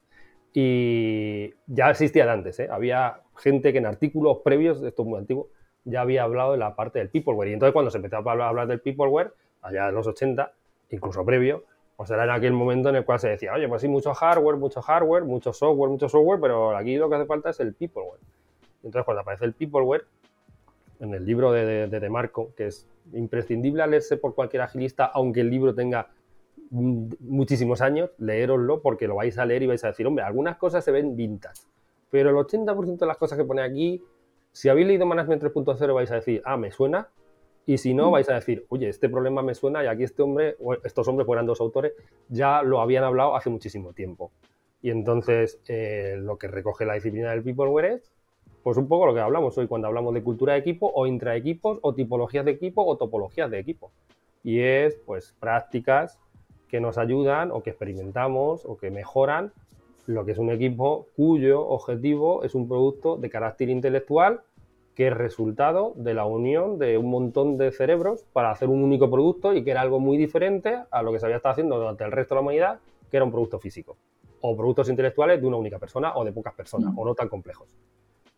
Y 0.53 1.53
ya 1.67 1.89
existía 1.89 2.25
de 2.25 2.31
antes, 2.31 2.59
¿eh? 2.59 2.67
Había 2.71 3.21
gente 3.37 3.71
que 3.71 3.79
en 3.79 3.87
artículos 3.87 4.39
previos, 4.43 4.83
esto 4.83 5.01
es 5.01 5.07
muy 5.07 5.17
antiguo, 5.17 5.49
ya 5.83 6.01
había 6.01 6.23
hablado 6.23 6.51
de 6.51 6.59
la 6.59 6.75
parte 6.75 6.99
del 6.99 7.09
Peopleware. 7.09 7.49
Y 7.49 7.53
entonces 7.53 7.73
cuando 7.73 7.91
se 7.91 7.97
empezó 7.97 8.17
a 8.17 8.19
hablar, 8.19 8.67
del 8.67 8.79
Peopleware, 8.79 9.33
allá 9.61 9.89
en 9.89 9.95
los 9.95 10.07
80, 10.07 10.51
incluso 10.91 11.25
previo, 11.25 11.63
pues 11.97 12.09
era 12.11 12.23
en 12.23 12.29
aquel 12.29 12.53
momento 12.53 12.89
en 12.89 12.97
el 12.97 13.05
cual 13.05 13.19
se 13.19 13.29
decía, 13.29 13.53
oye, 13.53 13.67
pues 13.67 13.81
sí, 13.81 13.87
mucho 13.87 14.13
hardware, 14.13 14.57
mucho 14.57 14.81
hardware, 14.81 15.23
mucho 15.23 15.53
software, 15.53 15.89
mucho 15.89 16.07
software, 16.09 16.39
pero 16.39 16.75
aquí 16.75 16.97
lo 16.97 17.09
que 17.09 17.15
hace 17.15 17.25
falta 17.25 17.49
es 17.49 17.59
el 17.59 17.73
peopleware. 17.73 18.19
Entonces, 18.83 19.05
cuando 19.05 19.21
aparece 19.21 19.45
el 19.45 19.53
peopleware, 19.53 20.05
en 20.99 21.13
el 21.13 21.25
libro 21.25 21.51
de, 21.51 21.87
de, 21.87 22.09
Marco, 22.09 22.53
que 22.55 22.67
es 22.67 22.87
imprescindible 23.11 23.85
leerse 23.87 24.15
por 24.15 24.35
cualquier 24.35 24.61
agilista, 24.61 25.05
aunque 25.05 25.41
el 25.41 25.49
libro 25.49 25.75
tenga 25.75 26.07
muchísimos 26.73 27.81
años, 27.81 28.09
leeroslo 28.17 28.81
porque 28.81 29.07
lo 29.07 29.15
vais 29.15 29.37
a 29.37 29.45
leer 29.45 29.63
y 29.63 29.67
vais 29.67 29.83
a 29.83 29.87
decir, 29.87 30.07
hombre, 30.07 30.23
algunas 30.23 30.57
cosas 30.57 30.83
se 30.83 30.91
ven 30.91 31.15
vintage, 31.15 31.61
pero 32.09 32.31
el 32.31 32.35
80% 32.35 32.97
de 32.97 33.05
las 33.05 33.17
cosas 33.17 33.37
que 33.37 33.45
pone 33.45 33.61
aquí, 33.61 34.01
si 34.51 34.69
habéis 34.69 34.87
leído 34.87 35.05
Management 35.05 35.43
3.0 35.43 35.93
vais 35.93 36.11
a 36.11 36.15
decir, 36.15 36.41
ah, 36.45 36.57
me 36.57 36.71
suena, 36.71 37.09
y 37.65 37.77
si 37.77 37.93
no, 37.93 38.09
mm. 38.09 38.11
vais 38.11 38.29
a 38.29 38.35
decir, 38.35 38.65
oye, 38.69 38.89
este 38.89 39.07
problema 39.07 39.41
me 39.41 39.53
suena 39.53 39.83
y 39.83 39.87
aquí 39.87 40.03
este 40.03 40.23
hombre, 40.23 40.55
o 40.59 40.73
estos 40.73 41.07
hombres 41.07 41.25
fueran 41.25 41.45
dos 41.45 41.61
autores, 41.61 41.93
ya 42.27 42.63
lo 42.63 42.81
habían 42.81 43.03
hablado 43.03 43.35
hace 43.35 43.49
muchísimo 43.49 43.93
tiempo. 43.93 44.31
Y 44.81 44.89
entonces, 44.89 45.61
eh, 45.67 46.15
lo 46.17 46.37
que 46.37 46.47
recoge 46.47 46.85
la 46.85 46.95
disciplina 46.95 47.31
del 47.31 47.43
Peopleware 47.43 47.93
es, 47.93 48.11
pues 48.63 48.77
un 48.77 48.87
poco 48.87 49.05
lo 49.05 49.13
que 49.13 49.19
hablamos 49.19 49.57
hoy 49.57 49.67
cuando 49.67 49.87
hablamos 49.87 50.13
de 50.13 50.23
cultura 50.23 50.53
de 50.53 50.59
equipo 50.59 50.91
o 50.93 51.05
intraequipos 51.05 51.79
o 51.81 51.93
tipologías 51.93 52.45
de 52.45 52.51
equipo 52.51 52.83
o 52.85 52.97
topologías 52.97 53.49
de 53.49 53.59
equipo. 53.59 53.91
Y 54.43 54.59
es, 54.59 54.95
pues, 55.05 55.35
prácticas 55.39 56.19
que 56.73 56.81
nos 56.81 56.97
ayudan 56.97 57.51
o 57.51 57.61
que 57.61 57.69
experimentamos 57.69 58.65
o 58.65 58.77
que 58.77 58.89
mejoran 58.89 59.51
lo 60.07 60.25
que 60.25 60.31
es 60.31 60.39
un 60.39 60.49
equipo 60.49 61.05
cuyo 61.15 61.67
objetivo 61.67 62.43
es 62.43 62.55
un 62.55 62.67
producto 62.67 63.15
de 63.15 63.29
carácter 63.29 63.69
intelectual 63.69 64.41
que 64.95 65.09
es 65.09 65.13
resultado 65.15 65.93
de 65.95 66.15
la 66.15 66.25
unión 66.25 66.79
de 66.79 66.97
un 66.97 67.11
montón 67.11 67.59
de 67.59 67.71
cerebros 67.71 68.25
para 68.33 68.49
hacer 68.49 68.69
un 68.69 68.83
único 68.83 69.07
producto 69.11 69.53
y 69.53 69.63
que 69.63 69.69
era 69.69 69.81
algo 69.81 69.99
muy 69.99 70.17
diferente 70.17 70.79
a 70.89 71.03
lo 71.03 71.13
que 71.13 71.19
se 71.19 71.27
había 71.27 71.37
estado 71.37 71.51
haciendo 71.51 71.77
durante 71.77 72.05
el 72.05 72.11
resto 72.11 72.33
de 72.33 72.37
la 72.37 72.41
humanidad, 72.41 72.79
que 73.11 73.17
era 73.17 73.23
un 73.23 73.31
producto 73.31 73.59
físico. 73.59 73.95
O 74.41 74.57
productos 74.57 74.89
intelectuales 74.89 75.39
de 75.41 75.45
una 75.45 75.57
única 75.57 75.77
persona 75.77 76.15
o 76.15 76.25
de 76.25 76.31
pocas 76.31 76.55
personas, 76.55 76.91
mm. 76.91 76.97
o 76.97 77.05
no 77.05 77.13
tan 77.13 77.29
complejos. 77.29 77.67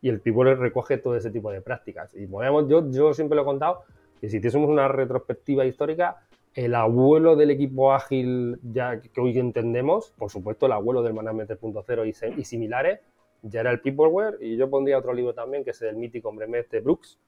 Y 0.01 0.09
el 0.09 0.19
People 0.19 0.55
recoge 0.55 0.97
todo 0.97 1.15
ese 1.15 1.31
tipo 1.31 1.51
de 1.51 1.61
prácticas. 1.61 2.13
Y 2.13 2.27
podemos, 2.27 2.67
yo, 2.67 2.91
yo 2.91 3.13
siempre 3.13 3.37
lo 3.37 3.43
he 3.43 3.45
contado, 3.45 3.83
que 4.19 4.27
si 4.27 4.39
tuviésemos 4.39 4.69
una 4.69 4.89
retrospectiva 4.89 5.63
histórica, 5.65 6.17
el 6.55 6.73
abuelo 6.73 7.35
del 7.35 7.51
equipo 7.51 7.93
ágil 7.93 8.59
ya 8.63 8.99
que 8.99 9.21
hoy 9.21 9.37
entendemos, 9.37 10.11
por 10.17 10.31
supuesto 10.31 10.65
el 10.65 10.71
abuelo 10.71 11.03
del 11.03 11.13
Management 11.13 11.51
3.0 11.51 12.33
y, 12.37 12.41
y 12.41 12.45
similares, 12.45 13.01
ya 13.43 13.59
era 13.59 13.71
el 13.71 13.81
Peopleware 13.81 14.37
y 14.41 14.55
yo 14.57 14.69
pondría 14.69 14.97
otro 14.97 15.13
libro 15.13 15.33
también 15.33 15.63
que 15.63 15.71
es 15.71 15.81
el 15.81 15.97
mítico 15.97 16.29
Hombre 16.29 16.47
de 16.71 16.79
Brooks, 16.79 17.19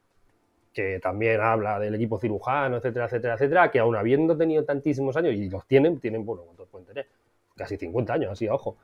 que 0.73 0.99
también 0.99 1.41
habla 1.41 1.79
del 1.79 1.95
equipo 1.95 2.19
cirujano, 2.19 2.77
etcétera, 2.77 3.05
etcétera, 3.05 3.33
etcétera, 3.33 3.71
que 3.71 3.79
aún 3.79 3.95
habiendo 3.95 4.37
tenido 4.37 4.63
tantísimos 4.63 5.17
años, 5.17 5.33
y 5.33 5.49
los 5.49 5.65
tienen, 5.65 5.99
tienen, 5.99 6.23
bueno, 6.23 6.43
¿cuántos 6.43 6.67
pueden 6.69 6.85
tener? 6.85 7.07
Casi 7.55 7.77
50 7.77 8.13
años, 8.13 8.31
así, 8.31 8.47
ojo. 8.47 8.77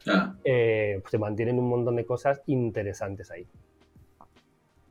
Eh, 0.43 1.03
se 1.07 1.17
mantienen 1.19 1.59
un 1.59 1.69
montón 1.69 1.95
de 1.95 2.05
cosas 2.05 2.41
interesantes 2.47 3.29
ahí. 3.29 3.45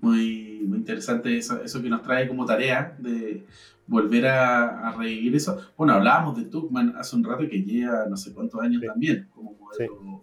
Muy, 0.02 0.60
muy 0.66 0.78
interesante 0.78 1.38
eso, 1.38 1.62
eso 1.62 1.80
que 1.80 1.88
nos 1.88 2.02
trae 2.02 2.28
como 2.28 2.44
tarea 2.44 2.94
de 2.98 3.46
volver 3.86 4.26
a, 4.26 4.94
revivir 4.98 5.34
eso. 5.34 5.58
Bueno, 5.76 5.94
hablábamos 5.94 6.36
de 6.36 6.44
Tuckman 6.44 6.94
hace 6.98 7.16
un 7.16 7.24
rato 7.24 7.48
que 7.48 7.62
lleva 7.62 8.04
no 8.06 8.16
sé 8.16 8.34
cuántos 8.34 8.60
años 8.60 8.82
también 8.84 9.28
como 9.34 9.54
modelo 9.54 10.22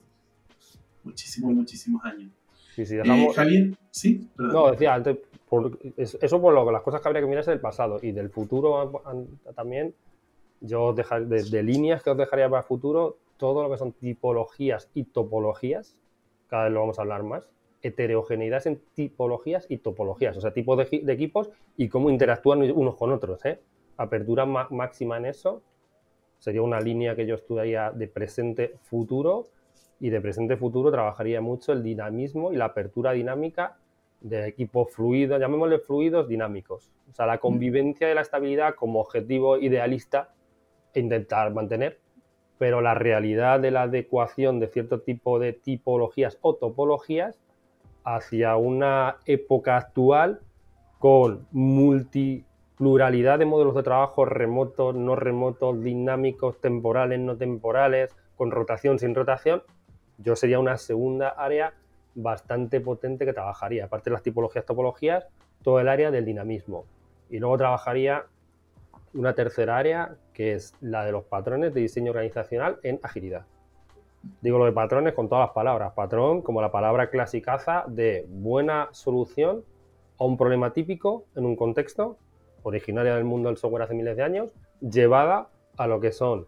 muchísimos, 1.04 1.54
muchísimos 1.54 2.06
años. 2.06 2.32
Sí, 2.76 2.86
sí, 2.86 2.98
eh, 2.98 3.28
Javier, 3.36 3.74
¿sí? 3.92 4.30
No, 4.38 4.72
decía 4.72 4.94
antes, 4.94 5.18
eso 5.98 6.42
por 6.42 6.54
lo 6.54 6.66
que 6.66 6.72
las 6.72 6.82
cosas 6.82 7.02
que 7.02 7.08
habría 7.08 7.22
que 7.22 7.28
mirar 7.28 7.42
es 7.42 7.48
del 7.48 7.60
pasado 7.60 8.00
y 8.02 8.12
del 8.12 8.30
futuro 8.30 9.02
también. 9.56 9.94
Yo 10.62 10.92
dejar, 10.94 11.26
de, 11.28 11.64
líneas 11.64 12.04
que 12.04 12.10
os 12.10 12.18
dejaría 12.18 12.50
para 12.50 12.62
el 12.62 12.68
futuro, 12.68 13.18
todo 13.38 13.64
lo 13.64 13.72
que 13.72 13.78
son 13.78 13.94
tipologías 13.94 14.90
y 14.94 15.06
topologías, 15.06 15.96
cada 16.50 16.66
vez 16.66 16.74
lo 16.74 16.82
vamos 16.82 17.00
a 17.00 17.04
hablar 17.04 17.24
más, 17.24 17.50
heterogeneidad 17.82 18.66
en 18.68 18.82
tipologías 18.94 19.66
y 19.70 19.78
topologías, 19.78 20.36
o 20.38 20.42
sea, 20.42 20.54
tipos 20.54 20.78
de, 20.78 21.14
equipos 21.14 21.50
y 21.78 21.90
cómo 21.90 22.10
interactúan 22.10 22.62
unos 22.72 22.96
con 22.96 23.12
otros. 23.12 23.44
¿eh? 23.46 23.60
Apertura 23.98 24.46
máxima 24.46 25.18
en 25.18 25.26
eso 25.26 25.62
sería 26.40 26.62
una 26.62 26.80
línea 26.80 27.16
que 27.16 27.26
yo 27.26 27.36
estudiaría 27.36 27.92
de 27.92 28.08
presente-futuro 28.08 29.48
y 30.00 30.10
de 30.10 30.22
presente 30.22 30.56
futuro 30.56 30.92
trabajaría 30.92 31.42
mucho 31.42 31.74
el 31.74 31.84
dinamismo 31.84 32.52
y 32.52 32.56
la 32.56 32.66
apertura 32.66 33.12
dinámica 33.12 33.78
de 34.22 34.48
equipos 34.48 34.92
fluidos, 34.92 35.40
llamémosle 35.40 35.80
fluidos 35.80 36.28
dinámicos. 36.28 36.92
O 37.10 37.14
sea, 37.14 37.26
la 37.26 37.36
mm. 37.36 37.40
convivencia 37.40 38.08
de 38.08 38.16
la 38.16 38.22
estabilidad 38.22 38.76
como 38.76 39.02
objetivo 39.02 39.58
idealista 39.58 40.34
e 40.94 41.00
intentar 41.00 41.54
mantener, 41.54 42.00
pero 42.58 42.82
la 42.82 42.94
realidad 42.94 43.60
de 43.60 43.72
la 43.72 43.84
adecuación 43.84 44.60
de 44.60 44.68
cierto 44.68 45.02
tipo 45.02 45.40
de 45.40 45.54
tipologías 45.54 46.38
o 46.42 46.56
topologías 46.56 47.40
hacia 48.16 48.58
una 48.58 49.18
época 49.26 49.78
actual 49.78 50.40
con 50.98 51.48
multipluralidad 51.52 53.38
de 53.38 53.46
modelos 53.46 53.76
de 53.76 53.84
trabajo 53.84 54.26
remotos, 54.26 54.96
no 54.96 55.16
remotos, 55.16 55.82
dinámicos, 55.84 56.60
temporales, 56.60 57.20
no 57.20 57.38
temporales, 57.38 58.16
con 58.36 58.50
rotación, 58.50 58.98
sin 58.98 59.14
rotación, 59.14 59.62
yo 60.18 60.36
sería 60.36 60.60
una 60.60 60.78
segunda 60.78 61.30
área 61.30 61.74
bastante 62.16 62.82
potente 62.82 63.26
que 63.26 63.34
trabajaría, 63.34 63.86
aparte 63.86 64.10
de 64.10 64.16
las 64.16 64.24
tipologías, 64.24 64.66
topologías, 64.66 65.28
todo 65.62 65.80
el 65.80 65.88
área 65.88 66.10
del 66.10 66.26
dinamismo. 66.26 66.86
Y 67.30 67.38
luego 67.38 67.58
trabajaría 67.58 68.26
una 69.14 69.34
tercera 69.34 69.78
área 69.78 70.16
que 70.34 70.54
es 70.54 70.74
la 70.82 71.06
de 71.06 71.12
los 71.12 71.26
patrones 71.26 71.76
de 71.76 71.82
diseño 71.82 72.10
organizacional 72.12 72.80
en 72.82 73.00
agilidad. 73.04 73.46
Digo 74.42 74.58
lo 74.58 74.66
de 74.66 74.72
patrones 74.72 75.14
con 75.14 75.30
todas 75.30 75.48
las 75.48 75.54
palabras. 75.54 75.94
Patrón 75.94 76.42
como 76.42 76.62
la 76.62 76.72
palabra 76.72 77.10
clasicaza 77.10 77.86
de 77.88 78.26
buena 78.30 78.90
solución 78.92 79.64
a 80.18 80.26
un 80.26 80.38
problema 80.38 80.74
típico 80.74 81.26
en 81.36 81.46
un 81.46 81.56
contexto, 81.56 82.18
originaria 82.64 83.16
del 83.16 83.24
mundo 83.24 83.50
del 83.50 83.58
software 83.58 83.84
hace 83.84 83.94
miles 83.94 84.18
de 84.18 84.24
años, 84.24 84.54
llevada 84.82 85.50
a 85.78 85.88
lo 85.88 86.00
que 86.00 86.12
son 86.12 86.48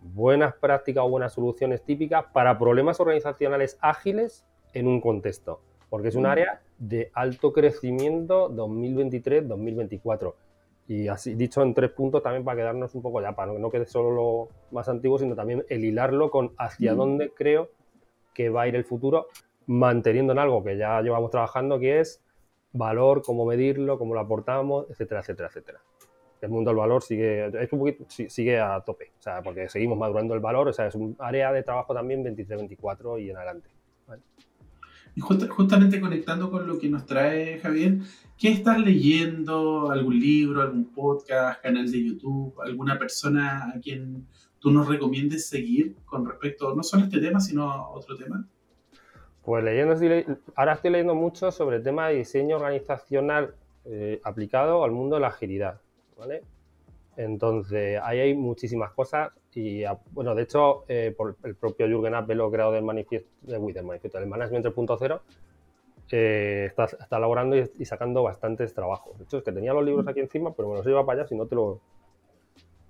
buenas 0.00 0.54
prácticas 0.54 1.04
o 1.04 1.08
buenas 1.08 1.32
soluciones 1.32 1.82
típicas 1.82 2.26
para 2.32 2.58
problemas 2.58 3.00
organizacionales 3.00 3.78
ágiles 3.80 4.44
en 4.74 4.86
un 4.86 5.00
contexto, 5.00 5.60
porque 5.88 6.08
es 6.08 6.14
un 6.14 6.24
mm. 6.24 6.26
área 6.26 6.60
de 6.78 7.10
alto 7.14 7.52
crecimiento 7.52 8.50
2023-2024. 8.50 10.34
Y 10.88 11.08
así 11.08 11.34
dicho 11.34 11.62
en 11.62 11.74
tres 11.74 11.90
puntos 11.90 12.22
también 12.22 12.44
para 12.44 12.56
quedarnos 12.56 12.94
un 12.94 13.02
poco 13.02 13.20
ya, 13.20 13.32
para 13.32 13.52
que 13.52 13.58
no 13.58 13.70
quede 13.70 13.86
solo 13.86 14.10
lo 14.10 14.48
más 14.70 14.88
antiguo, 14.88 15.18
sino 15.18 15.34
también 15.34 15.64
el 15.68 15.84
hilarlo 15.84 16.30
con 16.30 16.52
hacia 16.58 16.94
mm. 16.94 16.96
dónde 16.96 17.30
creo 17.30 17.70
que 18.34 18.50
va 18.50 18.62
a 18.62 18.68
ir 18.68 18.76
el 18.76 18.84
futuro, 18.84 19.28
manteniendo 19.66 20.32
en 20.32 20.38
algo 20.38 20.62
que 20.62 20.76
ya 20.76 21.00
llevamos 21.00 21.30
trabajando, 21.30 21.80
que 21.80 22.00
es 22.00 22.22
valor, 22.72 23.22
cómo 23.22 23.46
medirlo, 23.46 23.98
cómo 23.98 24.14
lo 24.14 24.20
aportamos, 24.20 24.86
etcétera, 24.90 25.20
etcétera, 25.20 25.48
etcétera 25.48 25.80
el 26.40 26.50
mundo 26.50 26.70
del 26.70 26.78
valor 26.78 27.02
sigue, 27.02 27.46
es 27.46 27.72
un 27.72 27.78
poquito, 27.78 28.04
sigue 28.08 28.58
a 28.58 28.80
tope, 28.80 29.12
o 29.18 29.22
sea, 29.22 29.42
porque 29.42 29.68
seguimos 29.68 29.98
madurando 29.98 30.34
el 30.34 30.40
valor, 30.40 30.68
o 30.68 30.72
sea, 30.72 30.86
es 30.86 30.94
un 30.94 31.16
área 31.18 31.52
de 31.52 31.62
trabajo 31.62 31.94
también 31.94 32.24
23-24 32.24 33.22
y 33.22 33.30
en 33.30 33.36
adelante. 33.36 33.68
Y 35.16 35.20
justamente 35.22 35.98
conectando 35.98 36.50
con 36.50 36.68
lo 36.68 36.78
que 36.78 36.90
nos 36.90 37.06
trae 37.06 37.58
Javier, 37.58 38.00
¿qué 38.36 38.50
estás 38.52 38.78
leyendo? 38.78 39.90
¿Algún 39.90 40.20
libro, 40.20 40.60
algún 40.60 40.92
podcast, 40.92 41.62
canal 41.62 41.90
de 41.90 42.04
YouTube, 42.04 42.54
alguna 42.60 42.98
persona 42.98 43.72
a 43.74 43.80
quien 43.80 44.26
tú 44.58 44.70
nos 44.70 44.86
recomiendes 44.86 45.48
seguir 45.48 45.96
con 46.04 46.26
respecto 46.26 46.74
no 46.74 46.82
solo 46.82 47.04
a 47.04 47.06
este 47.06 47.18
tema, 47.18 47.40
sino 47.40 47.70
a 47.70 47.88
otro 47.88 48.14
tema? 48.14 48.46
Pues 49.42 49.64
leyendo, 49.64 49.94
ahora 50.54 50.74
estoy 50.74 50.90
leyendo 50.90 51.14
mucho 51.14 51.50
sobre 51.50 51.76
el 51.76 51.82
tema 51.82 52.08
de 52.08 52.16
diseño 52.16 52.56
organizacional 52.56 53.54
eh, 53.86 54.20
aplicado 54.22 54.84
al 54.84 54.90
mundo 54.90 55.16
de 55.16 55.22
la 55.22 55.28
agilidad. 55.28 55.80
¿vale? 56.18 56.42
Entonces, 57.16 57.98
ahí 58.02 58.18
hay 58.18 58.34
muchísimas 58.34 58.92
cosas 58.92 59.30
y, 59.56 59.84
bueno, 60.10 60.34
de 60.34 60.42
hecho, 60.42 60.84
eh, 60.86 61.14
por 61.16 61.38
el 61.42 61.54
propio 61.54 61.86
Jürgen 61.86 62.14
Appel, 62.14 62.36
lo 62.36 62.50
creado 62.50 62.72
del 62.72 62.84
manifiesto, 62.84 63.30
del 63.40 63.58
manifiesto 63.60 64.18
del 64.18 64.28
Management 64.28 64.66
3.0, 64.66 65.20
eh, 66.10 66.66
está, 66.68 66.84
está, 66.84 67.16
elaborando 67.16 67.56
y, 67.56 67.84
sacando 67.86 68.22
bastantes 68.22 68.74
trabajos. 68.74 69.16
De 69.16 69.24
hecho, 69.24 69.38
es 69.38 69.44
que 69.44 69.52
tenía 69.52 69.72
los 69.72 69.82
libros 69.82 70.06
aquí 70.06 70.20
encima, 70.20 70.52
pero 70.54 70.68
me 70.68 70.76
los 70.76 70.86
iba 70.86 71.06
para 71.06 71.20
allá, 71.20 71.28
si 71.28 71.34
no 71.34 71.46
te, 71.46 71.54
lo, 71.54 71.80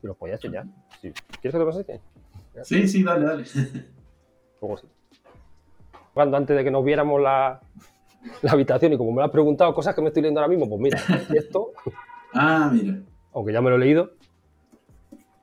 te 0.00 0.08
los 0.08 0.16
podía 0.16 0.34
enseñar. 0.34 0.64
¿Quieres 1.00 1.14
que 1.40 1.50
te 1.50 1.64
pase? 1.64 2.00
Sí, 2.64 2.88
sí, 2.88 3.04
dale, 3.04 3.26
dale. 3.26 3.44
Luego 4.60 4.76
sí. 4.78 4.88
Cuando 6.14 6.36
antes 6.36 6.56
de 6.56 6.64
que 6.64 6.70
nos 6.72 6.84
viéramos 6.84 7.22
la, 7.22 7.60
la 8.42 8.50
habitación 8.50 8.92
y 8.92 8.96
como 8.96 9.12
me 9.12 9.18
lo 9.18 9.26
has 9.26 9.30
preguntado 9.30 9.72
cosas 9.72 9.94
que 9.94 10.02
me 10.02 10.08
estoy 10.08 10.22
leyendo 10.22 10.40
ahora 10.40 10.50
mismo, 10.50 10.68
pues 10.68 10.80
mira, 10.80 11.00
esto... 11.32 11.70
ah, 12.34 12.72
mira. 12.72 12.98
Aunque 13.32 13.52
ya 13.52 13.60
me 13.60 13.70
lo 13.70 13.76
he 13.76 13.78
leído. 13.78 14.15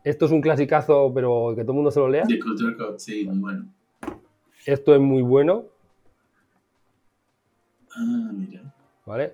Esto 0.03 0.25
es 0.25 0.31
un 0.31 0.41
clasicazo, 0.41 1.11
pero 1.13 1.53
que 1.55 1.61
todo 1.61 1.71
el 1.71 1.75
mundo 1.75 1.91
se 1.91 1.99
lo 1.99 2.09
lea. 2.09 2.25
De 2.27 2.39
Culture 2.39 2.75
Code, 2.75 2.99
sí, 2.99 3.25
muy 3.25 3.39
bueno. 3.39 3.65
Esto 4.65 4.95
es 4.95 5.01
muy 5.01 5.21
bueno. 5.21 5.65
Ah, 7.95 8.31
mira. 8.33 8.73
¿Vale? 9.05 9.33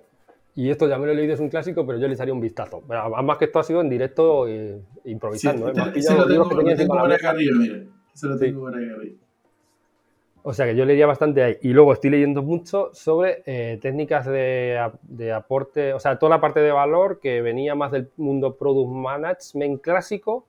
Y 0.56 0.70
esto 0.70 0.88
ya 0.88 0.98
me 0.98 1.06
lo 1.06 1.14
he 1.14 1.16
leído, 1.16 1.34
es 1.34 1.40
un 1.40 1.50
clásico, 1.50 1.86
pero 1.86 1.98
yo 2.00 2.08
le 2.08 2.16
haría 2.20 2.34
un 2.34 2.42
vistazo. 2.42 2.84
Además 2.90 3.38
que 3.38 3.46
esto 3.46 3.60
ha 3.60 3.64
sido 3.64 3.82
en 3.82 3.90
directo 3.90 4.48
e 4.48 4.82
improvisando. 5.06 5.74
Sí, 5.74 5.80
¿eh? 5.80 5.92
Ese 5.96 6.16
lo 6.16 6.28
tengo, 6.28 6.52
lo 6.52 6.76
tengo 6.76 6.98
por 6.98 7.14
acá 7.14 7.30
arriba, 7.30 7.58
mira. 7.58 7.84
Eso 8.14 8.28
lo 8.28 8.38
tengo 8.38 8.62
por 8.62 8.76
acá 8.76 8.96
arriba. 8.96 9.16
O 10.42 10.54
sea 10.54 10.66
que 10.66 10.76
yo 10.76 10.86
leería 10.86 11.06
bastante 11.06 11.44
ahí. 11.44 11.58
Y 11.62 11.70
luego 11.70 11.94
estoy 11.94 12.10
leyendo 12.10 12.44
mucho 12.44 12.90
sobre 12.94 13.44
eh, 13.46 13.80
técnicas 13.82 14.26
de, 14.26 14.90
de, 15.04 15.32
aporte, 15.32 15.94
o 15.94 16.00
sea, 16.00 16.18
toda 16.18 16.32
la 16.32 16.42
parte 16.42 16.60
de 16.60 16.72
valor 16.72 17.20
que 17.20 17.42
venía 17.42 17.76
más 17.76 17.92
del 17.92 18.10
mundo 18.18 18.56
product 18.56 18.92
management 18.92 19.82
clásico, 19.82 20.46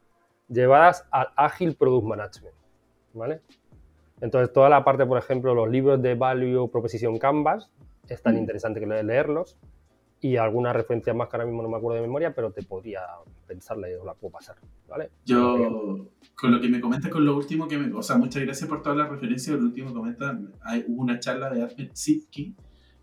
llevadas 0.50 1.06
al 1.10 1.28
ágil 1.36 1.74
product 1.74 2.06
management. 2.06 2.54
¿Vale? 3.14 3.40
Entonces, 4.20 4.52
toda 4.52 4.68
la 4.68 4.84
parte, 4.84 5.06
por 5.06 5.18
ejemplo, 5.18 5.54
los 5.54 5.68
libros 5.68 6.00
de 6.02 6.14
Value 6.14 6.70
Proposition 6.70 7.18
Canvas, 7.18 7.70
es 8.08 8.22
tan 8.22 8.34
mm. 8.34 8.38
interesante 8.38 8.80
que 8.80 8.86
leerlos. 8.86 9.56
Y 10.22 10.36
algunas 10.36 10.76
referencias 10.76 11.16
más 11.16 11.28
que 11.28 11.36
ahora 11.36 11.46
mismo 11.46 11.62
no 11.62 11.70
me 11.70 11.78
acuerdo 11.78 11.96
de 11.96 12.06
memoria, 12.06 12.34
pero 12.34 12.52
te 12.52 12.62
podría 12.62 13.00
pensarla 13.46 13.90
y 13.90 13.94
os 13.94 14.04
la 14.04 14.12
puedo 14.12 14.32
pasar, 14.32 14.56
¿vale? 14.86 15.08
Yo, 15.24 16.10
con 16.34 16.50
lo 16.50 16.60
que 16.60 16.68
me 16.68 16.78
comentas 16.78 17.10
con 17.10 17.24
lo 17.24 17.34
último 17.34 17.66
que 17.66 17.78
me... 17.78 17.90
O 17.94 18.02
sea, 18.02 18.18
muchas 18.18 18.42
gracias 18.42 18.68
por 18.68 18.82
todas 18.82 18.98
las 18.98 19.08
referencias. 19.08 19.56
Lo 19.58 19.64
último 19.64 19.88
que 19.88 19.94
comentas, 19.94 20.36
hay, 20.60 20.84
hubo 20.86 21.00
una 21.00 21.18
charla 21.18 21.48
de 21.48 21.62
Ahmed 21.62 21.90
Sitki, 21.94 22.54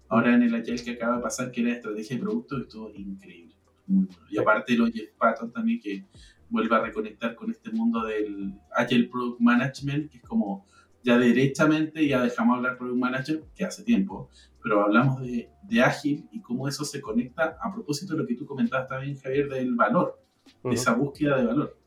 ahora 0.10 0.36
en 0.36 0.44
el 0.44 0.54
Agile 0.54 0.84
que 0.84 0.92
acaba 0.92 1.18
de 1.18 1.24
pasar, 1.24 1.52
que 1.52 1.62
era 1.62 1.72
estrategia 1.72 2.18
de 2.18 2.22
producto, 2.22 2.60
y 2.60 2.62
estuvo 2.62 2.92
increíble. 2.92 3.56
Muy 3.88 4.06
bueno. 4.06 4.22
Y 4.30 4.38
aparte 4.38 4.76
lo 4.76 4.86
Jeff 4.86 5.10
Patton 5.18 5.52
también, 5.52 5.80
que 5.80 6.04
vuelve 6.50 6.76
a 6.76 6.80
reconectar 6.80 7.36
con 7.36 7.52
este 7.52 7.72
mundo 7.72 8.06
del 8.06 8.54
Agile 8.72 9.08
Product 9.10 9.40
Management, 9.40 10.12
que 10.12 10.18
es 10.18 10.24
como 10.24 10.66
ya 11.04 11.18
derechamente, 11.18 12.06
ya 12.08 12.22
dejamos 12.22 12.58
hablar 12.58 12.78
Product 12.78 13.00
Manager, 13.00 13.44
que 13.56 13.66
hace 13.66 13.84
tiempo, 13.84 14.30
pero 14.62 14.84
hablamos 14.84 15.22
de, 15.22 15.50
de, 15.64 15.82
ágil 15.82 16.28
y 16.32 16.42
cómo 16.42 16.68
eso 16.68 16.84
se 16.84 17.00
conecta 17.00 17.58
a 17.62 17.74
propósito 17.74 18.14
de 18.14 18.20
lo 18.20 18.28
que 18.28 18.36
tú 18.36 18.46
comentabas 18.46 18.90
también, 18.90 19.18
Javier, 19.18 19.48
del 19.48 19.76
valor, 19.76 20.20
de 20.64 20.76
esa 20.76 20.94
búsqueda 20.94 21.38
de 21.38 21.46
valor. 21.46 21.78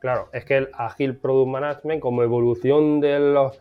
Claro, 0.00 0.28
es 0.32 0.44
que 0.44 0.56
el 0.56 0.68
ágil 0.72 1.16
product 1.16 1.48
management 1.48 2.00
como 2.00 2.22
evolución 2.22 3.00
de 3.00 3.18
los... 3.20 3.60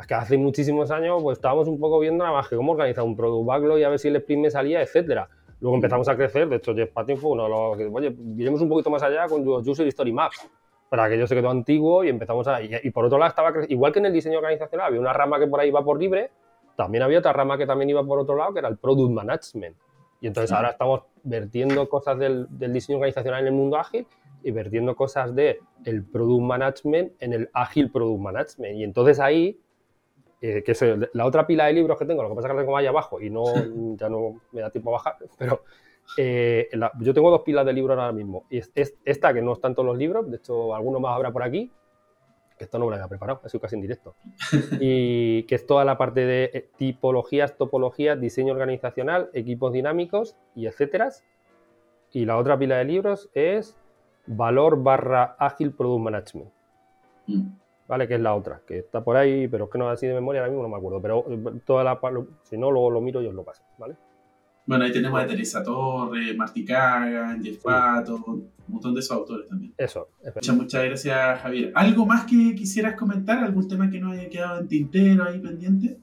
Es 0.00 0.06
que 0.06 0.14
hace 0.14 0.38
muchísimos 0.38 0.90
años 0.90 1.22
pues 1.22 1.38
estábamos 1.38 1.68
un 1.68 1.78
poco 1.78 2.00
viendo 2.00 2.24
nada 2.24 2.34
más 2.34 2.48
que 2.48 2.56
cómo 2.56 2.72
organizar 2.72 3.04
un 3.04 3.14
product 3.14 3.46
backlog 3.46 3.78
y 3.78 3.84
a 3.84 3.90
ver 3.90 3.98
si 3.98 4.08
el 4.08 4.16
sprint 4.16 4.42
me 4.42 4.50
salía, 4.50 4.82
etcétera. 4.82 5.28
Luego 5.60 5.76
empezamos 5.76 6.08
a 6.08 6.16
crecer, 6.16 6.48
de 6.48 6.56
hecho 6.56 6.74
Jeff 6.74 6.90
Patton 6.90 7.16
fue 7.18 7.32
uno 7.32 7.44
de 7.44 7.48
los 7.50 7.76
que, 7.76 7.86
oye, 7.86 8.16
iremos 8.36 8.60
un 8.60 8.68
poquito 8.68 8.90
más 8.90 9.02
allá 9.02 9.26
con 9.26 9.44
los 9.44 9.66
User 9.66 9.86
Story 9.88 10.12
Maps 10.12 10.48
para 10.88 11.08
que 11.08 11.18
yo 11.18 11.26
se 11.26 11.34
quedó 11.34 11.50
antiguo 11.50 12.02
y 12.02 12.08
empezamos 12.08 12.48
a... 12.48 12.62
Y, 12.62 12.70
y 12.82 12.90
por 12.90 13.04
otro 13.04 13.18
lado 13.18 13.28
estaba, 13.28 13.52
igual 13.68 13.92
que 13.92 13.98
en 14.00 14.06
el 14.06 14.12
diseño 14.12 14.38
organizacional, 14.38 14.86
había 14.86 15.00
una 15.00 15.12
rama 15.12 15.38
que 15.38 15.46
por 15.46 15.60
ahí 15.60 15.68
iba 15.68 15.84
por 15.84 16.00
libre, 16.00 16.30
también 16.76 17.02
había 17.02 17.18
otra 17.18 17.34
rama 17.34 17.58
que 17.58 17.66
también 17.66 17.90
iba 17.90 18.02
por 18.02 18.18
otro 18.18 18.36
lado, 18.36 18.54
que 18.54 18.60
era 18.60 18.68
el 18.68 18.78
Product 18.78 19.12
Management. 19.12 19.76
Y 20.20 20.26
entonces 20.26 20.52
ahora 20.52 20.70
estamos 20.70 21.02
vertiendo 21.22 21.88
cosas 21.88 22.18
del, 22.18 22.46
diseño 22.50 22.98
organizacional 22.98 23.40
en 23.40 23.46
el 23.48 23.52
mundo 23.52 23.76
ágil 23.76 24.06
y 24.42 24.50
vertiendo 24.50 24.94
cosas 24.94 25.34
del 25.34 25.58
el 25.84 26.04
Product 26.04 26.42
Management 26.42 27.12
en 27.20 27.32
el 27.32 27.50
ágil 27.52 27.90
Product 27.90 28.20
Management. 28.20 28.78
Y 28.78 28.84
entonces 28.84 29.20
ahí, 29.20 29.58
eh, 30.40 30.62
que 30.62 30.72
es 30.72 30.84
la 31.12 31.26
otra 31.26 31.46
pila 31.46 31.66
de 31.66 31.74
libros 31.74 31.98
que 31.98 32.06
tengo, 32.06 32.22
lo 32.22 32.30
que 32.30 32.34
pasa 32.36 32.48
es 32.48 32.52
que 32.52 32.56
la 32.56 32.62
tengo 32.62 32.76
ahí 32.76 32.86
abajo 32.86 33.20
y 33.20 33.28
no, 33.28 33.44
ya 33.96 34.08
no 34.08 34.40
me 34.52 34.62
da 34.62 34.70
tiempo 34.70 34.90
a 34.90 34.92
bajar, 34.92 35.16
pero 35.38 35.62
eh, 36.16 36.68
yo 37.00 37.14
tengo 37.14 37.30
dos 37.30 37.42
pilas 37.42 37.66
de 37.66 37.72
libros 37.72 37.98
ahora 37.98 38.12
mismo. 38.12 38.44
Y 38.50 38.58
es, 38.58 38.94
esta, 39.04 39.34
que 39.34 39.42
no 39.42 39.52
están 39.52 39.74
todos 39.74 39.86
los 39.86 39.98
libros, 39.98 40.30
de 40.30 40.38
hecho, 40.38 40.74
alguno 40.74 41.00
más 41.00 41.14
habrá 41.14 41.30
por 41.30 41.42
aquí, 41.42 41.70
que 42.58 42.64
esto 42.64 42.78
no 42.78 42.86
me 42.86 42.90
lo 42.90 42.96
había 42.96 43.08
preparado, 43.08 43.40
ha 43.44 43.48
sido 43.48 43.60
casi 43.60 43.76
en 43.76 43.82
directo, 43.82 44.14
y 44.80 45.44
que 45.44 45.54
es 45.54 45.66
toda 45.66 45.84
la 45.84 45.96
parte 45.96 46.26
de 46.26 46.50
eh, 46.52 46.68
tipologías, 46.76 47.56
topologías, 47.56 48.20
diseño 48.20 48.52
organizacional, 48.52 49.30
equipos 49.32 49.72
dinámicos 49.72 50.36
y 50.54 50.66
etcétera. 50.66 51.10
Y 52.12 52.24
la 52.24 52.36
otra 52.36 52.58
pila 52.58 52.78
de 52.78 52.84
libros 52.84 53.30
es 53.34 53.76
valor 54.26 54.82
barra 54.82 55.36
ágil 55.38 55.72
product 55.72 56.02
management. 56.02 56.50
Mm. 57.26 57.59
¿Vale? 57.90 58.06
Que 58.06 58.14
es 58.14 58.20
la 58.20 58.36
otra, 58.36 58.62
que 58.64 58.78
está 58.78 59.02
por 59.02 59.16
ahí, 59.16 59.48
pero 59.48 59.64
es 59.64 59.70
que 59.70 59.76
no 59.76 59.88
así 59.88 60.06
de 60.06 60.14
memoria 60.14 60.42
ahora 60.42 60.52
mismo, 60.52 60.62
no 60.62 60.68
me 60.68 60.76
acuerdo. 60.76 61.02
Pero 61.02 61.24
eh, 61.28 61.60
toda 61.66 61.82
la 61.82 61.98
si 62.44 62.56
no, 62.56 62.70
luego 62.70 62.88
lo 62.88 63.00
miro 63.00 63.20
y 63.20 63.26
os 63.26 63.34
lo 63.34 63.42
paso, 63.42 63.64
¿vale? 63.78 63.96
Bueno, 64.64 64.84
ahí 64.84 64.92
tenemos 64.92 65.20
a 65.20 65.26
Teresa 65.26 65.64
Torres, 65.64 66.36
Martí 66.36 66.64
Kagan, 66.64 67.42
Jeff 67.42 67.60
Pato, 67.60 68.22
un 68.26 68.52
montón 68.68 68.94
de 68.94 69.00
esos 69.00 69.16
autores 69.16 69.48
también. 69.48 69.74
Eso. 69.76 70.08
Muchas, 70.36 70.54
muchas 70.54 70.84
gracias, 70.84 71.40
Javier. 71.40 71.72
¿Algo 71.74 72.06
más 72.06 72.26
que 72.26 72.54
quisieras 72.54 72.94
comentar? 72.94 73.42
¿Algún 73.42 73.66
tema 73.66 73.90
que 73.90 73.98
no 73.98 74.12
haya 74.12 74.28
quedado 74.28 74.60
en 74.60 74.68
tintero 74.68 75.24
ahí 75.24 75.40
pendiente? 75.40 75.98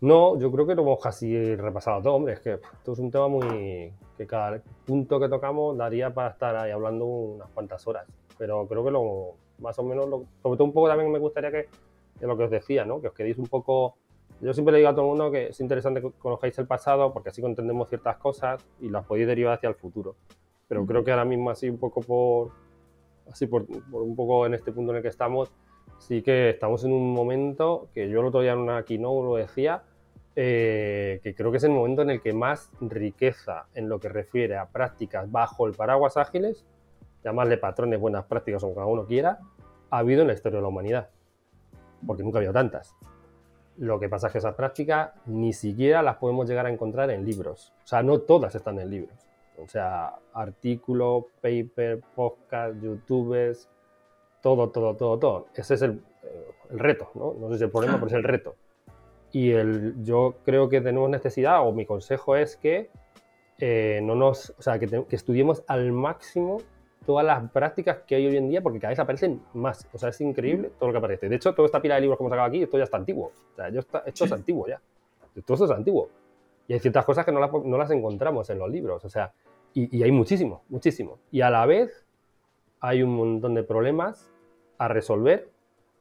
No, 0.00 0.36
yo 0.40 0.50
creo 0.50 0.66
que 0.66 0.74
lo 0.74 0.82
hemos 0.82 1.00
casi 1.00 1.54
repasado 1.54 2.02
todo, 2.02 2.14
hombre. 2.14 2.32
Es 2.32 2.40
que 2.40 2.54
esto 2.54 2.92
es 2.94 2.98
un 2.98 3.12
tema 3.12 3.28
muy. 3.28 3.92
que 4.16 4.26
cada 4.26 4.60
punto 4.84 5.20
que 5.20 5.28
tocamos 5.28 5.78
daría 5.78 6.12
para 6.12 6.30
estar 6.30 6.56
ahí 6.56 6.72
hablando 6.72 7.04
unas 7.04 7.48
cuantas 7.50 7.86
horas. 7.86 8.04
Pero 8.36 8.66
creo 8.66 8.84
que 8.84 8.90
lo. 8.90 9.34
Más 9.60 9.78
o 9.78 9.82
menos. 9.82 10.08
Lo, 10.08 10.24
sobre 10.42 10.56
todo 10.56 10.64
un 10.64 10.72
poco 10.72 10.88
también 10.88 11.10
me 11.10 11.18
gustaría 11.18 11.50
que. 11.50 11.68
que 12.18 12.26
lo 12.26 12.36
que 12.36 12.44
os 12.44 12.50
decía, 12.50 12.84
¿no? 12.84 13.00
Que 13.00 13.08
os 13.08 13.14
quedéis 13.14 13.38
un 13.38 13.46
poco 13.46 13.96
yo 14.40 14.54
siempre 14.54 14.72
le 14.72 14.78
digo 14.78 14.88
a 14.88 14.94
todo 14.94 15.02
el 15.02 15.08
mundo 15.08 15.30
que 15.30 15.48
es 15.48 15.60
interesante 15.60 16.00
que 16.00 16.10
conozcáis 16.12 16.58
el 16.58 16.66
pasado 16.66 17.12
porque 17.12 17.28
así 17.28 17.44
entendemos 17.44 17.88
ciertas 17.88 18.16
cosas 18.16 18.64
y 18.80 18.88
las 18.88 19.04
podéis 19.04 19.26
derivar 19.26 19.54
hacia 19.54 19.68
el 19.68 19.74
futuro. 19.74 20.16
Pero 20.66 20.86
creo 20.86 21.04
que 21.04 21.10
ahora 21.10 21.26
mismo 21.26 21.50
así 21.50 21.68
un 21.68 21.78
poco 21.78 22.00
por, 22.00 22.52
así 23.30 23.46
por, 23.46 23.66
un 23.92 24.16
poco 24.16 24.46
en 24.46 24.54
este 24.54 24.72
punto 24.72 24.92
en 24.92 24.98
el 24.98 25.02
que 25.02 25.08
estamos, 25.08 25.52
sí 25.98 26.22
que 26.22 26.50
estamos 26.50 26.84
en 26.84 26.92
un 26.92 27.12
momento 27.12 27.88
que 27.92 28.08
yo 28.08 28.20
el 28.20 28.26
otro 28.26 28.40
día 28.40 28.52
en 28.52 28.60
una 28.60 28.82
keynote 28.82 29.24
lo 29.24 29.36
decía, 29.36 29.82
eh, 30.36 31.20
que 31.22 31.34
creo 31.34 31.50
que 31.50 31.58
es 31.58 31.64
el 31.64 31.72
momento 31.72 32.00
en 32.00 32.10
el 32.10 32.22
que 32.22 32.32
más 32.32 32.70
riqueza 32.80 33.66
en 33.74 33.90
lo 33.90 34.00
que 34.00 34.08
refiere 34.08 34.56
a 34.56 34.66
prácticas 34.66 35.30
bajo 35.30 35.66
el 35.66 35.74
paraguas 35.74 36.16
ágiles, 36.16 36.64
llamarle 37.24 37.58
patrones, 37.58 38.00
buenas 38.00 38.24
prácticas 38.24 38.62
o 38.64 38.74
como 38.74 38.86
uno 38.88 39.06
quiera, 39.06 39.38
ha 39.90 39.98
habido 39.98 40.22
en 40.22 40.28
la 40.28 40.34
historia 40.34 40.58
de 40.58 40.62
la 40.62 40.68
humanidad. 40.68 41.10
Porque 42.06 42.22
nunca 42.22 42.38
ha 42.38 42.40
habido 42.40 42.52
tantas. 42.52 42.96
Lo 43.76 43.98
que 43.98 44.08
pasa 44.08 44.26
es 44.26 44.32
que 44.32 44.38
esas 44.38 44.54
prácticas 44.54 45.12
ni 45.26 45.52
siquiera 45.52 46.02
las 46.02 46.16
podemos 46.16 46.48
llegar 46.48 46.66
a 46.66 46.70
encontrar 46.70 47.10
en 47.10 47.24
libros. 47.24 47.72
O 47.84 47.86
sea, 47.86 48.02
no 48.02 48.20
todas 48.20 48.54
están 48.54 48.78
en 48.78 48.90
libros. 48.90 49.14
O 49.62 49.68
sea, 49.68 50.14
artículos, 50.32 51.24
paper, 51.40 52.00
podcast, 52.14 52.80
youtubers, 52.80 53.68
todo, 54.42 54.70
todo, 54.70 54.96
todo, 54.96 55.18
todo. 55.18 55.46
Ese 55.54 55.74
es 55.74 55.82
el, 55.82 56.02
reto, 56.70 57.10
¿no? 57.14 57.34
No 57.38 57.50
sé 57.50 57.58
si 57.58 57.64
el 57.64 57.70
problema, 57.70 57.94
pero 57.96 58.06
es 58.06 58.12
el 58.12 58.24
reto. 58.24 58.54
Y 59.32 59.52
el, 59.52 60.02
yo 60.02 60.36
creo 60.44 60.68
que 60.68 60.80
tenemos 60.80 61.08
necesidad, 61.08 61.66
o 61.66 61.72
mi 61.72 61.86
consejo 61.86 62.36
es 62.36 62.56
que 62.56 62.90
eh, 63.58 64.00
no 64.02 64.14
nos, 64.14 64.50
o 64.58 64.62
sea, 64.62 64.78
que, 64.78 64.86
que 64.88 65.16
estudiemos 65.16 65.62
al 65.68 65.92
máximo 65.92 66.58
todas 67.10 67.26
las 67.26 67.50
prácticas 67.50 67.98
que 68.06 68.14
hay 68.14 68.24
hoy 68.24 68.36
en 68.36 68.48
día, 68.48 68.62
porque 68.62 68.78
cada 68.78 68.90
vez 68.90 69.00
aparecen 69.00 69.42
más. 69.52 69.84
O 69.92 69.98
sea, 69.98 70.10
es 70.10 70.20
increíble 70.20 70.70
todo 70.78 70.90
lo 70.90 70.92
que 70.92 70.98
aparece. 70.98 71.28
De 71.28 71.34
hecho, 71.34 71.52
toda 71.56 71.66
esta 71.66 71.82
pila 71.82 71.96
de 71.96 72.02
libros 72.02 72.16
que 72.16 72.22
hemos 72.22 72.30
sacado 72.30 72.46
aquí, 72.46 72.62
esto 72.62 72.78
ya 72.78 72.84
está 72.84 72.98
antiguo. 72.98 73.32
O 73.52 73.56
sea, 73.56 73.66
esto 74.06 74.24
es 74.26 74.30
antiguo 74.30 74.68
ya. 74.68 74.80
Todo 75.44 75.54
esto 75.54 75.64
es 75.64 75.70
antiguo. 75.72 76.08
Y 76.68 76.74
hay 76.74 76.78
ciertas 76.78 77.04
cosas 77.04 77.24
que 77.24 77.32
no 77.32 77.40
las, 77.40 77.50
no 77.52 77.76
las 77.76 77.90
encontramos 77.90 78.48
en 78.48 78.60
los 78.60 78.70
libros. 78.70 79.04
O 79.04 79.08
sea, 79.08 79.32
y, 79.74 80.00
hay 80.04 80.12
muchísimo, 80.12 80.62
muchísimo. 80.68 81.18
Y 81.32 81.40
a 81.40 81.50
la 81.50 81.66
vez 81.66 82.06
hay 82.78 83.02
un 83.02 83.16
montón 83.16 83.54
de 83.54 83.64
problemas 83.64 84.30
a 84.78 84.86
resolver, 84.86 85.48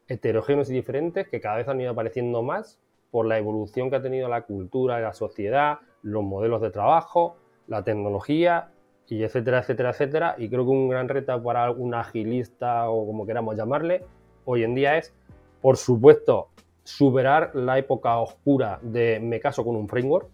heterogéneos 0.07 0.69
y 0.69 0.73
diferentes, 0.73 1.27
que 1.27 1.41
cada 1.41 1.55
vez 1.55 1.67
han 1.69 1.81
ido 1.81 1.89
apareciendo 1.89 2.43
más 2.43 2.79
por 3.09 3.25
la 3.25 3.39
evolución 3.39 3.89
que 3.89 3.95
ha 3.95 4.01
tenido 4.03 4.29
la 4.29 4.43
cultura, 4.43 4.99
la 4.99 5.13
sociedad, 5.13 5.79
los 6.03 6.23
modelos 6.23 6.61
de 6.61 6.69
trabajo, 6.69 7.35
la 7.65 7.83
tecnología 7.83 8.69
y 9.09 9.23
etcétera, 9.23 9.59
etcétera, 9.59 9.89
etcétera. 9.89 10.35
Y 10.37 10.49
creo 10.49 10.63
que 10.63 10.71
un 10.71 10.89
gran 10.89 11.09
reto 11.09 11.41
para 11.41 11.63
algún 11.63 11.93
agilista 11.93 12.89
o 12.89 13.05
como 13.05 13.25
queramos 13.25 13.55
llamarle, 13.55 14.03
hoy 14.45 14.63
en 14.63 14.75
día 14.75 14.97
es, 14.97 15.13
por 15.61 15.77
supuesto, 15.77 16.49
superar 16.83 17.55
la 17.55 17.77
época 17.77 18.17
oscura 18.17 18.79
de 18.81 19.19
me 19.19 19.39
caso 19.39 19.63
con 19.63 19.75
un 19.75 19.87
framework, 19.87 20.27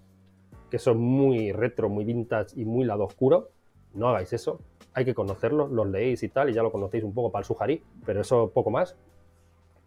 que 0.70 0.78
eso 0.78 0.92
es 0.92 0.98
muy 0.98 1.52
retro, 1.52 1.90
muy 1.90 2.06
vintage 2.06 2.60
y 2.60 2.66
muy 2.66 2.86
lado 2.86 3.06
oscuro. 3.06 3.50
No 3.94 4.10
hagáis 4.10 4.34
eso, 4.34 4.60
hay 4.94 5.06
que 5.06 5.14
conocerlo, 5.14 5.68
los 5.68 5.88
leéis 5.88 6.24
y 6.24 6.30
tal, 6.30 6.50
y 6.50 6.54
ya 6.54 6.64
lo 6.64 6.72
conocéis 6.72 7.04
un 7.04 7.14
poco 7.14 7.32
para 7.32 7.42
el 7.42 7.46
sujarí, 7.46 7.82
pero 8.06 8.22
eso 8.22 8.52
poco 8.54 8.72
más. 8.72 8.96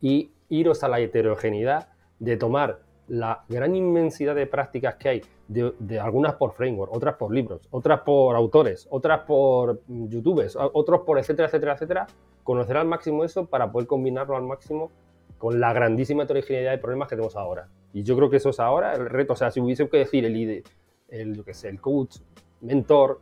Y 0.01 0.31
iros 0.49 0.83
a 0.83 0.89
la 0.89 1.01
heterogeneidad 1.01 1.89
de 2.19 2.37
tomar 2.37 2.81
la 3.09 3.45
gran 3.49 3.75
inmensidad 3.75 4.35
de 4.35 4.47
prácticas 4.47 4.97
que 4.97 5.09
hay, 5.09 5.23
de, 5.49 5.99
algunas 5.99 6.35
por 6.35 6.53
framework, 6.53 6.93
otras 6.93 7.17
por 7.17 7.33
libros, 7.33 7.67
otras 7.71 8.01
por 8.01 8.37
autores, 8.37 8.87
otras 8.91 9.21
por 9.21 9.81
youtubers, 9.89 10.57
otros 10.57 11.01
por 11.01 11.19
etcétera, 11.19 11.49
etcétera, 11.49 11.73
etcétera, 11.73 12.07
conocer 12.45 12.77
al 12.77 12.87
máximo 12.87 13.25
eso 13.25 13.47
para 13.47 13.73
poder 13.73 13.89
combinarlo 13.89 14.37
al 14.37 14.43
máximo 14.43 14.91
con 15.39 15.61
la 15.61 15.73
grandísima 15.73 16.25
heterogeneidad 16.25 16.73
de 16.73 16.79
problemas 16.79 17.09
que 17.09 17.17
tenemos 17.17 17.37
ahora. 17.37 17.69
Y 17.93 18.03
yo 18.03 18.17
creo 18.17 18.29
que 18.29 18.37
eso 18.37 18.51
es 18.51 18.61
ahora 18.61 18.93
el 18.95 19.09
reto. 19.09 19.33
O 19.33 19.37
sea, 19.37 19.51
si 19.51 19.61
hubiese 19.61 19.89
que 19.89 19.99
decir 19.99 20.25
el, 20.25 20.65
el, 21.09 21.37
yo 21.37 21.45
qué 21.45 21.55
sé, 21.55 21.69
el 21.69 21.81
coach, 21.81 22.17
mentor, 22.61 23.21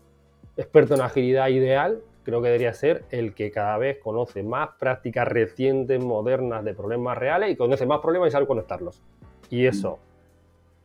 experto 0.56 0.94
en 0.94 1.02
agilidad 1.02 1.48
ideal, 1.48 2.02
creo 2.26 2.42
que 2.42 2.48
debería 2.48 2.72
ser 2.72 3.04
el 3.10 3.34
que 3.34 3.52
cada 3.52 3.78
vez 3.78 3.98
conoce 3.98 4.42
más 4.42 4.70
prácticas 4.80 5.28
recientes, 5.28 6.02
modernas 6.02 6.64
de 6.64 6.74
problemas 6.74 7.16
reales 7.16 7.50
y 7.50 7.56
conoce 7.56 7.86
más 7.86 8.00
problemas 8.00 8.28
y 8.28 8.32
sabe 8.32 8.46
conectarlos. 8.48 9.00
Y 9.50 9.66
eso, 9.66 9.98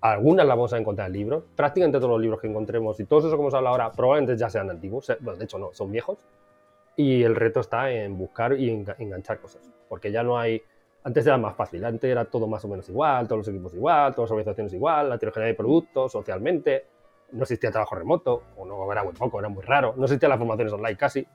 algunas 0.01 0.45
las 0.45 0.55
vamos 0.55 0.73
a 0.73 0.77
encontrar 0.77 1.07
en 1.07 1.13
libros, 1.13 1.43
prácticamente 1.55 1.99
todos 1.99 2.11
los 2.11 2.21
libros 2.21 2.41
que 2.41 2.47
encontremos 2.47 2.99
y 2.99 3.05
todos 3.05 3.25
esos 3.25 3.35
que 3.35 3.41
hemos 3.41 3.53
hablado 3.53 3.75
ahora 3.75 3.91
probablemente 3.91 4.37
ya 4.37 4.49
sean 4.49 4.69
antiguos, 4.69 5.07
de 5.07 5.43
hecho 5.43 5.57
no, 5.57 5.73
son 5.73 5.91
viejos. 5.91 6.19
Y 6.95 7.23
el 7.23 7.35
reto 7.35 7.61
está 7.61 7.91
en 7.91 8.17
buscar 8.17 8.59
y 8.59 8.69
enganchar 8.69 9.39
cosas, 9.39 9.71
porque 9.87 10.11
ya 10.11 10.23
no 10.23 10.37
hay 10.37 10.61
antes 11.03 11.25
era 11.25 11.37
más 11.37 11.55
fácil, 11.55 11.83
antes 11.83 12.09
era 12.09 12.25
todo 12.25 12.47
más 12.47 12.63
o 12.63 12.67
menos 12.67 12.87
igual, 12.89 13.27
todos 13.27 13.39
los 13.39 13.47
equipos 13.47 13.73
igual, 13.73 14.13
todas 14.13 14.29
las 14.29 14.31
organizaciones 14.31 14.73
igual, 14.73 15.09
la 15.09 15.15
heterogeneidad 15.15 15.53
de 15.53 15.57
productos, 15.57 16.11
socialmente, 16.11 16.85
no 17.31 17.43
existía 17.43 17.71
trabajo 17.71 17.95
remoto, 17.95 18.43
o 18.57 18.65
no, 18.65 18.91
era 18.91 19.03
muy 19.03 19.13
poco, 19.13 19.39
era 19.39 19.49
muy 19.49 19.63
raro, 19.63 19.95
no 19.97 20.03
existían 20.03 20.29
las 20.29 20.37
formaciones 20.37 20.73
online 20.73 20.97
casi. 20.97 21.25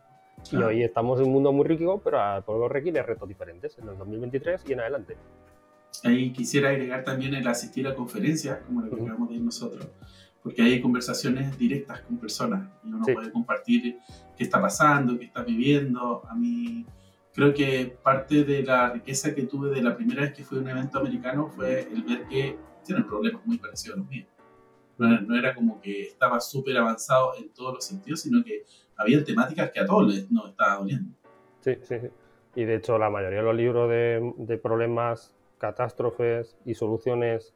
Y 0.53 0.57
hoy 0.57 0.85
estamos 0.85 1.19
en 1.19 1.27
un 1.27 1.33
mundo 1.33 1.53
muy 1.53 1.67
rico, 1.67 2.01
pero 2.05 2.19
por 2.45 2.59
lo 2.59 2.69
requiere 2.69 3.03
retos 3.03 3.27
diferentes 3.27 3.77
en 3.79 3.89
el 3.89 3.99
2023 3.99 4.63
y 4.69 4.73
en 4.75 4.81
adelante. 4.81 5.17
Ahí 6.05 6.33
quisiera 6.33 6.71
agregar 6.71 7.05
también 7.05 7.35
el 7.35 7.47
asistir 7.47 7.87
a 7.89 7.95
conferencias, 7.95 8.61
como 8.67 8.83
lo 8.83 8.91
que 8.91 9.03
acabamos 9.03 9.29
de 9.29 9.37
ir 9.37 9.43
nosotros, 9.43 9.89
porque 10.43 10.63
hay 10.63 10.81
conversaciones 10.81 11.57
directas 11.59 12.01
con 12.03 12.19
personas 12.19 12.69
y 12.85 12.89
uno 12.89 13.05
puede 13.05 13.33
compartir 13.33 13.99
qué 14.37 14.45
está 14.45 14.61
pasando, 14.61 15.19
qué 15.19 15.27
está 15.27 15.43
viviendo. 15.43 16.23
A 16.29 16.35
mí 16.35 16.87
creo 17.35 17.53
que 17.53 17.97
parte 18.03 18.45
de 18.45 18.63
la 18.63 18.91
riqueza 18.91 19.35
que 19.35 19.43
tuve 19.43 19.71
de 19.71 19.83
la 19.83 19.97
primera 19.97 20.23
vez 20.23 20.33
que 20.33 20.45
fui 20.45 20.59
a 20.59 20.61
un 20.63 20.69
evento 20.69 20.99
americano 20.99 21.49
fue 21.49 21.81
el 21.81 22.03
ver 22.03 22.27
que 22.29 22.57
tienen 22.85 23.07
problemas 23.07 23.45
muy 23.45 23.59
parecidos 23.59 23.97
a 23.97 24.01
los 24.01 24.09
míos. 24.09 24.29
No, 24.99 25.37
era 25.37 25.55
como 25.55 25.79
que 25.81 26.03
estaba 26.03 26.41
súper 26.41 26.79
avanzado 26.79 27.35
en 27.39 27.51
todos 27.51 27.75
los 27.75 27.85
sentidos, 27.85 28.23
sino 28.23 28.43
que 28.43 28.65
había 28.97 29.23
temáticas 29.23 29.71
que 29.71 29.81
a 29.81 29.87
todos 29.87 30.15
les 30.15 30.31
nos 30.31 30.49
estaba 30.49 30.77
doliendo. 30.77 31.15
Sí, 31.61 31.75
sí, 31.83 31.97
sí. 32.01 32.07
Y 32.55 32.65
de 32.65 32.77
hecho 32.77 32.97
la 32.97 33.11
mayoría 33.11 33.41
de 33.41 33.45
los 33.45 33.55
libros 33.55 33.91
de, 33.91 34.33
de 34.39 34.57
problemas, 34.57 35.36
catástrofes 35.59 36.57
y 36.65 36.75
soluciones 36.75 37.55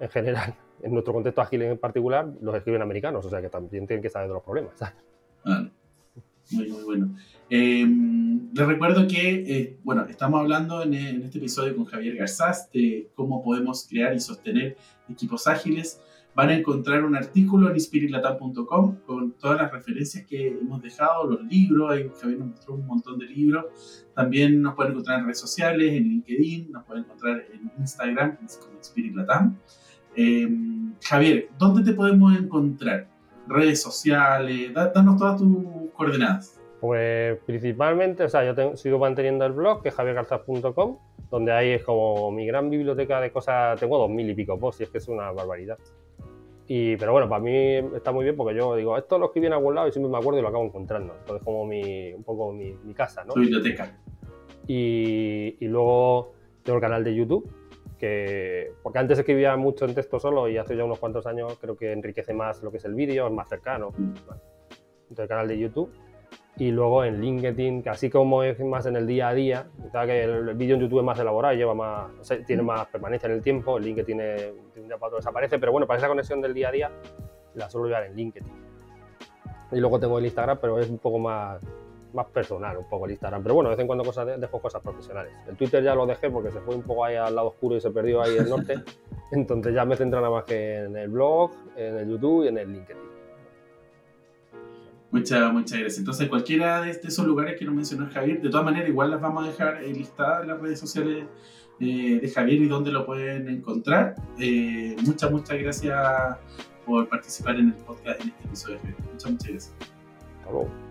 en 0.00 0.08
general, 0.08 0.54
en 0.82 0.92
nuestro 0.92 1.12
contexto 1.12 1.40
ágil 1.40 1.62
en 1.62 1.78
particular, 1.78 2.28
los 2.40 2.54
escriben 2.54 2.82
americanos, 2.82 3.24
o 3.24 3.30
sea 3.30 3.40
que 3.40 3.48
también 3.48 3.86
tienen 3.86 4.02
que 4.02 4.10
saber 4.10 4.28
de 4.28 4.34
los 4.34 4.42
problemas. 4.42 4.74
Muy, 6.52 6.68
muy 6.68 6.82
bueno. 6.82 7.14
Em, 7.48 8.52
les 8.52 8.66
recuerdo 8.66 9.06
que, 9.06 9.44
eh, 9.46 9.78
bueno, 9.84 10.06
estamos 10.06 10.40
hablando 10.40 10.82
en, 10.82 10.94
este 10.94 11.38
episodio 11.38 11.76
con 11.76 11.84
Javier 11.84 12.16
Garzás 12.16 12.68
de 12.72 13.08
cómo 13.14 13.40
podemos 13.40 13.86
crear 13.88 14.14
y 14.14 14.20
sostener 14.20 14.76
equipos 15.08 15.46
ágiles. 15.46 16.00
Van 16.34 16.48
a 16.48 16.54
encontrar 16.54 17.04
un 17.04 17.16
artículo 17.16 17.68
en 17.68 17.74
inspiritlatam.com 17.74 18.96
con 19.06 19.32
todas 19.32 19.60
las 19.60 19.72
referencias 19.72 20.24
que 20.26 20.48
hemos 20.48 20.80
dejado, 20.80 21.26
los 21.26 21.42
libros, 21.44 21.90
ahí 21.90 22.10
Javier 22.20 22.38
nos 22.38 22.48
mostró 22.48 22.74
un 22.74 22.86
montón 22.86 23.18
de 23.18 23.26
libros. 23.26 24.06
También 24.14 24.62
nos 24.62 24.74
pueden 24.74 24.92
encontrar 24.92 25.18
en 25.18 25.24
redes 25.24 25.40
sociales, 25.40 25.92
en 25.92 26.04
LinkedIn, 26.04 26.70
nos 26.70 26.84
pueden 26.84 27.04
encontrar 27.04 27.44
en 27.52 27.70
Instagram 27.78 28.38
Inspiritlatam. 28.42 29.56
Em, 30.14 30.94
Javier, 31.02 31.48
¿dónde 31.58 31.82
te 31.82 31.94
podemos 31.94 32.36
encontrar? 32.38 33.08
redes 33.50 33.82
sociales, 33.82 34.72
danos 34.72 35.18
todas 35.18 35.38
tus 35.38 35.90
coordenadas. 35.92 36.58
Pues 36.80 37.38
principalmente, 37.44 38.24
o 38.24 38.28
sea, 38.28 38.44
yo 38.44 38.76
sigo 38.76 38.98
manteniendo 38.98 39.44
el 39.44 39.52
blog, 39.52 39.82
que 39.82 39.90
es 39.90 39.94
javiergarzas.com, 39.94 40.98
donde 41.30 41.52
ahí 41.52 41.70
es 41.70 41.84
como 41.84 42.30
mi 42.30 42.46
gran 42.46 42.70
biblioteca 42.70 43.20
de 43.20 43.30
cosas, 43.30 43.78
tengo 43.78 43.98
dos 43.98 44.08
mil 44.08 44.30
y 44.30 44.34
pico 44.34 44.58
posts, 44.58 44.80
y 44.80 44.84
es 44.84 44.90
que 44.90 44.98
es 44.98 45.08
una 45.08 45.30
barbaridad. 45.30 45.78
Y, 46.72 46.96
pero 46.98 47.10
bueno, 47.10 47.28
para 47.28 47.42
mí 47.42 47.52
está 47.96 48.12
muy 48.12 48.22
bien 48.22 48.36
porque 48.36 48.54
yo 48.54 48.76
digo, 48.76 48.96
esto 48.96 49.18
lo 49.18 49.26
escribí 49.26 49.48
en 49.48 49.54
algún 49.54 49.74
lado 49.74 49.88
y 49.88 49.90
siempre 49.90 50.08
me 50.08 50.18
acuerdo 50.18 50.38
y 50.38 50.42
lo 50.42 50.46
acabo 50.50 50.64
encontrando. 50.64 51.16
Entonces, 51.18 51.44
como 51.44 51.66
mi, 51.66 52.12
un 52.12 52.22
poco 52.22 52.52
mi, 52.52 52.74
mi 52.84 52.94
casa, 52.94 53.24
¿no? 53.24 53.32
Tu 53.32 53.40
biblioteca. 53.40 53.98
Y, 54.68 55.56
y 55.58 55.66
luego 55.66 56.32
tengo 56.62 56.76
el 56.76 56.80
canal 56.80 57.02
de 57.02 57.12
YouTube, 57.12 57.50
porque 58.84 58.98
antes 59.00 59.18
escribía 59.18 59.56
mucho 59.56 59.84
en 59.84 59.96
texto 59.96 60.20
solo 60.20 60.48
y 60.48 60.58
hace 60.58 60.76
ya 60.76 60.84
unos 60.84 61.00
cuantos 61.00 61.26
años 61.26 61.58
creo 61.60 61.76
que 61.76 61.90
enriquece 61.90 62.34
más 62.34 62.62
lo 62.62 62.70
que 62.70 62.76
es 62.76 62.84
el 62.84 62.94
vídeo, 62.94 63.26
es 63.26 63.32
más 63.32 63.48
cercano. 63.48 63.92
Entonces 63.96 65.18
el 65.18 65.26
canal 65.26 65.48
de 65.48 65.58
YouTube 65.58 65.90
y 66.60 66.70
luego 66.72 67.04
en 67.04 67.22
LinkedIn, 67.22 67.82
que 67.82 67.88
así 67.88 68.10
como 68.10 68.42
es 68.42 68.60
más 68.60 68.84
en 68.84 68.94
el 68.94 69.06
día 69.06 69.28
a 69.28 69.34
día, 69.34 69.66
que 70.04 70.24
el, 70.24 70.52
vídeo 70.52 70.74
en 70.74 70.82
YouTube 70.82 70.98
es 70.98 71.04
más 71.06 71.18
elaborado, 71.18 71.54
lleva 71.54 71.72
más, 71.72 72.10
tiene 72.46 72.62
más 72.62 72.86
permanencia 72.88 73.28
en 73.28 73.32
el 73.32 73.42
tiempo, 73.42 73.78
el 73.78 73.84
LinkedIn 73.84 74.04
tiene, 74.04 74.52
un 74.76 74.86
día 74.86 74.98
para 74.98 75.16
desaparece, 75.16 75.58
pero 75.58 75.72
bueno, 75.72 75.86
para 75.86 75.96
esa 75.96 76.08
conexión 76.08 76.42
del 76.42 76.52
día 76.52 76.68
a 76.68 76.72
día 76.72 76.90
la 77.54 77.70
suelo 77.70 77.86
llevar 77.86 78.04
en 78.04 78.14
LinkedIn. 78.14 78.52
Y 79.72 79.80
luego 79.80 79.98
tengo 79.98 80.18
el 80.18 80.26
Instagram, 80.26 80.58
pero 80.60 80.78
es 80.78 80.90
un 80.90 80.98
poco 80.98 81.18
más, 81.18 81.66
más 82.12 82.26
personal 82.26 82.76
un 82.76 82.90
poco 82.90 83.06
el 83.06 83.12
Instagram. 83.12 83.42
Pero 83.42 83.54
bueno, 83.54 83.70
de 83.70 83.76
vez 83.76 83.80
en 83.80 83.86
cuando 83.86 84.04
cosas 84.04 84.38
dejo 84.38 84.60
cosas 84.60 84.82
profesionales. 84.82 85.32
El 85.48 85.56
Twitter 85.56 85.82
ya 85.82 85.94
lo 85.94 86.04
dejé 86.04 86.28
porque 86.28 86.50
se 86.50 86.60
fue 86.60 86.74
un 86.74 86.82
poco 86.82 87.06
ahí 87.06 87.16
al 87.16 87.34
lado 87.34 87.48
oscuro 87.48 87.76
y 87.76 87.80
se 87.80 87.90
perdió 87.90 88.20
ahí 88.20 88.36
el 88.36 88.50
norte. 88.50 88.74
Entonces 89.32 89.72
ya 89.72 89.86
me 89.86 89.96
centro 89.96 90.20
nada 90.20 90.30
más 90.30 90.44
que 90.44 90.80
en 90.80 90.94
el 90.94 91.08
blog, 91.08 91.52
en 91.74 91.96
el 91.96 92.10
YouTube 92.10 92.44
y 92.44 92.48
en 92.48 92.58
el 92.58 92.70
LinkedIn. 92.70 93.09
Muchas, 95.10 95.52
muchas 95.52 95.78
gracias. 95.78 95.98
Entonces, 95.98 96.28
cualquiera 96.28 96.82
de 96.82 96.90
esos 96.90 97.26
lugares 97.26 97.58
que 97.58 97.64
nos 97.64 97.74
mencionó 97.74 98.08
Javier, 98.12 98.40
de 98.40 98.48
todas 98.48 98.64
maneras, 98.64 98.88
igual 98.88 99.10
las 99.10 99.20
vamos 99.20 99.44
a 99.44 99.48
dejar 99.48 99.82
listadas 99.82 100.42
en 100.42 100.48
las 100.48 100.60
redes 100.60 100.78
sociales 100.78 101.24
eh, 101.80 102.20
de 102.20 102.30
Javier 102.30 102.62
y 102.62 102.68
donde 102.68 102.92
lo 102.92 103.06
pueden 103.06 103.48
encontrar. 103.48 104.14
Eh, 104.38 104.96
muchas, 105.02 105.30
muchas 105.30 105.58
gracias 105.58 106.38
por 106.86 107.08
participar 107.08 107.56
en 107.56 107.68
el 107.68 107.74
podcast 107.74 108.20
en 108.20 108.28
este 108.28 108.44
episodio. 108.44 108.78
Muchas, 109.12 109.30
muchas 109.32 109.48
gracias. 109.48 109.74
Luego. 110.44 110.89